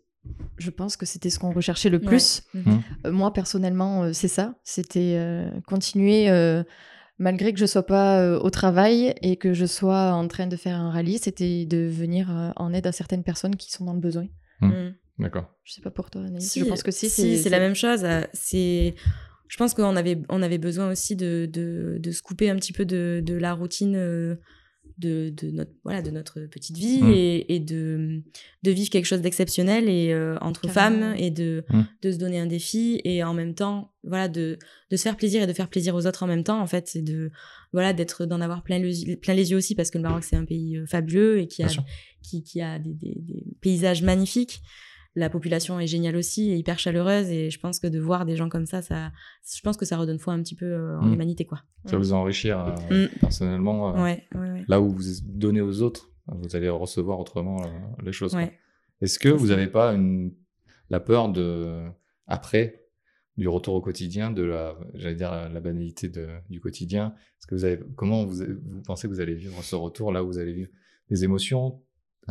je 0.58 0.70
pense 0.70 0.96
que 0.96 1.06
c'était 1.06 1.30
ce 1.30 1.38
qu'on 1.38 1.52
recherchait 1.52 1.90
le 1.90 1.98
Ouais. 1.98 2.04
plus. 2.06 2.42
Mhm. 2.54 2.82
Euh, 3.06 3.12
moi, 3.12 3.32
personnellement, 3.32 4.04
euh, 4.04 4.12
c'est 4.12 4.28
ça. 4.28 4.54
C'était 4.62 5.14
euh, 5.16 5.48
continuer, 5.66 6.30
euh, 6.30 6.62
malgré 7.18 7.52
que 7.52 7.58
je 7.58 7.66
sois 7.66 7.84
pas 7.86 8.20
euh, 8.20 8.38
au 8.38 8.50
travail 8.50 9.14
et 9.22 9.36
que 9.36 9.52
je 9.52 9.66
sois 9.66 10.12
en 10.12 10.26
train 10.28 10.46
de 10.46 10.56
faire 10.56 10.76
un 10.78 10.90
rallye, 10.90 11.18
c'était 11.18 11.66
de 11.66 11.78
venir 11.88 12.30
euh, 12.30 12.50
en 12.56 12.72
aide 12.72 12.86
à 12.86 12.92
certaines 12.92 13.24
personnes 13.24 13.56
qui 13.56 13.70
sont 13.72 13.84
dans 13.84 13.94
le 13.94 14.00
besoin. 14.00 14.26
Mm. 14.60 14.90
D'accord. 15.18 15.46
Je 15.64 15.74
sais 15.74 15.80
pas 15.80 15.90
pour 15.90 16.10
toi, 16.10 16.22
Anaïs. 16.22 16.50
Si, 16.50 16.60
je 16.60 16.64
pense 16.64 16.82
que 16.82 16.90
si. 16.90 17.08
si, 17.08 17.38
c'est 17.38 17.50
la 17.50 17.60
même 17.60 17.74
chose. 17.76 18.04
C'est, 18.32 18.94
je 19.48 19.56
pense 19.56 19.72
qu'on 19.74 19.94
avait, 19.94 20.20
on 20.28 20.42
avait 20.42 20.58
besoin 20.58 20.90
aussi 20.90 21.14
de, 21.14 21.48
de, 21.52 21.98
de 22.00 22.10
se 22.10 22.20
couper 22.22 22.50
un 22.50 22.56
petit 22.56 22.72
peu 22.72 22.84
de, 22.84 23.22
de 23.24 23.34
la 23.34 23.52
routine 23.52 23.94
euh, 23.96 24.34
de, 24.98 25.30
de 25.36 25.50
notre, 25.50 25.72
voilà, 25.82 26.02
de 26.02 26.10
notre 26.10 26.40
petite 26.46 26.76
vie 26.76 27.02
Mm. 27.02 27.10
et, 27.12 27.54
et 27.56 27.58
de, 27.60 28.22
de 28.62 28.70
vivre 28.70 28.90
quelque 28.90 29.06
chose 29.06 29.20
d'exceptionnel 29.22 29.88
et 29.88 30.12
euh, 30.12 30.36
entre 30.40 30.62
Carrément. 30.70 31.00
femmes 31.10 31.14
et 31.18 31.30
de, 31.30 31.64
Mm. 31.70 31.82
de 32.02 32.12
se 32.12 32.16
donner 32.18 32.38
un 32.38 32.46
défi 32.46 33.00
et 33.04 33.24
en 33.24 33.34
même 33.34 33.54
temps, 33.54 33.92
voilà, 34.04 34.28
de, 34.28 34.58
de 34.90 34.96
se 34.96 35.02
faire 35.02 35.16
plaisir 35.16 35.42
et 35.42 35.46
de 35.46 35.52
faire 35.52 35.68
plaisir 35.68 35.94
aux 35.94 36.06
autres 36.06 36.22
en 36.22 36.26
même 36.28 36.44
temps. 36.44 36.60
En 36.60 36.66
fait, 36.66 36.86
c'est 36.88 37.02
de, 37.02 37.30
voilà, 37.72 37.92
d'être, 37.92 38.24
d'en 38.26 38.40
avoir 38.40 38.62
plein, 38.62 38.78
le- 38.78 39.16
plein 39.16 39.34
les 39.34 39.50
yeux 39.50 39.56
aussi 39.56 39.74
parce 39.74 39.90
que 39.90 39.98
le 39.98 40.02
Maroc 40.02 40.22
c'est 40.24 40.36
un 40.36 40.44
pays 40.44 40.76
euh, 40.76 40.86
fabuleux 40.86 41.40
et 41.40 41.48
qui 41.48 41.62
a 41.62 41.68
qui, 42.22 42.42
qui 42.42 42.60
a 42.62 42.78
des, 42.78 42.94
des- 42.94 43.18
des 43.20 43.44
paysages 43.60 44.02
magnifiques. 44.02 44.60
La 45.16 45.30
population 45.30 45.78
est 45.78 45.86
géniale 45.86 46.16
aussi 46.16 46.50
et 46.50 46.56
hyper 46.56 46.78
chaleureuse 46.78 47.28
et 47.30 47.48
je 47.50 47.60
pense 47.60 47.78
que 47.78 47.86
de 47.86 48.00
voir 48.00 48.24
des 48.24 48.34
gens 48.36 48.48
comme 48.48 48.66
ça, 48.66 48.82
ça 48.82 49.12
je 49.54 49.60
pense 49.62 49.76
que 49.76 49.84
ça 49.84 49.96
redonne 49.96 50.18
foi 50.18 50.32
un 50.34 50.42
petit 50.42 50.56
peu 50.56 50.66
euh, 50.66 50.98
en 50.98 51.06
Mm. 51.06 51.14
humanité 51.14 51.44
quoi. 51.44 51.60
Ça 51.84 51.92
va 51.92 51.98
vous 51.98 52.12
enrichir 52.12 52.58
euh, 52.90 53.06
Mm. 53.06 53.08
personnellement. 53.20 53.96
euh, 53.96 54.02
Ouais, 54.02 54.24
ouais, 54.34 54.50
ouais. 54.50 54.64
Là 54.66 54.80
où 54.80 54.90
vous 54.90 55.02
donnez 55.24 55.60
aux 55.60 55.82
autres, 55.82 56.10
vous 56.26 56.56
allez 56.56 56.68
recevoir 56.68 57.20
autrement 57.20 57.62
les 58.02 58.12
choses. 58.12 58.36
Est-ce 59.00 59.18
que 59.18 59.28
vous 59.28 59.48
n'avez 59.48 59.66
pas 59.68 59.92
une, 59.92 60.32
la 60.90 60.98
peur 61.00 61.28
de, 61.30 61.84
après, 62.26 62.86
du 63.36 63.46
retour 63.48 63.74
au 63.74 63.80
quotidien, 63.80 64.30
de 64.30 64.42
la, 64.42 64.76
j'allais 64.94 65.16
dire, 65.16 65.30
la 65.52 65.60
banalité 65.60 66.08
de, 66.08 66.28
du 66.48 66.60
quotidien? 66.60 67.14
Est-ce 67.38 67.46
que 67.46 67.54
vous 67.54 67.64
avez, 67.64 67.80
comment 67.96 68.24
vous, 68.24 68.36
vous 68.36 68.82
pensez 68.86 69.06
que 69.08 69.12
vous 69.12 69.20
allez 69.20 69.34
vivre 69.34 69.62
ce 69.62 69.76
retour 69.76 70.10
là 70.12 70.24
où 70.24 70.26
vous 70.28 70.38
allez 70.38 70.52
vivre 70.54 70.70
des 71.10 71.22
émotions 71.24 71.82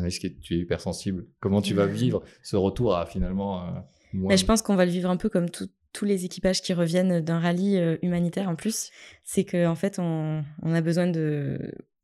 Est-ce 0.03 0.19
que 0.19 0.27
tu 0.27 0.55
es 0.55 0.57
hypersensible 0.59 1.25
Comment 1.39 1.61
tu 1.61 1.73
vas 1.73 1.85
vivre 1.85 2.23
ce 2.41 2.55
retour 2.55 2.95
à 2.95 3.05
finalement 3.05 3.61
euh, 3.61 3.71
moins... 4.13 4.29
Mais 4.29 4.37
je 4.37 4.45
pense 4.45 4.61
qu'on 4.61 4.75
va 4.75 4.85
le 4.85 4.91
vivre 4.91 5.09
un 5.09 5.17
peu 5.17 5.29
comme 5.29 5.49
tout, 5.49 5.69
tous 5.93 6.05
les 6.05 6.25
équipages 6.25 6.61
qui 6.61 6.73
reviennent 6.73 7.19
d'un 7.21 7.39
rallye 7.39 7.77
euh, 7.77 7.97
humanitaire 8.01 8.49
en 8.49 8.55
plus. 8.55 8.89
C'est 9.23 9.43
qu'en 9.45 9.67
en 9.71 9.75
fait, 9.75 9.99
on, 9.99 10.43
on, 10.63 10.73
a 10.73 10.81
besoin 10.81 11.05
de 11.07 11.59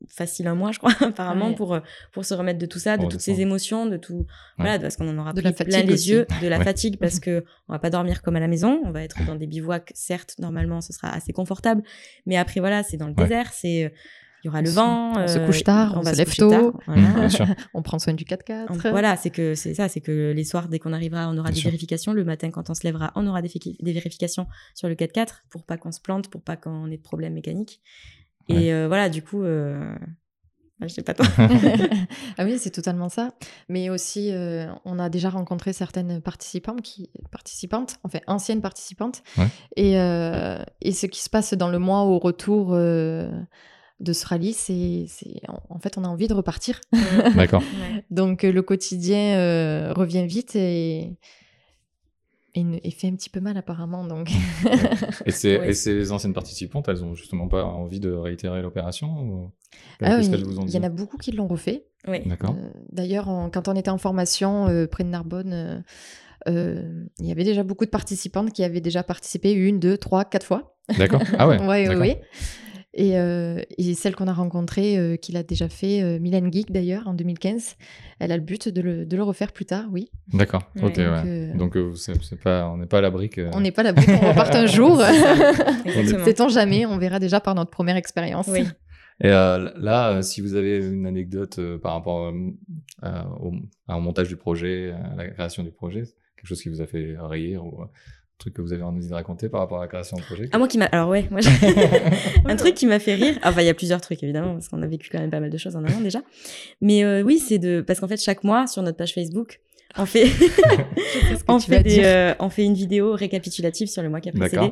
facile 0.08 0.47
un 0.47 0.56
mois, 0.56 0.71
je 0.71 0.78
crois, 0.78 0.93
apparemment, 1.02 1.49
Ouais. 1.49 1.56
pour, 1.56 1.73
euh, 1.73 1.80
pour 2.13 2.23
se 2.25 2.34
remettre 2.36 2.60
de 2.60 2.65
tout 2.67 2.78
ça, 2.80 2.95
de 2.97 3.06
toutes 3.08 3.19
ces 3.21 3.41
émotions, 3.41 3.86
de 3.88 3.97
tout. 3.97 4.25
Voilà, 4.58 4.78
parce 4.80 4.95
qu'on 4.95 5.10
en 5.10 5.17
aura 5.17 5.34
De 5.34 5.41
pris 5.41 5.49
la 5.49 5.54
plein 5.54 5.65
fatigue 5.65 5.88
les 5.89 5.93
aussi. 5.95 6.10
yeux, 6.12 6.28
de 6.41 6.47
la 6.47 6.60
Ouais. 6.60 6.63
fatigue, 6.63 6.97
parce 6.99 7.19
que 7.19 7.43
on 7.67 7.73
va 7.73 7.80
pas 7.80 7.89
dormir 7.89 8.21
comme 8.21 8.36
à 8.36 8.39
la 8.39 8.47
maison. 8.47 8.80
On 8.86 8.91
va 8.91 9.04
être 9.04 9.25
dans 9.25 9.36
des 9.36 9.47
bivouacs, 9.47 9.91
certes, 9.95 10.36
normalement, 10.39 10.80
ce 10.82 10.93
sera 10.93 11.10
assez 11.10 11.34
confortable. 11.34 11.82
Mais 12.28 12.38
après, 12.38 12.60
voilà, 12.60 12.84
c'est 12.84 12.97
dans 12.97 13.08
le 13.08 13.13
Ouais. 13.15 13.23
désert, 13.23 13.52
c'est. 13.52 13.91
Il 14.43 14.47
y 14.47 14.49
aura 14.49 14.62
le 14.62 14.69
vent. 14.69 15.13
on 15.17 15.28
se 15.28 15.38
euh, 15.38 15.45
couche 15.45 15.63
tard, 15.63 15.93
on 15.97 16.02
va 16.02 16.13
se 16.13 16.17
lève 16.17 16.34
tôt. 16.36 16.73
voilà. 16.86 17.02
Mmh. 17.02 17.56
On 17.73 17.82
prend 17.82 17.99
soin 17.99 18.13
du 18.13 18.23
4x4. 18.23 18.67
Donc, 18.69 18.86
Voilà, 18.88 19.15
c'est 19.17 19.30
que 19.30 19.54
c'est 19.56 19.73
ça, 19.73 19.89
c'est 19.89 20.02
que 20.02 20.32
les 20.36 20.43
soirs, 20.45 20.67
dès 20.69 20.80
qu'on 20.80 20.93
arrivera, 20.93 21.28
on 21.30 21.34
aura 21.38 21.43
Bien 21.49 21.52
des 21.52 21.60
sûr. 21.60 21.69
vérifications. 21.69 22.13
Le 22.13 22.23
matin, 22.23 22.49
quand 22.52 22.69
on 22.69 22.73
se 22.73 22.84
lèvera, 22.84 23.12
on 23.15 23.28
aura 23.28 23.41
des, 23.41 23.49
fi- 23.49 23.78
des 23.82 23.93
vérifications 23.93 24.47
sur 24.75 24.88
le 24.88 24.95
4x4 24.95 25.28
pour 25.49 25.63
pas 25.65 25.78
qu'on 25.78 25.91
se 25.91 25.99
plante, 26.02 26.30
pour 26.30 26.41
pas 26.41 26.56
qu'on 26.56 26.89
ait 26.91 26.97
de 26.97 27.02
problèmes 27.02 27.34
mécaniques. 27.34 27.82
Et 28.47 28.54
Ouais. 28.54 28.71
euh, 28.73 28.88
voilà, 28.88 29.10
du 29.10 29.21
coup, 29.21 29.43
euh... 29.43 29.93
bah, 30.80 30.88
je 30.88 30.93
sais 30.93 31.04
pas 31.04 31.13
toi. 31.13 31.25
ah 32.38 32.45
oui, 32.45 32.58
c'est 32.58 32.71
totalement 32.71 33.10
ça. 33.10 33.32
Mais 33.67 33.89
aussi, 33.89 34.32
euh, 34.32 34.67
on 34.86 34.97
a 34.99 35.10
déjà 35.10 35.30
rencontré 35.30 35.73
certaines 35.73 36.21
participantes, 36.21 36.82
qui, 36.82 37.10
participantes 37.32 37.97
enfin 38.04 38.19
anciennes 38.28 38.62
participantes. 38.62 39.21
Ouais. 39.38 39.47
Et, 39.75 39.99
euh, 39.99 40.63
et 40.82 40.93
ce 40.93 41.06
qui 41.08 41.21
se 41.21 41.30
passe 41.30 41.54
dans 41.54 41.69
le 41.69 41.78
mois 41.80 42.04
au 42.04 42.17
retour 42.19 42.69
euh, 42.73 43.30
de 43.99 44.13
ce 44.13 44.25
rallye, 44.25 44.53
c'est, 44.53 45.05
c'est- 45.07 45.41
en- 45.69 45.79
fait, 45.79 45.97
on 45.97 46.03
a 46.03 46.07
envie 46.07 46.27
de 46.27 46.33
repartir. 46.33 46.79
D'accord. 47.35 47.62
Donc 48.12 48.43
euh, 48.43 48.51
le 48.51 48.62
quotidien 48.62 49.38
euh, 49.38 49.93
revient 49.93 50.25
vite 50.25 50.55
et, 50.55 51.17
et, 52.55 52.63
ne- 52.63 52.79
et 52.83 52.91
fait 52.91 53.07
un 53.07 53.15
petit 53.15 53.29
peu 53.29 53.39
mal 53.39 53.57
apparemment. 53.57 54.05
Donc 54.05 54.29
Et, 55.25 55.31
ces, 55.31 55.57
Oui. 55.62 55.67
et 55.67 55.73
ces 55.73 56.12
anciennes 56.12 56.33
participantes, 56.33 56.88
elles 56.89 57.03
ont 57.03 57.13
justement 57.15 57.47
pas 57.47 57.63
envie 57.63 57.99
de 57.99 58.12
réitérer 58.12 58.62
l'opération 58.62 59.07
ou... 59.21 59.51
Ah 60.01 60.15
oui, 60.17 60.25
il 60.67 60.73
y 60.73 60.77
en 60.77 60.83
a 60.83 60.89
beaucoup 60.89 61.17
qui 61.17 61.31
l'ont 61.31 61.47
refait. 61.47 61.85
Oui. 62.07 62.19
D'accord. 62.25 62.55
Euh, 62.57 62.69
D'ailleurs, 62.91 63.27
en- 63.27 63.49
quand 63.49 63.67
on 63.67 63.75
était 63.75 63.89
en 63.91 63.97
formation 63.97 64.67
euh, 64.69 64.88
près 64.88 65.03
de 65.03 65.09
Narbonne, 65.09 65.51
euh, 65.53 65.79
euh, 66.47 67.05
il 67.19 67.25
y 67.25 67.31
avait 67.31 67.43
déjà 67.43 67.63
beaucoup 67.63 67.83
de 67.85 67.89
participantes 67.89 68.51
qui 68.53 68.63
avaient 68.63 68.79
déjà 68.81 69.03
participé 69.03 69.51
une, 69.51 69.79
deux, 69.79 69.97
trois, 69.97 70.23
quatre 70.25 70.45
fois. 70.45 70.77
D'accord. 70.97 71.21
Ah 71.38 71.47
ouais. 71.47 71.59
Ouais, 71.62 71.67
ouais, 71.67 71.85
d'accord. 71.88 72.01
ouais. 72.01 72.21
Et, 72.95 73.19
euh, 73.19 73.62
et 73.78 73.93
celle 73.93 74.15
qu'on 74.15 74.28
a 74.28 74.34
rencontrée, 74.34 74.97
euh, 74.97 75.15
qui 75.15 75.32
l'a 75.32 75.43
déjà 75.43 75.69
fait, 75.69 76.02
euh, 76.02 76.17
Mylène 76.19 76.52
Geek 76.52 76.71
d'ailleurs, 76.71 77.08
en 77.08 77.13
2015, 77.13 77.75
elle 78.19 78.32
a 78.32 78.36
le 78.38 78.41
but 78.41 78.67
de 78.67 78.82
le, 78.82 79.06
de 79.06 79.15
le 79.15 79.21
refaire 79.21 79.52
plus 79.52 79.65
tard, 79.65 79.86
oui. 79.91 80.10
D'accord. 80.34 80.63
Ouais. 80.75 80.86
Ok. 80.86 80.95
Donc, 80.95 81.23
ouais. 81.23 81.52
Donc 81.56 81.78
euh, 81.78 81.93
c'est 81.95 82.19
c'est 82.23 82.39
pas, 82.41 82.67
on 82.67 82.78
n'est 82.78 82.88
pas 82.88 82.97
à 82.97 83.02
l'abri 83.02 83.30
que. 83.30 83.47
On 83.54 83.62
n'est 83.62 83.71
pas 83.71 83.84
là-bas, 83.84 84.02
on 84.08 84.30
reparte 84.30 84.56
un 84.56 84.65
jour. 84.78 84.99
Exactement. 85.86 86.25
Sait-on 86.25 86.49
jamais, 86.49 86.86
on 86.88 86.97
verra 86.97 87.19
déjà 87.19 87.39
par 87.39 87.54
notre 87.56 87.71
première 87.71 87.95
expérience. 87.95 88.47
Oui. 88.52 88.65
Et 89.21 89.28
euh, 89.28 89.69
là, 89.78 90.12
euh, 90.13 90.21
si 90.21 90.41
vous 90.41 90.56
avez 90.56 90.78
une 90.84 91.06
anecdote 91.06 91.60
euh, 91.60 91.78
par 91.78 91.93
rapport 91.93 92.28
euh, 92.28 92.34
à- 93.02 93.28
au, 93.41 93.54
à- 93.88 93.97
au 93.97 94.02
montage 94.02 94.30
du 94.30 94.38
projet, 94.38 94.91
à 94.91 95.15
la 95.15 95.28
création 95.28 95.62
du 95.63 95.71
projet, 95.71 96.04
quelque 96.38 96.47
chose 96.47 96.62
qui 96.63 96.69
vous 96.69 96.82
a 96.82 96.88
fait 96.88 97.15
rire 97.19 97.65
ou 97.65 97.82
euh, 97.82 97.86
truc 98.39 98.56
que 98.56 98.62
vous 98.62 98.73
avez 98.73 98.84
envie 98.84 99.08
de 99.08 99.13
raconter 99.13 99.49
par 99.49 99.62
rapport 99.62 99.78
à 99.78 99.82
la 99.82 99.88
création 99.88 100.17
du 100.17 100.23
projet 100.23 100.49
Ah, 100.52 100.58
moi 100.58 100.67
qui 100.67 100.78
m'a. 100.78 100.86
Alors, 100.86 101.10
ouais, 101.10 101.28
moi, 101.30 101.41
un 102.45 102.56
truc 102.56 102.73
qui 102.73 102.88
m'a 102.88 102.99
fait 102.99 103.15
rire. 103.15 103.38
Enfin, 103.43 103.62
il 103.62 103.67
y 103.67 103.69
a 103.69 103.73
plusieurs 103.73 104.02
trucs, 104.02 104.23
évidemment, 104.23 104.54
parce 104.54 104.67
qu'on 104.67 104.82
a 104.82 104.88
vécu 104.88 105.10
quand 105.12 105.19
même 105.19 105.30
pas 105.30 105.39
mal 105.39 105.49
de 105.49 105.58
choses 105.58 105.75
en 105.75 105.84
avant 105.84 106.02
déjà. 106.02 106.21
Mais 106.82 107.04
euh, 107.04 107.21
oui, 107.21 107.39
c'est 107.39 107.60
de. 107.60 107.82
Parce 107.82 107.99
qu'en 107.99 108.08
fait, 108.08 108.21
chaque 108.21 108.43
mois, 108.43 108.65
sur 108.67 108.82
notre 108.82 108.97
page 108.97 109.13
Facebook, 109.13 109.60
on 109.97 110.06
fait, 110.06 110.28
on, 111.47 111.58
des, 111.58 112.04
euh, 112.04 112.36
on 112.39 112.49
fait 112.49 112.63
une 112.63 112.75
vidéo 112.75 113.13
récapitulative 113.13 113.88
sur 113.88 114.04
le 114.04 114.10
mois 114.10 114.21
qui 114.21 114.30
a 114.30 114.32
précédé. 114.32 114.71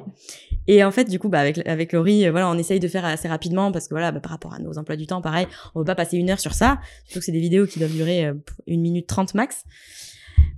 Et 0.67 0.83
en 0.83 0.91
fait, 0.91 1.05
du 1.05 1.17
coup, 1.17 1.27
bah, 1.27 1.39
avec, 1.39 1.65
avec 1.67 1.91
Laurie, 1.91 2.27
euh, 2.27 2.31
voilà, 2.31 2.49
on 2.49 2.57
essaye 2.57 2.79
de 2.79 2.87
faire 2.87 3.03
assez 3.03 3.27
rapidement 3.27 3.71
parce 3.71 3.87
que 3.87 3.95
voilà, 3.95 4.11
bah, 4.11 4.19
par 4.19 4.31
rapport 4.31 4.53
à 4.53 4.59
nos 4.59 4.77
emplois 4.77 4.95
du 4.95 5.07
temps, 5.07 5.21
pareil, 5.21 5.47
on 5.73 5.79
veut 5.79 5.85
pas 5.85 5.95
passer 5.95 6.17
une 6.17 6.29
heure 6.29 6.39
sur 6.39 6.53
ça. 6.53 6.79
Surtout 7.05 7.19
que 7.19 7.25
c'est 7.25 7.31
des 7.31 7.39
vidéos 7.39 7.65
qui 7.65 7.79
doivent 7.79 7.93
durer 7.93 8.25
euh, 8.25 8.33
une 8.67 8.81
minute 8.81 9.07
trente 9.07 9.33
max. 9.33 9.63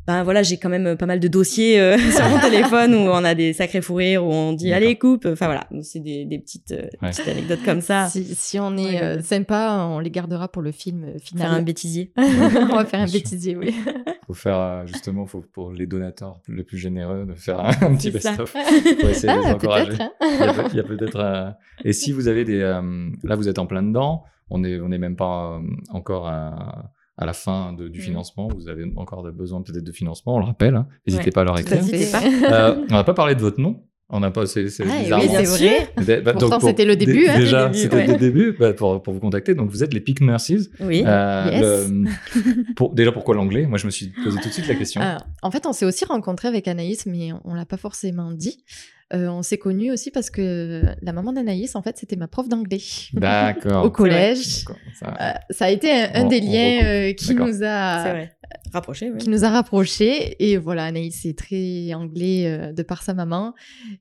Ben 0.09 0.23
voilà, 0.23 0.41
j'ai 0.41 0.57
quand 0.57 0.69
même 0.69 0.87
euh, 0.87 0.95
pas 0.95 1.05
mal 1.05 1.19
de 1.19 1.27
dossiers 1.27 1.79
euh, 1.79 1.95
sur 2.15 2.27
mon 2.29 2.39
téléphone 2.49 2.95
où 2.95 2.97
on 2.97 3.23
a 3.23 3.35
des 3.35 3.53
sacrés 3.53 3.79
fous 3.81 3.93
rires, 3.93 4.25
où 4.25 4.31
on 4.31 4.53
dit 4.53 4.73
allez 4.73 4.97
coupe. 4.97 5.27
Enfin 5.31 5.45
voilà, 5.45 5.67
c'est 5.83 5.99
des, 5.99 6.25
des 6.25 6.39
petites, 6.39 6.71
euh, 6.71 6.87
Ouais. 7.03 7.11
petites 7.11 7.27
anecdotes 7.27 7.59
comme 7.63 7.81
ça. 7.81 8.07
Si, 8.07 8.23
si 8.33 8.59
on 8.59 8.75
est 8.75 8.95
Ouais, 8.95 9.03
euh, 9.03 9.21
sympa, 9.21 9.87
on 9.87 9.99
les 9.99 10.09
gardera 10.09 10.47
pour 10.47 10.63
le 10.63 10.71
film 10.71 11.03
euh, 11.03 11.11
Faire 11.11 11.21
final. 11.21 11.51
un 11.51 11.61
bêtisier. 11.61 12.11
on 12.17 12.75
va 12.75 12.85
faire 12.85 13.01
un 13.01 13.05
bêtisier, 13.11 13.55
oui. 13.55 13.75
faut 14.25 14.33
faire 14.33 14.87
justement 14.87 15.27
faut, 15.27 15.43
pour 15.53 15.71
les 15.73 15.85
donateurs 15.85 16.39
les 16.47 16.63
plus 16.63 16.79
généreux 16.79 17.27
de 17.27 17.35
faire 17.35 17.59
un, 17.59 17.69
un 17.69 17.95
petit 17.95 18.09
best-of 18.09 18.51
pour 18.51 19.09
essayer 19.11 19.31
de 19.31 19.39
les 19.41 19.45
Ah, 19.45 19.53
encourager. 19.53 19.91
hein. 19.99 20.11
Il 20.71 20.75
y 20.75 20.79
a 20.79 20.83
peut-être. 20.83 21.19
euh, 21.19 21.51
Et 21.85 21.93
si 21.93 22.11
vous 22.13 22.27
avez 22.27 22.45
des. 22.45 22.61
euh, 22.61 22.81
Là, 23.23 23.35
vous 23.35 23.47
êtes 23.47 23.59
en 23.59 23.67
plein 23.67 23.83
dedans. 23.83 24.23
On 24.49 24.57
n'est 24.57 24.79
on 24.79 24.91
est 24.91 24.97
même 24.97 25.15
pas 25.15 25.59
euh, 25.59 25.61
encore 25.91 26.27
à, 26.27 26.91
à 27.21 27.25
la 27.25 27.33
fin 27.33 27.73
de- 27.73 27.87
du 27.89 27.99
Mhm. 27.99 28.05
financement. 28.05 28.47
Vous 28.47 28.67
avez 28.69 28.85
encore 28.95 29.23
besoin 29.31 29.61
peut-être 29.61 29.83
de 29.83 29.91
financement. 29.91 30.35
On 30.35 30.39
le 30.39 30.45
rappelle. 30.45 30.75
hein. 30.75 30.87
N'hésitez 31.05 31.25
Ouais, 31.25 31.31
pas 31.31 31.41
à 31.41 31.43
leur 31.43 31.55
tout 31.63 31.73
à 31.73 31.75
écrire. 31.75 32.07
Euh, 32.51 32.85
on 32.89 32.93
n'a 32.93 33.03
pas 33.03 33.13
parlé 33.13 33.35
de 33.35 33.41
votre 33.41 33.59
nom. 33.59 33.83
On 34.11 34.21
n'a 34.21 34.31
pas. 34.31 34.47
C'est 34.47 34.65
Ah, 34.79 34.83
oui, 35.19 35.27
vrai. 35.27 35.91
Bah, 36.23 36.31
Pourtant, 36.31 36.49
donc, 36.49 36.59
pour- 36.61 36.69
c'était 36.69 36.85
le 36.85 36.95
début, 36.95 37.13
dé- 37.25 37.27
hein, 37.29 37.37
Déjà, 37.37 37.59
le 37.65 37.71
début, 37.71 37.77
c'était 37.83 37.95
ouais. 37.97 38.07
le 38.07 38.15
début 38.17 38.55
bah, 38.59 38.73
pour, 38.73 39.03
pour 39.03 39.13
vous 39.13 39.19
contacter. 39.19 39.53
Donc, 39.53 39.69
vous 39.69 39.83
êtes 39.83 39.93
les 39.93 39.99
Peak 39.99 40.21
Nurses. 40.21 40.69
Oui. 40.79 41.03
Euh, 41.05 41.49
Yes. 41.51 41.61
le- 41.91 42.73
pour, 42.75 42.95
déjà, 42.95 43.11
pourquoi 43.11 43.35
l'anglais? 43.35 43.67
Moi, 43.67 43.77
je 43.77 43.85
me 43.85 43.91
suis 43.91 44.07
posé 44.23 44.39
tout 44.41 44.47
de 44.47 44.53
suite 44.53 44.67
la 44.67 44.73
question. 44.75 44.99
En 45.43 45.51
fait, 45.51 45.67
on 45.67 45.73
s'est 45.73 45.85
aussi 45.85 46.05
rencontrés 46.05 46.47
avec 46.47 46.67
Anaïs, 46.67 47.05
mais 47.05 47.29
on 47.45 47.53
l'a 47.53 47.65
pas 47.67 47.77
forcément 47.77 48.31
dit. 48.31 48.63
Euh, 49.11 49.27
on 49.27 49.41
s'est 49.41 49.57
connus 49.57 49.91
aussi 49.91 50.11
parce 50.11 50.29
que 50.29 50.83
la 51.01 51.13
maman 51.13 51.33
d'Anaïs, 51.33 51.75
en 51.75 51.81
fait, 51.81 51.97
c'était 51.97 52.15
ma 52.15 52.27
prof 52.27 52.47
d'anglais 52.47 52.79
D'accord. 53.13 53.85
au 53.85 53.89
collège. 53.89 54.65
Ça- 54.99 55.17
Euh, 55.19 55.31
ça 55.49 55.65
a 55.65 55.69
été 55.71 55.91
un, 55.91 56.09
un 56.13 56.25
On- 56.25 56.27
des 56.27 56.39
liens 56.41 56.79
euh, 56.83 57.13
qui 57.13 57.33
nous 57.33 57.63
a 57.63 58.03
vrai. 58.09 58.31
Rapproché, 58.71 59.09
oui. 59.11 59.17
qui 59.17 59.29
nous 59.29 59.45
a 59.45 59.49
rapprochés 59.49 60.35
et 60.39 60.57
voilà 60.57 60.83
Anaïs 60.85 61.25
est 61.25 61.37
très 61.37 61.91
anglais 61.93 62.43
euh, 62.45 62.71
de 62.71 62.83
par 62.83 63.01
sa 63.01 63.13
maman 63.15 63.53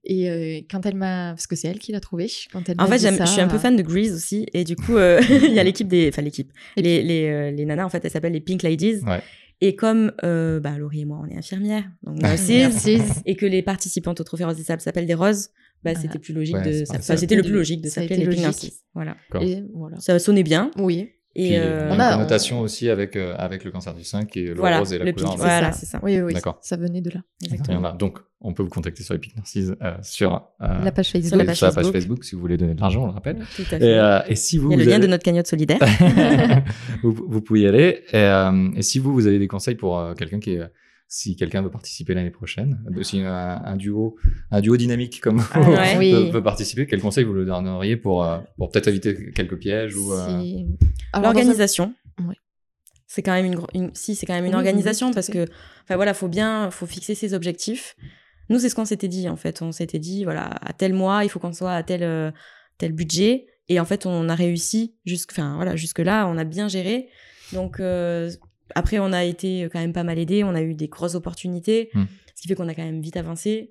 et 0.05 0.29
euh, 0.31 0.61
quand 0.71 0.85
elle 0.85 0.94
m'a 0.94 1.31
parce 1.31 1.47
que 1.47 1.57
c'est 1.57 1.68
elle 1.68 1.79
qui 1.79 1.92
l'a 1.92 2.01
trouvé 2.01 2.31
quand 2.53 2.68
elle 2.68 2.77
En 2.79 2.87
fait, 2.87 2.97
dit 2.99 3.16
ça, 3.16 3.25
je 3.25 3.31
suis 3.31 3.40
un 3.40 3.49
peu 3.49 3.57
fan 3.59 3.77
de 3.77 3.83
Grease 3.83 4.14
aussi, 4.14 4.47
et 4.53 4.64
du 4.64 4.77
coup, 4.77 4.97
euh, 4.97 5.21
il 5.31 5.53
y 5.55 5.59
a 5.59 5.64
l'équipe 5.64 5.88
des, 5.88 6.09
enfin 6.09 6.21
l'équipe, 6.23 6.51
les 6.77 7.03
les, 7.03 7.29
euh, 7.29 7.51
les 7.51 7.64
nanas 7.64 7.85
en 7.87 7.88
fait, 7.88 8.05
elles 8.05 8.11
s'appellent 8.11 8.33
les 8.33 8.40
Pink 8.42 8.62
Ladies. 8.62 9.01
Ouais. 9.07 9.23
Et 9.61 9.75
comme 9.75 10.12
euh, 10.25 10.61
bah, 10.61 10.79
Laurie 10.79 11.01
et 11.01 11.05
moi, 11.05 11.21
on 11.23 11.27
est 11.29 11.37
infirmières, 11.37 11.85
donc 12.05 12.21
Merci. 12.23 12.62
et 13.27 13.35
que 13.35 13.44
les 13.47 13.62
participantes 13.62 14.21
au 14.21 14.25
Trophée 14.25 14.44
Rose 14.44 14.57
des 14.57 14.62
Sables 14.62 14.81
s'appellent 14.81 15.07
des 15.07 15.14
roses, 15.14 15.51
bah, 15.83 15.92
Ah. 15.97 15.99
c'était 16.01 16.18
plus 16.21 16.33
logique 16.33 16.57
Ouais, 16.57 16.81
de, 16.81 16.85
c'était 17.16 17.35
le 17.37 17.42
plus 17.42 17.53
logique 17.53 17.83
de 17.83 17.88
s'appeler 17.88 18.16
les. 18.25 18.37
Nurses. 18.37 18.71
Voilà. 18.94 19.16
Et 19.40 19.62
voilà 19.75 19.99
Ça 19.99 20.18
sonnait 20.21 20.42
bien. 20.44 20.71
oui 20.79 21.11
Et 21.40 21.51
Puis, 21.51 21.57
euh, 21.57 21.88
on 21.90 21.94
une 21.94 22.01
a- 22.01 22.14
connotation 22.14 22.61
aussi 22.61 22.90
avec, 22.90 23.14
euh, 23.14 23.35
avec 23.38 23.62
le 23.64 23.70
cancer 23.70 23.94
du 23.94 24.03
sein 24.03 24.24
qui 24.24 24.40
est 24.40 24.48
le 24.48 24.55
voilà, 24.57 24.81
rose 24.81 24.92
et 24.92 24.98
la 24.98 25.05
le 25.05 25.12
couleur. 25.12 25.35
de- 25.35 25.38
voilà, 25.38 25.70
c'est 25.72 25.87
ça. 25.87 26.01
oui 26.03 26.16
oui, 26.16 26.22
oui. 26.22 26.35
D'accord. 26.35 26.59
ça 26.62 26.77
venait 26.77 27.01
de 27.01 27.11
là 27.11 27.20
Il 27.42 27.55
y 27.72 27.77
en 27.77 27.85
a. 27.85 27.92
Donc, 27.92 28.18
on 28.40 28.53
peut 28.53 28.64
vous 28.64 28.68
contacter 28.70 29.03
sur 29.05 29.14
Epic 29.14 29.37
Narcisse, 29.37 29.70
euh, 29.83 29.94
sur, 30.03 30.35
euh, 30.62 30.83
la 30.85 30.90
page 30.90 31.11
Facebook 31.11 31.29
Sur 31.29 31.37
la 31.46 31.55
sur 31.55 31.66
page 31.68 31.77
la 31.77 31.83
page 31.83 31.85
Facebook. 31.85 31.94
Facebook 31.94 32.24
si 32.24 32.35
vous 32.35 32.40
voulez 32.40 32.57
donner 32.57 32.74
de 32.74 32.81
l'argent, 32.81 33.03
on 33.05 33.07
le 33.07 33.12
rappelle. 33.12 33.38
Tout 33.57 33.62
à 33.70 33.77
Et, 33.77 33.79
fait. 33.79 33.85
euh, 33.98 34.20
et 34.29 34.35
si 34.35 34.59
vous, 34.59 34.72
Il 34.72 34.79
y 34.79 34.81
a 34.83 34.85
le 34.85 34.90
lien 34.90 34.98
de 34.98 35.07
notre 35.07 35.22
cagnotte 35.22 35.46
solidaire. 35.46 35.79
vous, 37.03 37.12
vous 37.29 37.40
pouvez 37.40 37.61
y 37.61 37.66
aller. 37.68 38.03
Et, 38.12 38.16
euh, 38.16 38.70
et 38.77 38.83
si 38.83 38.98
vous, 38.98 39.12
vous 39.12 39.27
avez 39.27 39.38
des 39.38 39.48
conseils 39.48 39.74
pour 39.77 39.98
euh, 39.98 40.14
quelqu'un 40.14 40.40
qui 40.40 40.55
est, 40.55 40.62
si 41.11 41.37
quelqu'un 41.37 41.62
veut 41.62 41.71
participer 41.71 42.12
l'année 42.14 42.31
prochaine, 42.31 42.79
de- 42.90 43.03
si 43.03 43.21
un, 43.23 43.62
un 43.64 43.77
duo, 43.77 44.16
un 44.51 44.61
duo 44.61 44.77
dynamique 44.77 45.21
comme 45.23 45.38
vous 45.38 45.49
Ah 45.55 45.61
ouais. 45.71 45.97
Oui. 45.99 46.11
peut, 46.12 46.31
peut 46.31 46.42
participer, 46.42 46.87
quel 46.87 47.01
conseil 47.01 47.25
vous 47.25 47.33
le 47.33 47.47
donneriez 47.47 47.97
pour, 47.97 48.23
euh, 48.25 48.38
pour 48.59 48.71
peut-être 48.71 48.88
éviter 48.88 49.31
quelques 49.33 49.57
pièges 49.59 49.97
ou 49.97 50.12
euh, 50.12 50.40
Si- 50.42 50.66
un- 51.14 51.23
L'organisation. 51.23 51.94
C'est 53.07 53.23
quand 53.23 53.33
même 53.33 53.55
une, 53.73 53.90
si 53.94 54.14
c'est 54.14 54.27
quand 54.27 54.35
même 54.35 54.44
une 54.44 54.51
Oui, 54.53 54.59
organisation 54.59 55.12
parce 55.14 55.29
que 55.29 55.47
enfin 55.85 55.97
voilà, 55.97 56.12
faut 56.12 56.29
bien 56.29 56.71
faut 56.71 56.85
fixer 56.85 57.14
ses 57.14 57.33
objectifs. 57.33 57.97
Nous 58.51 58.59
c'est 58.59 58.68
ce 58.68 58.75
qu'on 58.75 58.85
s'était 58.85 59.09
dit 59.09 59.31
en 59.31 59.37
fait, 59.37 59.62
on 59.62 59.73
s'était 59.73 59.99
dit 59.99 60.25
voilà, 60.25 60.51
à 60.61 60.75
tel 60.75 60.92
mois, 60.92 61.25
il 61.25 61.31
faut 61.31 61.38
qu'on 61.38 61.55
soit 61.55 61.73
à 61.73 61.83
tel 61.83 62.03
euh, 62.03 62.31
tel 62.77 62.92
budget 62.92 63.47
et 63.71 63.81
en 63.81 63.87
fait 63.87 64.05
on 64.05 64.29
a 64.29 64.35
réussi 64.35 64.94
jusque 65.07 65.31
enfin 65.33 65.55
voilà, 65.57 65.75
jusque 65.75 66.01
là, 66.01 66.27
on 66.29 66.37
a 66.37 66.44
bien 66.44 66.68
géré. 66.68 67.09
Donc 67.55 67.81
euh, 67.81 68.31
après 68.74 68.98
on 68.98 69.12
a 69.12 69.24
été 69.24 69.68
quand 69.72 69.78
même 69.81 69.92
pas 69.92 70.04
mal 70.04 70.18
aidé, 70.18 70.44
on 70.44 70.54
a 70.54 70.62
eu 70.62 70.74
des 70.74 70.88
grosses 70.88 71.14
opportunités, 71.14 71.90
Hmm. 71.94 72.04
ce 72.35 72.42
qui 72.42 72.48
fait 72.48 72.54
qu'on 72.54 72.68
a 72.68 72.74
quand 72.74 72.85
même 72.85 73.00
vite 73.00 73.16
avancé. 73.16 73.70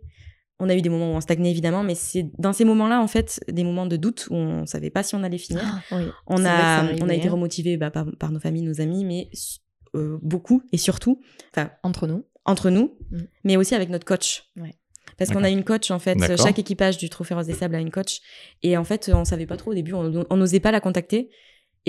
On 0.59 0.69
a 0.69 0.75
eu 0.75 0.81
des 0.81 0.89
moments 0.89 1.11
où 1.13 1.15
on 1.15 1.21
stagnait 1.21 1.51
évidemment, 1.51 1.83
mais 1.83 1.93
c'est 1.93 2.31
dans 2.39 2.51
ces 2.51 2.65
moments-là 2.65 2.99
en 3.01 3.07
fait 3.07 3.39
des 3.47 3.63
moments 3.63 3.85
de 3.85 3.95
doute 3.95 4.27
où 4.31 4.35
on 4.35 4.65
savait 4.65 4.89
pas 4.89 5.03
si 5.03 5.13
on 5.13 5.23
allait 5.23 5.37
finir. 5.37 5.61
Ah, 5.63 5.81
oui. 5.95 6.05
On 6.25 6.43
a, 6.45 6.83
on 7.01 7.09
a 7.09 7.13
été 7.13 7.27
hein. 7.27 7.31
remotivé 7.31 7.77
bah, 7.77 7.91
par, 7.91 8.07
par 8.19 8.31
nos 8.31 8.39
familles, 8.39 8.63
nos 8.63 8.81
amis, 8.81 9.05
mais 9.05 9.29
euh, 9.95 10.17
beaucoup 10.23 10.63
et 10.71 10.77
surtout, 10.77 11.21
enfin, 11.53 11.69
Entre 11.83 12.07
nous. 12.07 12.25
entre 12.45 12.69
nous, 12.71 12.97
Mm. 13.11 13.17
mais 13.43 13.55
aussi 13.57 13.75
avec 13.75 13.89
notre 13.89 14.05
coach. 14.05 14.45
Ouais. 14.59 14.73
Parce 15.17 15.31
qu'on 15.31 15.43
a 15.43 15.49
une 15.49 15.63
coach, 15.63 15.89
en 15.91 15.99
fait, 15.99 16.17
chaque 16.37 16.59
équipage 16.59 16.97
du 16.97 17.09
Trophée 17.09 17.33
Rose 17.33 17.47
des 17.47 17.53
Sables 17.53 17.75
a 17.75 17.79
une 17.79 17.89
coach. 17.91 18.19
Et 18.61 18.77
en 18.77 18.83
fait, 18.83 19.09
on 19.13 19.25
savait 19.25 19.45
pas 19.47 19.57
trop 19.57 19.71
au 19.71 19.73
début, 19.73 19.93
on 19.93 20.35
n'osait 20.37 20.59
pas 20.59 20.71
la 20.71 20.79
contacter. 20.79 21.29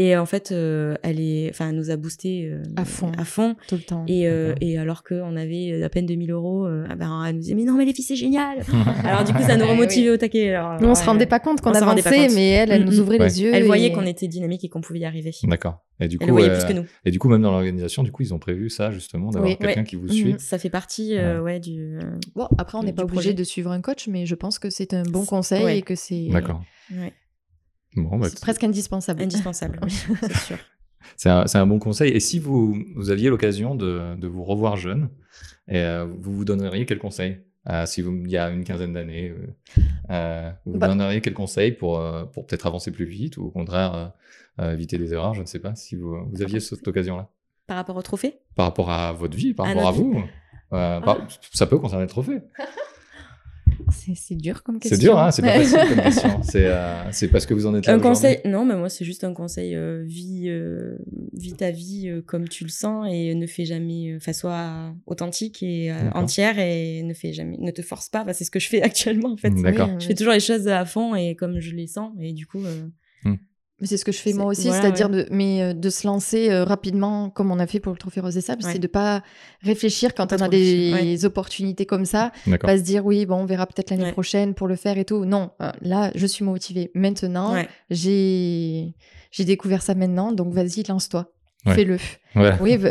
Et 0.00 0.16
en 0.16 0.26
fait, 0.26 0.52
euh, 0.52 0.94
elle, 1.02 1.18
est, 1.20 1.50
enfin, 1.50 1.70
elle 1.70 1.74
nous 1.74 1.90
a 1.90 1.96
boosté 1.96 2.48
euh, 2.52 2.62
À 2.76 2.84
fond. 2.84 3.10
À 3.18 3.24
fond. 3.24 3.56
Tout 3.66 3.74
le 3.74 3.80
temps. 3.82 4.04
Et, 4.06 4.28
euh, 4.28 4.54
et 4.60 4.78
alors 4.78 5.02
qu'on 5.02 5.34
avait 5.34 5.82
à 5.82 5.88
peine 5.88 6.06
2000 6.06 6.30
euros, 6.30 6.66
euh, 6.66 6.86
ah 6.88 6.94
ben, 6.94 7.24
elle 7.26 7.34
nous 7.34 7.40
disait, 7.40 7.56
mais 7.56 7.64
non, 7.64 7.72
mais 7.76 7.84
les 7.84 7.92
filles, 7.92 8.04
c'est 8.04 8.14
génial. 8.14 8.58
alors 9.04 9.24
du 9.24 9.32
coup, 9.32 9.42
ça 9.42 9.56
nous 9.56 9.66
remotivait 9.66 10.10
au 10.10 10.16
taquet. 10.16 10.54
Alors, 10.54 10.80
Nous, 10.80 10.86
on 10.88 10.94
se 10.94 11.00
ouais. 11.00 11.06
rendait 11.06 11.26
pas 11.26 11.40
compte 11.40 11.60
qu'on 11.60 11.72
avançait, 11.72 12.28
mais 12.32 12.48
elle, 12.50 12.70
elle 12.70 12.82
Mm, 12.82 12.90
nous 12.90 12.96
mm. 12.96 13.00
ouvrait 13.00 13.18
Ouais. 13.18 13.24
les 13.26 13.42
yeux. 13.42 13.50
Elle 13.52 13.64
voyait 13.64 13.90
qu'on 13.90 14.06
était 14.06 14.28
dynamique 14.28 14.62
et 14.62 14.68
qu'on 14.68 14.80
pouvait 14.80 15.00
y 15.00 15.04
arriver. 15.04 15.32
D'accord. 15.42 15.84
Et 16.00 16.06
du 16.06 16.16
coup, 16.16 16.22
Elle 16.22 16.28
le 16.28 16.32
voyait 16.34 16.50
euh, 16.50 16.56
plus 16.56 16.64
que 16.68 16.72
nous. 16.78 16.84
et 17.04 17.10
du 17.10 17.18
coup, 17.18 17.28
même 17.28 17.42
dans 17.42 17.50
l'organisation, 17.50 18.04
du 18.04 18.12
coup, 18.12 18.22
ils 18.22 18.32
ont 18.32 18.38
prévu 18.38 18.70
ça 18.70 18.92
justement 18.92 19.30
d'avoir 19.30 19.50
Oui. 19.50 19.56
quelqu'un 19.58 19.80
Ouais. 19.80 19.84
qui 19.86 19.96
vous 19.96 20.08
suit. 20.08 20.36
Ça 20.38 20.58
fait 20.58 20.70
partie 20.70 21.16
euh, 21.16 21.42
ouais. 21.42 21.58
du. 21.58 21.96
euh, 21.96 22.02
Bon, 22.36 22.46
après, 22.56 22.78
on 22.78 22.84
n'est 22.84 22.92
pas 22.92 23.02
obligé 23.02 23.34
de 23.34 23.42
suivre 23.42 23.72
un 23.72 23.80
coach, 23.80 24.06
mais 24.06 24.24
je 24.26 24.36
pense 24.36 24.60
que 24.60 24.70
c'est 24.70 24.94
un 24.94 25.02
bon 25.02 25.24
conseil 25.24 25.78
et 25.78 25.82
que 25.82 25.96
c'est 25.96 26.28
D'accord. 26.30 26.62
Bon, 27.96 28.18
bah, 28.18 28.28
c'est 28.28 28.40
presque 28.40 28.64
indispensable. 28.64 29.22
indispensable, 29.22 29.80
oui, 29.82 29.90
c'est 30.20 30.36
sûr. 30.36 30.58
C'est 31.16 31.30
un, 31.30 31.46
c'est 31.46 31.58
un 31.58 31.66
bon 31.66 31.78
conseil. 31.78 32.12
Et 32.12 32.20
si 32.20 32.38
vous, 32.38 32.76
vous 32.94 33.10
aviez 33.10 33.28
l'occasion 33.30 33.74
de, 33.74 34.14
de 34.16 34.26
vous 34.28 34.44
revoir 34.44 34.76
jeune, 34.76 35.08
et, 35.68 35.78
euh, 35.78 36.06
vous 36.20 36.34
vous 36.34 36.44
donneriez 36.44 36.86
quel 36.86 36.98
conseil? 36.98 37.38
Euh, 37.68 37.86
si 37.86 38.02
vous, 38.02 38.14
il 38.24 38.30
y 38.30 38.36
a 38.36 38.48
une 38.50 38.64
quinzaine 38.64 38.92
d'années, 38.94 39.30
euh, 39.30 39.82
euh, 40.10 40.50
vous 40.64 40.72
vous 40.72 40.78
Bah- 40.78 40.88
donneriez 40.88 41.20
quel 41.20 41.34
conseil 41.34 41.72
pour, 41.72 41.98
euh, 41.98 42.24
pour 42.24 42.46
peut-être 42.46 42.66
avancer 42.66 42.90
plus 42.90 43.04
vite 43.04 43.36
ou 43.36 43.44
au 43.46 43.50
contraire 43.50 43.94
euh, 43.94 44.06
euh, 44.64 44.72
éviter 44.72 44.96
des 44.96 45.12
erreurs? 45.12 45.34
Je 45.34 45.40
ne 45.42 45.46
sais 45.46 45.58
pas 45.58 45.74
si 45.74 45.96
vous, 45.96 46.16
vous 46.30 46.42
aviez 46.42 46.60
cette 46.60 46.86
occasion-là. 46.86 47.28
Par 47.66 47.76
rapport 47.76 47.96
au 47.96 48.02
trophée? 48.02 48.38
Par 48.54 48.66
rapport 48.66 48.90
à 48.90 49.12
votre 49.12 49.36
vie, 49.36 49.52
par 49.54 49.66
À 49.66 49.70
rapport 49.70 49.88
à 49.88 49.92
vous 49.92 50.22
euh, 50.72 51.00
par- 51.00 51.26
Ça 51.52 51.66
peut 51.66 51.78
concerner 51.78 52.04
le 52.04 52.08
trophée. 52.10 52.38
C'est 54.14 54.34
dur 54.34 54.62
comme 54.62 54.78
question. 54.78 54.96
C'est 54.96 55.00
dur, 55.02 55.18
hein 55.18 55.30
c'est 55.30 55.42
pas 55.42 55.58
facile 55.58 55.78
comme 55.94 56.02
question. 56.04 56.42
C'est 56.42 56.66
euh, 56.66 57.12
c'est 57.12 57.28
parce 57.28 57.46
que 57.46 57.54
vous 57.54 57.66
en 57.66 57.74
êtes 57.74 57.86
là 57.86 57.94
Un 57.94 58.00
conseil 58.00 58.38
Non, 58.44 58.64
mais 58.64 58.74
moi, 58.76 58.88
c'est 58.88 59.04
juste 59.04 59.24
un 59.24 59.32
conseil. 59.32 59.74
euh, 59.74 60.02
vis, 60.06 60.48
euh, 60.48 60.98
vis 61.32 61.54
ta 61.54 61.70
vie 61.70 62.08
euh, 62.08 62.22
comme 62.22 62.48
tu 62.48 62.64
le 62.64 62.70
sens 62.70 63.06
et 63.10 63.34
ne 63.34 63.46
fais 63.46 63.64
jamais. 63.64 64.14
Enfin, 64.16 64.32
sois 64.32 64.94
authentique 65.06 65.62
et 65.62 65.90
euh, 65.92 66.10
entière 66.14 66.58
et 66.58 67.02
ne 67.02 67.14
fais 67.14 67.32
jamais. 67.32 67.56
Ne 67.58 67.70
te 67.70 67.82
force 67.82 68.08
pas. 68.08 68.24
C'est 68.32 68.44
ce 68.44 68.50
que 68.50 68.60
je 68.60 68.68
fais 68.68 68.82
actuellement, 68.88 69.32
en 69.32 69.36
fait. 69.36 69.50
D'accord. 69.50 69.88
Je 70.00 70.06
fais 70.06 70.14
toujours 70.14 70.32
les 70.34 70.40
choses 70.40 70.68
à 70.68 70.84
fond 70.84 71.14
et 71.14 71.34
comme 71.34 71.60
je 71.60 71.74
les 71.74 71.86
sens. 71.86 72.12
Et 72.20 72.32
du 72.32 72.46
coup. 72.46 72.64
euh, 72.64 72.84
Mais 73.24 73.38
c'est 73.82 73.96
ce 73.96 74.04
que 74.04 74.10
je 74.12 74.18
fais 74.18 74.32
moi 74.32 74.46
aussi, 74.46 74.68
voilà, 74.68 74.82
c'est-à-dire 74.82 75.08
ouais. 75.10 75.24
de, 75.24 75.28
mais 75.30 75.62
euh, 75.62 75.72
de 75.72 75.88
se 75.90 76.06
lancer 76.06 76.50
euh, 76.50 76.64
rapidement, 76.64 77.30
comme 77.30 77.52
on 77.52 77.58
a 77.60 77.66
fait 77.66 77.78
pour 77.78 77.92
le 77.92 77.98
Trophée 77.98 78.20
Rose 78.20 78.34
des 78.34 78.40
Sables, 78.40 78.64
Ouais. 78.64 78.72
c'est 78.72 78.78
de 78.80 78.86
pas 78.88 79.22
réfléchir 79.62 80.14
quand 80.14 80.32
on 80.32 80.36
a 80.36 80.48
des 80.48 81.24
opportunités 81.24 81.86
comme 81.86 82.04
ça, 82.04 82.32
D'accord. 82.46 82.68
pas 82.68 82.76
se 82.76 82.82
dire 82.82 83.06
oui, 83.06 83.24
bon, 83.26 83.36
on 83.36 83.46
verra 83.46 83.66
peut-être 83.66 83.90
l'année 83.90 84.04
Ouais. 84.04 84.12
prochaine 84.12 84.54
pour 84.54 84.66
le 84.66 84.74
faire 84.76 84.98
et 84.98 85.04
tout. 85.04 85.24
Non, 85.24 85.50
euh, 85.62 85.70
là, 85.80 86.10
je 86.14 86.26
suis 86.26 86.44
motivée. 86.44 86.90
Maintenant, 86.94 87.54
ouais. 87.54 87.68
j'ai 87.90 88.94
j'ai 89.30 89.44
découvert 89.44 89.82
ça 89.82 89.94
maintenant, 89.94 90.32
donc 90.32 90.52
vas-y, 90.54 90.82
lance-toi. 90.88 91.30
Ouais. 91.68 91.74
Fais-le. 91.74 91.98
Ouais. 92.36 92.52
Oui, 92.60 92.76
bah, 92.78 92.90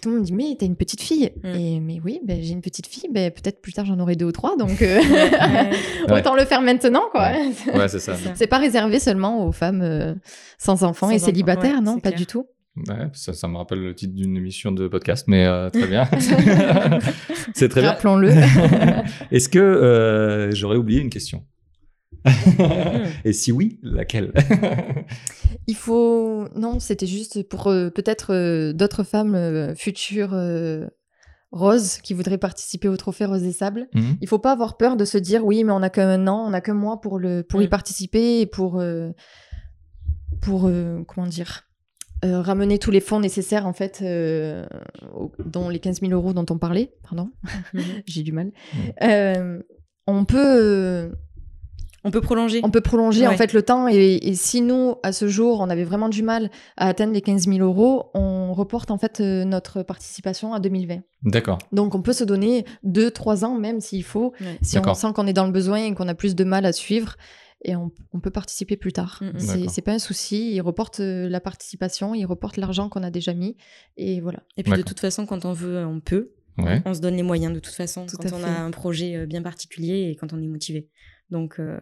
tout 0.00 0.08
le 0.08 0.10
monde 0.10 0.20
me 0.20 0.24
dit, 0.24 0.32
mais 0.32 0.56
t'as 0.58 0.66
une 0.66 0.76
petite 0.76 1.00
fille. 1.02 1.30
Mm. 1.42 1.48
Et, 1.48 1.80
mais 1.80 2.00
oui, 2.04 2.20
ben, 2.24 2.38
j'ai 2.40 2.52
une 2.52 2.60
petite 2.60 2.86
fille, 2.86 3.08
ben, 3.12 3.30
peut-être 3.30 3.60
plus 3.60 3.72
tard 3.72 3.84
j'en 3.84 3.98
aurai 3.98 4.16
deux 4.16 4.26
ou 4.26 4.32
trois, 4.32 4.56
donc 4.56 4.82
euh, 4.82 5.00
Ouais. 5.00 6.12
autant 6.18 6.34
le 6.34 6.44
faire 6.44 6.62
maintenant, 6.62 7.04
quoi. 7.10 7.30
Ouais, 7.74 7.88
c'est 7.88 7.98
ça. 7.98 8.14
C'est 8.14 8.24
ça. 8.24 8.32
C'est 8.34 8.46
pas 8.46 8.58
réservé 8.58 8.98
seulement 8.98 9.46
aux 9.46 9.52
femmes 9.52 9.82
euh, 9.82 10.14
sans 10.58 10.84
enfants 10.84 11.08
Sans 11.08 11.14
et 11.14 11.18
célibataires, 11.18 11.76
ouais, 11.76 11.80
non, 11.80 11.98
pas 11.98 12.10
clair. 12.10 12.18
du 12.18 12.26
tout. 12.26 12.46
Ouais, 12.76 13.06
ça, 13.12 13.32
ça 13.32 13.46
me 13.46 13.56
rappelle 13.56 13.78
le 13.80 13.94
titre 13.94 14.14
d'une 14.14 14.36
émission 14.36 14.72
de 14.72 14.88
podcast, 14.88 15.26
mais 15.28 15.46
euh, 15.46 15.70
très 15.70 15.86
bien. 15.86 16.08
c'est 17.54 17.68
très 17.68 17.80
bien. 17.80 17.90
Rappelons-le. 17.90 18.32
Est-ce 19.30 19.48
que 19.48 19.60
euh, 19.60 20.50
j'aurais 20.52 20.76
oublié 20.76 21.00
une 21.00 21.10
question? 21.10 21.44
Et 23.24 23.32
si 23.32 23.52
oui, 23.52 23.78
laquelle? 23.82 24.32
Il 25.66 25.76
faut. 25.76 26.48
Non, 26.56 26.78
c'était 26.80 27.06
juste 27.06 27.42
pour 27.48 27.66
euh, 27.68 27.90
peut-être 27.90 28.32
euh, 28.34 28.72
d'autres 28.72 29.02
femmes 29.04 29.34
euh, 29.34 29.74
futures 29.74 30.34
roses 31.52 31.98
qui 31.98 32.14
voudraient 32.14 32.38
participer 32.38 32.88
au 32.88 32.96
Trophée 32.96 33.24
Rose 33.26 33.42
des 33.42 33.52
Sables. 33.52 33.86
Mhm. 33.94 34.16
Il 34.20 34.28
faut 34.28 34.38
pas 34.40 34.52
avoir 34.52 34.76
peur 34.76 34.96
de 34.96 35.04
se 35.04 35.18
dire 35.18 35.44
oui, 35.44 35.62
mais 35.64 35.72
on 35.72 35.82
a 35.82 35.90
qu'un 35.90 36.26
an, 36.26 36.44
on 36.48 36.52
a 36.52 36.60
qu'un 36.60 36.74
mois 36.74 37.00
pour, 37.00 37.18
le, 37.18 37.42
pour 37.42 37.62
y 37.62 37.66
Mm. 37.66 37.70
participer 37.70 38.40
et 38.40 38.46
pour. 38.46 38.82
pour 40.42 40.70
comment 41.06 41.26
dire 41.26 41.62
euh, 42.24 42.40
ramener 42.40 42.78
tous 42.78 42.90
les 42.90 43.00
fonds 43.00 43.20
nécessaires 43.20 43.66
en 43.66 43.72
fait 43.74 44.00
euh, 44.02 44.64
au- 45.14 45.32
dont 45.44 45.68
les 45.68 45.78
15 45.78 46.00
000 46.00 46.12
euros 46.12 46.32
dont 46.32 46.46
on 46.50 46.58
parlait 46.58 46.92
pardon 47.02 47.30
Mhm. 47.72 47.82
j'ai 48.06 48.22
du 48.22 48.32
mal. 48.32 48.50
Euh, 49.02 49.60
on 50.06 50.24
peut 50.24 51.12
On 52.04 52.10
peut 52.10 52.20
prolonger. 52.20 52.60
on 52.62 52.70
peut 52.70 52.80
prolonger 52.82 53.26
en 53.26 53.36
fait 53.36 53.52
le 53.54 53.62
temps 53.62 53.88
et, 53.88 54.16
et 54.22 54.34
si 54.34 54.60
nous 54.60 54.96
à 55.02 55.12
ce 55.12 55.26
jour 55.26 55.60
on 55.60 55.70
avait 55.70 55.84
vraiment 55.84 56.08
du 56.10 56.22
mal 56.22 56.50
à 56.76 56.88
atteindre 56.88 57.12
les 57.14 57.22
15 57.22 57.46
000 57.48 57.58
euros 57.60 58.10
on 58.14 58.52
reporte 58.52 58.90
en 58.90 58.98
fait 58.98 59.20
euh, 59.20 59.44
notre 59.44 59.82
participation 59.82 60.52
à 60.52 60.60
2020 60.60 61.00
D'accord. 61.22 61.58
donc 61.72 61.94
on 61.94 62.02
peut 62.02 62.12
se 62.12 62.24
donner 62.24 62.66
2-3 62.86 63.44
ans 63.44 63.54
même 63.54 63.80
s'il 63.80 64.04
faut 64.04 64.32
Ouais. 64.40 64.58
si 64.62 64.78
on 64.78 64.94
sent 64.94 65.08
qu'on 65.14 65.26
est 65.26 65.32
dans 65.32 65.46
le 65.46 65.52
besoin 65.52 65.78
et 65.78 65.94
qu'on 65.94 66.08
a 66.08 66.14
plus 66.14 66.34
de 66.34 66.44
mal 66.44 66.66
à 66.66 66.72
suivre 66.72 67.16
et 67.66 67.74
on, 67.76 67.90
on 68.12 68.20
peut 68.20 68.30
participer 68.30 68.76
plus 68.76 68.92
tard. 68.92 69.22
Mm, 69.22 69.38
mm. 69.38 69.68
C'est 69.70 69.80
pas 69.80 69.92
un 69.92 69.98
souci, 69.98 70.52
il 70.54 70.60
reporte 70.60 71.00
euh, 71.00 71.30
la 71.30 71.40
participation, 71.40 72.14
il 72.14 72.26
reporte 72.26 72.58
l'argent 72.58 72.90
qu'on 72.90 73.02
a 73.02 73.10
déjà 73.10 73.32
mis 73.32 73.56
et 73.96 74.20
voilà. 74.20 74.40
Et 74.58 74.62
puis 74.62 74.72
de 74.72 74.82
toute 74.82 75.00
façon, 75.00 75.24
quand 75.24 75.46
on 75.46 75.52
veut, 75.54 75.82
on 75.86 76.00
peut. 76.00 76.32
Ouais. 76.58 76.82
On 76.84 76.94
se 76.94 77.00
donne 77.00 77.16
les 77.16 77.22
moyens 77.22 77.52
de 77.52 77.58
toute 77.60 77.74
façon 77.74 78.06
Tout 78.06 78.16
quand 78.16 78.32
on 78.32 78.38
fait. 78.38 78.44
a 78.44 78.62
un 78.62 78.70
projet 78.70 79.16
euh, 79.16 79.26
bien 79.26 79.42
particulier 79.42 80.10
et 80.10 80.16
quand 80.16 80.32
on 80.32 80.40
est 80.42 80.46
motivé. 80.46 80.88
Donc 81.30 81.58
euh, 81.58 81.78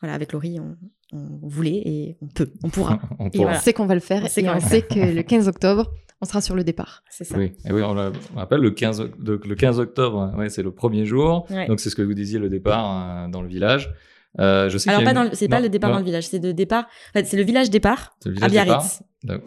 voilà, 0.00 0.14
avec 0.14 0.32
Laurie, 0.32 0.58
on, 0.60 0.76
on 1.12 1.46
voulait 1.46 1.80
et 1.84 2.16
on 2.20 2.26
peut, 2.26 2.50
on 2.62 2.70
pourra. 2.70 2.98
On 3.18 3.28
Et 3.30 3.44
on 3.46 3.54
sait 3.54 3.72
qu'on 3.72 3.86
va 3.86 3.94
le 3.94 4.00
faire 4.00 4.22
On 4.24 4.40
et 4.40 4.48
on 4.50 4.54
le 4.54 4.60
sait 4.60 4.82
que 4.82 4.98
le 4.98 5.22
15 5.22 5.46
octobre, 5.48 5.92
on 6.20 6.26
sera 6.26 6.40
sur 6.40 6.54
le 6.56 6.64
départ. 6.64 7.02
C'est 7.10 7.24
ça. 7.24 7.36
Oui, 7.38 7.52
et 7.64 7.72
oui 7.72 7.82
on, 7.82 7.94
rappelle 8.34 8.60
le 8.60 8.70
15, 8.72 9.00
oc- 9.00 9.22
donc 9.22 9.46
le 9.46 9.54
15 9.54 9.78
octobre, 9.78 10.34
ouais, 10.36 10.48
c'est 10.48 10.62
le 10.62 10.72
premier 10.72 11.04
jour. 11.04 11.46
Ouais. 11.50 11.66
Donc 11.68 11.78
c'est 11.80 11.90
ce 11.90 11.94
que 11.96 12.02
vous 12.02 12.14
disiez, 12.14 12.38
le 12.38 12.48
départ 12.48 13.24
euh, 13.26 13.28
dans 13.28 13.42
le 13.42 13.48
village. 13.48 13.94
Euh, 14.40 14.68
je 14.68 14.78
sais 14.78 14.90
Alors 14.90 15.04
pas 15.04 15.10
une- 15.10 15.14
dans 15.14 15.22
le- 15.24 15.30
c'est 15.34 15.46
pas 15.48 15.60
le 15.60 15.68
départ 15.68 15.90
non, 15.90 15.96
dans 15.96 16.00
le 16.00 16.06
village, 16.06 16.26
c'est 16.26 16.40
de 16.40 16.50
départ. 16.50 16.84
En 17.10 17.20
fait, 17.20 17.24
c'est 17.26 17.36
le 17.36 17.44
village 17.44 17.70
départ 17.70 18.16
c'est 18.20 18.30
le 18.30 18.42
à 18.42 18.48
Biarritz. 18.48 19.02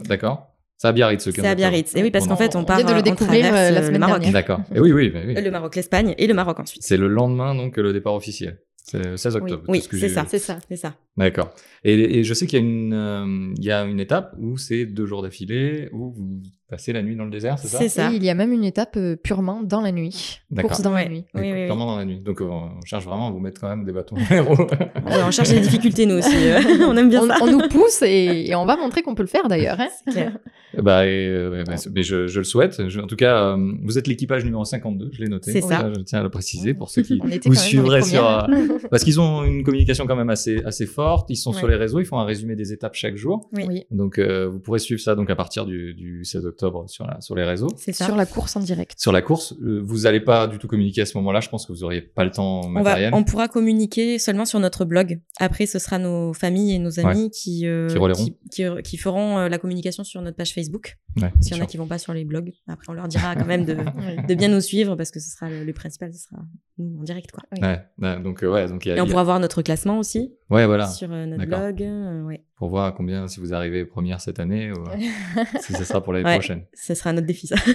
D'accord. 0.08 0.56
C'est 0.78 0.88
à 0.88 0.92
Biarritz, 0.92 1.24
ce 1.24 1.32
15 1.32 1.44
C'est 1.44 1.50
à. 1.50 1.56
Biarritz. 1.56 1.96
Et 1.96 2.04
oui, 2.04 2.12
parce 2.12 2.28
qu'en 2.28 2.36
en- 2.36 2.38
fait, 2.38 2.56
on 2.56 2.60
on 2.60 2.64
part. 2.64 2.78
de 2.84 2.92
le 2.92 3.00
euh, 3.00 3.02
découvrir, 3.02 3.48
euh, 3.48 3.50
la 3.52 3.80
euh, 3.80 3.82
semaine 3.82 3.94
le 3.94 4.00
Maroc. 4.00 4.20
dernière. 4.22 4.34
D'accord. 4.34 4.60
Et 4.76 4.80
oui, 4.80 4.92
oui, 4.92 5.12
oui. 5.14 5.34
Le 5.42 5.50
Maroc, 5.50 5.76
l'Espagne 5.76 6.14
et 6.18 6.28
le 6.28 6.34
Maroc 6.36 6.60
ensuite. 6.60 6.84
C'est 6.84 6.98
le 6.98 7.08
lendemain, 7.08 7.56
donc, 7.56 7.78
le 7.78 7.94
départ 7.94 8.14
officiel. 8.14 8.60
C'est 8.90 9.04
le 9.06 9.18
16 9.18 9.36
octobre. 9.36 9.64
oui, 9.68 9.82
ce 9.82 9.90
c'est 9.92 9.98
j'ai 9.98 10.10
ça. 10.10 10.22
vu. 10.24 10.28
C'est 10.32 10.40
ça. 10.40 10.60
C'est 10.70 10.78
ça. 10.78 10.96
D'accord. 11.18 11.50
Et, 11.84 12.20
et 12.20 12.24
je 12.24 12.34
sais 12.34 12.46
qu'il 12.48 12.60
y 12.60 12.62
a 12.62 12.66
une, 12.66 12.94
euh, 12.94 13.54
il 13.58 13.66
y 13.66 13.72
a 13.72 13.84
une 13.86 14.00
étape 14.00 14.34
où 14.40 14.56
c'est 14.58 14.86
deux 14.86 15.06
jours 15.06 15.24
d'affilée, 15.24 15.90
où 15.92 16.12
vous 16.12 16.42
passez 16.70 16.94
la 16.94 17.02
nuit 17.02 17.16
dans 17.16 17.26
le 17.26 17.32
désert, 17.32 17.58
c'est 17.60 17.68
ça? 17.70 17.80
C'est 17.80 17.90
ça. 17.90 18.12
Et 18.12 18.16
il 18.18 18.24
y 18.24 18.30
a 18.30 18.34
même 18.36 18.52
une 18.54 18.64
étape 18.64 18.96
euh, 18.98 19.16
purement 19.16 19.62
dans 19.64 19.82
la 19.82 19.92
nuit. 19.92 20.40
D'accord. 20.52 20.70
Course 20.72 20.82
dans 20.84 20.92
la 20.92 20.98
Ouais. 21.04 21.10
nuit. 21.10 21.26
Oui, 21.34 21.42
oui, 21.42 21.52
oui. 21.54 21.66
Clairement 21.66 21.88
dans 21.88 21.98
la 21.98 22.06
nuit. 22.06 22.20
Donc 22.20 22.40
euh, 22.42 22.46
on 22.46 22.80
cherche 22.86 23.04
vraiment 23.06 23.28
à 23.30 23.32
vous 23.32 23.40
mettre 23.40 23.60
quand 23.60 23.68
même 23.70 23.84
des 23.84 23.92
bâtons. 23.94 24.16
Ouais, 24.30 25.24
on 25.26 25.32
cherche 25.32 25.50
les 25.50 25.60
difficultés, 25.62 26.06
nous 26.06 26.16
aussi. 26.16 26.36
euh, 26.36 26.60
on 26.88 26.96
aime 26.98 27.10
bien 27.10 27.24
On, 27.24 27.28
ça. 27.28 27.36
on 27.42 27.48
nous 27.52 27.68
pousse 27.70 28.02
et, 28.04 28.50
et 28.50 28.56
on 28.56 28.66
va 28.66 28.76
montrer 28.78 29.02
qu'on 29.02 29.16
peut 29.16 29.24
le 29.24 29.28
faire 29.30 29.48
d'ailleurs. 29.48 29.80
hein. 29.80 29.88
C'est 30.06 30.12
clair. 30.12 30.38
bah, 30.82 31.06
et, 31.08 31.28
euh, 31.28 31.64
bah, 31.66 31.76
mais 31.94 32.04
je, 32.04 32.28
je 32.28 32.40
le 32.40 32.44
souhaite. 32.44 32.88
Je- 32.90 33.00
en 33.00 33.08
tout 33.08 33.16
cas, 33.16 33.56
euh, 33.56 33.72
vous 33.84 33.98
êtes 33.98 34.08
l'équipage 34.08 34.44
numéro 34.46 34.64
52, 34.66 35.10
je 35.14 35.22
l'ai 35.24 35.30
noté. 35.30 35.52
C'est 35.52 35.62
ça. 35.62 35.92
Je 35.96 36.02
tiens 36.02 36.20
à 36.20 36.24
le 36.24 36.30
préciser 36.30 36.74
pour 36.74 36.90
ceux 36.90 37.02
qui 37.02 37.20
vous 37.46 37.56
suivraient 37.56 38.02
sur. 38.02 38.48
parce 38.92 39.04
qu'ils 39.04 39.20
ont 39.20 39.44
une 39.44 39.64
communication 39.64 40.06
quand 40.08 40.16
même 40.16 40.30
assez, 40.30 40.62
assez 40.66 40.86
forte. 40.86 41.30
Ils 41.30 41.36
sont 41.36 41.54
sur 41.54 41.66
Ouais. 41.66 41.72
les 41.74 41.78
réseaux, 41.78 42.00
ils 42.00 42.06
font 42.06 42.20
un 42.20 42.26
résumé 42.26 42.56
des 42.56 42.74
étapes 42.74 42.94
chaque 42.96 43.16
jour. 43.16 43.50
Oui. 43.54 43.86
Donc 43.92 44.20
euh, 44.20 44.48
vous 44.48 44.60
pourrez 44.60 44.80
suivre 44.80 45.02
ça 45.02 45.16
donc 45.16 45.30
à 45.30 45.36
partir 45.36 45.66
du, 45.66 45.94
du 45.94 46.24
16 46.24 46.46
octobre 46.46 46.90
sur, 46.90 47.06
la, 47.08 47.20
sur 47.22 47.36
les 47.36 47.44
réseaux. 47.44 47.68
C'est. 47.78 47.94
Sur 47.94 48.16
la 48.16 48.26
course 48.26 48.56
en 48.56 48.60
direct. 48.60 48.94
Sur 49.00 49.12
la 49.12 49.22
course, 49.22 49.54
euh, 49.64 49.82
vous 49.84 50.02
n'allez 50.02 50.20
pas 50.22 50.48
du 50.48 50.58
tout 50.60 50.68
communiquer 50.68 51.02
à 51.02 51.06
ce 51.06 51.18
moment-là. 51.18 51.40
Je 51.40 51.50
pense 51.50 51.66
que 51.66 51.72
vous 51.74 51.84
auriez 51.84 52.02
pas 52.02 52.24
le 52.24 52.32
temps 52.32 52.62
On, 52.66 52.74
va, 52.74 52.82
matériel. 52.84 53.14
on 53.14 53.24
pourra 53.24 53.48
communiquer 53.48 54.20
seulement 54.20 54.46
sur 54.46 54.60
notre 54.60 54.86
blog. 54.86 55.20
Après, 55.40 55.66
ce 55.66 55.80
sera 55.80 55.98
nos 56.00 56.34
familles 56.34 56.74
et 56.76 56.80
nos 56.80 57.00
amis 57.00 57.30
qui, 57.32 57.66
euh, 57.68 57.88
Qui 57.90 57.98
relayeront. 57.98 58.24
qui, 58.26 58.36
qui- 58.52 58.82
qui 58.84 58.98
feront 58.98 59.38
euh, 59.40 59.50
la 59.50 59.58
communication 59.58 60.04
sur 60.04 60.22
notre 60.22 60.38
page 60.38 60.54
Facebook. 60.54 60.98
Ouais, 61.22 61.32
S'il 61.42 61.58
y 61.58 61.60
en 61.60 61.64
a 61.64 61.68
qui 61.68 61.78
vont 61.78 61.88
pas 61.88 61.98
sur 61.98 62.14
les 62.14 62.24
blogs, 62.26 62.52
après 62.68 62.86
on 62.90 62.94
leur 62.94 63.08
dira 63.08 63.36
quand 63.36 63.46
même 63.46 63.66
de, 63.66 63.76
de 64.28 64.34
bien 64.36 64.50
nous 64.50 64.62
suivre 64.62 64.96
parce 64.96 65.10
que 65.12 65.20
ce 65.20 65.32
sera 65.32 65.50
le, 65.50 65.64
le 65.64 65.74
principal, 65.74 66.14
ce 66.14 66.20
sera 66.20 66.38
nous 66.78 67.00
en 67.00 67.04
direct 67.04 67.32
quoi. 67.32 67.44
Ouais, 67.60 67.80
ouais, 68.00 68.22
donc 68.22 68.44
euh, 68.44 68.48
ouais, 68.68 68.72
donc 68.74 68.86
il 68.86 68.90
y 68.90 68.92
a, 68.92 68.98
Et 68.98 69.02
on 69.02 69.06
il 69.06 69.08
y 69.08 69.10
a- 69.10 69.12
pourra 69.12 69.24
voir 69.24 69.40
notre 69.40 69.62
classement 69.62 69.98
aussi 70.00 70.34
ouais, 70.50 70.66
voilà, 70.66 70.88
sur 70.88 71.12
euh, 71.12 71.26
notre 71.26 71.46
blog. 71.46 71.82
euh, 71.82 72.24
ouais. 72.24 72.44
pour 72.58 72.70
voir 72.70 72.94
combien 72.94 73.28
si 73.28 73.40
vous 73.40 73.54
arrivez 73.54 73.86
première 73.86 74.22
cette 74.22 74.40
année 74.40 74.72
ou 74.72 74.76
euh, 74.90 75.44
si 75.62 75.74
ce 75.74 75.84
sera 75.84 76.02
pour 76.04 76.14
l'année 76.14 76.32
prochaine. 76.34 76.66
Ce 76.74 76.94
sera 76.94 77.12
notre 77.14 77.28
défi 77.28 77.48
ça. 77.48 77.56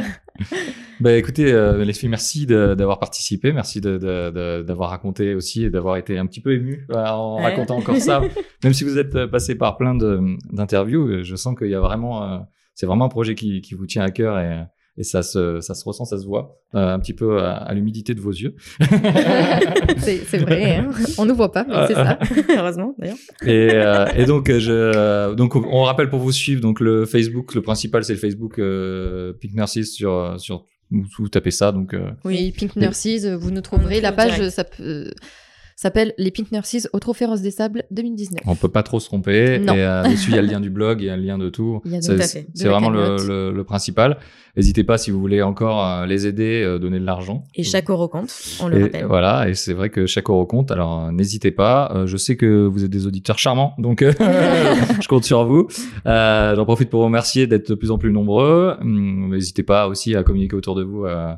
Bah 0.98 1.12
écoutez, 1.12 1.52
euh, 1.52 1.84
les 1.84 1.92
filles, 1.92 2.08
merci 2.08 2.46
d'avoir 2.46 2.98
participé, 2.98 3.52
merci 3.52 3.82
d'avoir 3.82 4.88
raconté 4.88 5.34
aussi 5.34 5.64
et 5.64 5.70
d'avoir 5.70 5.98
été 5.98 6.16
un 6.16 6.24
petit 6.24 6.40
peu 6.40 6.54
ému 6.54 6.86
en 6.94 7.36
racontant 7.36 7.76
encore 7.76 7.98
ça. 7.98 8.22
Même 8.64 8.72
si 8.72 8.84
vous 8.84 8.96
êtes 8.98 9.26
passé 9.26 9.56
par 9.56 9.76
plein 9.76 9.94
d'interviews, 9.94 11.22
je 11.22 11.36
sens 11.36 11.54
qu'il 11.54 11.68
y 11.68 11.74
a 11.74 11.80
vraiment, 11.80 12.46
c'est 12.74 12.86
vraiment 12.86 13.04
un 13.04 13.08
projet 13.10 13.34
qui, 13.34 13.60
qui 13.60 13.74
vous 13.74 13.84
tient 13.86 14.04
à 14.04 14.10
cœur 14.10 14.38
et, 14.38 14.64
et 14.98 15.02
ça 15.04 15.22
se, 15.22 15.60
ça 15.60 15.74
se 15.74 15.84
ressent, 15.84 16.04
ça 16.04 16.18
se 16.18 16.24
voit 16.26 16.58
euh, 16.74 16.94
un 16.94 16.98
petit 16.98 17.12
peu 17.14 17.38
à, 17.40 17.52
à 17.56 17.74
l'humidité 17.74 18.14
de 18.14 18.20
vos 18.20 18.30
yeux. 18.32 18.54
c'est 19.98 20.18
c'est 20.26 20.38
vrai, 20.38 20.76
hein. 20.76 20.90
on 21.18 21.24
nous 21.26 21.34
voit 21.34 21.52
pas, 21.52 21.64
mais 21.68 21.74
c'est 21.88 21.94
ça. 21.94 22.18
Heureusement, 22.58 22.94
d'ailleurs. 22.98 23.16
Et, 23.44 23.70
euh, 23.74 24.06
et 24.16 24.24
donc, 24.26 24.50
je, 24.50 25.34
donc, 25.34 25.54
on 25.56 25.82
rappelle 25.82 26.08
pour 26.10 26.20
vous 26.20 26.32
suivre, 26.32 26.60
donc 26.60 26.80
le 26.80 27.04
Facebook, 27.06 27.54
le 27.54 27.62
principal, 27.62 28.04
c'est 28.04 28.12
le 28.14 28.18
Facebook 28.18 28.58
euh, 28.58 29.32
Pink 29.40 29.54
Nurses 29.54 29.82
sur, 29.82 30.34
sur, 30.38 30.64
vous, 30.90 31.04
vous 31.18 31.28
tapez 31.28 31.50
ça, 31.50 31.72
donc. 31.72 31.94
euh, 31.94 32.10
Oui, 32.24 32.52
Pink 32.56 32.76
Nurses, 32.76 33.24
euh, 33.24 33.36
vous 33.36 33.50
nous 33.50 33.60
trouverez. 33.60 34.00
La 34.00 34.12
page 34.12 34.40
euh, 34.40 34.50
ça 34.50 34.64
peut- 34.64 34.82
euh, 34.82 35.10
s'appelle 35.76 36.14
Les 36.18 36.30
Pink 36.30 36.50
Nurses 36.52 36.88
au 36.92 36.98
Trophée 36.98 37.26
Rose 37.26 37.42
des 37.42 37.50
Sables 37.50 37.84
2019. 37.90 38.40
On 38.46 38.54
peut 38.56 38.68
pas 38.68 38.82
trop 38.82 38.98
se 38.98 39.06
tromper. 39.06 39.58
Non. 39.58 39.74
Et 39.74 39.80
euh, 39.84 40.02
dessus, 40.08 40.30
il 40.30 40.36
y 40.36 40.38
a 40.38 40.42
le 40.42 40.48
lien 40.48 40.60
du 40.60 40.70
blog, 40.70 41.00
il 41.02 41.06
y 41.06 41.10
a 41.10 41.16
le 41.16 41.22
lien 41.22 41.38
de 41.38 41.48
tout. 41.50 41.80
Il 41.84 41.92
y 41.92 41.96
a 41.96 42.02
C'est- 42.02 42.16
tout 42.16 42.22
à 42.22 42.26
fait. 42.26 42.40
De 42.42 42.46
C'est 42.54 42.64
la 42.64 42.70
vraiment 42.72 42.90
le, 42.90 43.16
le, 43.26 43.52
le 43.52 43.64
principal. 43.64 44.18
N'hésitez 44.56 44.84
pas 44.84 44.96
si 44.96 45.10
vous 45.10 45.20
voulez 45.20 45.42
encore 45.42 45.84
euh, 45.86 46.06
les 46.06 46.26
aider, 46.26 46.62
euh, 46.64 46.78
donner 46.78 46.98
de 46.98 47.04
l'argent. 47.04 47.44
Et 47.54 47.62
chaque 47.62 47.90
euro 47.90 48.08
compte, 48.08 48.32
on 48.62 48.68
le 48.68 48.78
Et 48.78 48.82
rappelle. 48.84 49.04
voilà, 49.04 49.50
et 49.50 49.54
c'est 49.54 49.74
vrai 49.74 49.90
que 49.90 50.06
chaque 50.06 50.30
euro 50.30 50.46
compte. 50.46 50.70
Alors 50.70 51.04
euh, 51.04 51.10
n'hésitez 51.12 51.50
pas. 51.50 51.92
Euh, 51.94 52.06
je 52.06 52.16
sais 52.16 52.36
que 52.36 52.64
vous 52.66 52.82
êtes 52.82 52.90
des 52.90 53.06
auditeurs 53.06 53.38
charmants, 53.38 53.74
donc 53.76 54.00
euh, 54.00 54.12
je 55.02 55.08
compte 55.08 55.24
sur 55.24 55.44
vous. 55.44 55.68
Euh, 56.06 56.56
J'en 56.56 56.64
profite 56.64 56.88
pour 56.88 57.00
vous 57.00 57.06
remercier 57.06 57.46
d'être 57.46 57.68
de 57.68 57.74
plus 57.74 57.90
en 57.90 57.98
plus 57.98 58.12
nombreux. 58.12 58.76
Hum, 58.80 59.28
N'hésitez 59.34 59.62
pas 59.62 59.88
aussi 59.88 60.16
à 60.16 60.22
communiquer 60.22 60.56
autour 60.56 60.74
de 60.74 60.84
vous. 60.84 61.04
euh, 61.04 61.34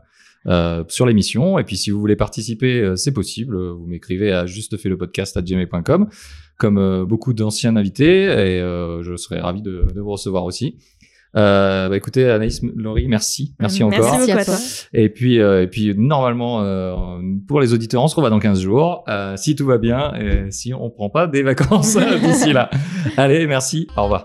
euh, 0.49 0.85
sur 0.89 1.07
l'émission. 1.07 1.59
Et 1.59 1.65
puis 1.65 1.77
si 1.77 1.91
vous 1.91 2.01
voulez 2.01 2.17
participer 2.17 2.81
euh, 2.81 2.97
c'est 2.97 3.13
possible. 3.13 3.57
Vous 3.57 3.87
m'écrivez 3.87 4.33
à 4.33 4.47
juste 4.47 4.77
fait 4.77 4.89
le 4.89 4.99
podcast 4.99 5.37
à 5.37 5.43
gmail.com 5.43 6.09
comme 6.59 6.79
euh, 6.79 7.05
beaucoup 7.05 7.33
d'anciens 7.33 7.77
invités. 7.77 8.25
Et 8.25 8.61
euh, 8.61 9.03
je 9.03 9.17
serai 9.17 9.41
ravi 9.41 9.63
de, 9.63 9.87
de 9.95 10.01
vous 10.01 10.11
recevoir 10.11 10.45
aussi. 10.45 10.77
Euh, 11.37 11.91
bah, 11.91 11.97
écoutez 11.97 12.29
Anaïs 12.29 12.63
Laurie 12.75 13.07
merci. 13.07 13.55
Merci 13.61 13.83
encore. 13.83 14.01
Merci 14.01 14.31
beaucoup 14.31 14.41
à 14.41 14.45
toi. 14.45 14.57
et 14.95 15.09
puis, 15.09 15.41
euh, 15.41 15.63
et 15.63 15.67
puis 15.67 15.95
normalement, 15.97 16.63
euh, 16.63 16.95
pour 17.47 17.61
les 17.61 17.75
auditeurs, 17.75 18.03
on 18.03 18.09
se 18.09 18.17
revoit 18.17 18.31
dans 18.31 18.39
15 18.39 18.61
jours, 18.61 19.05
euh, 19.09 19.37
si 19.37 19.55
tout 19.55 19.67
va 19.67 19.79
bien, 19.79 20.15
et 20.15 20.51
si 20.51 20.73
on 20.73 20.91
prend 20.91 21.11
pas 21.11 21.27
des 21.27 21.43
vacances 21.43 21.97
d'ici 22.23 22.53
là. 22.53 22.71
Allez, 23.17 23.47
merci, 23.47 23.89
au 23.97 24.05
revoir. 24.05 24.25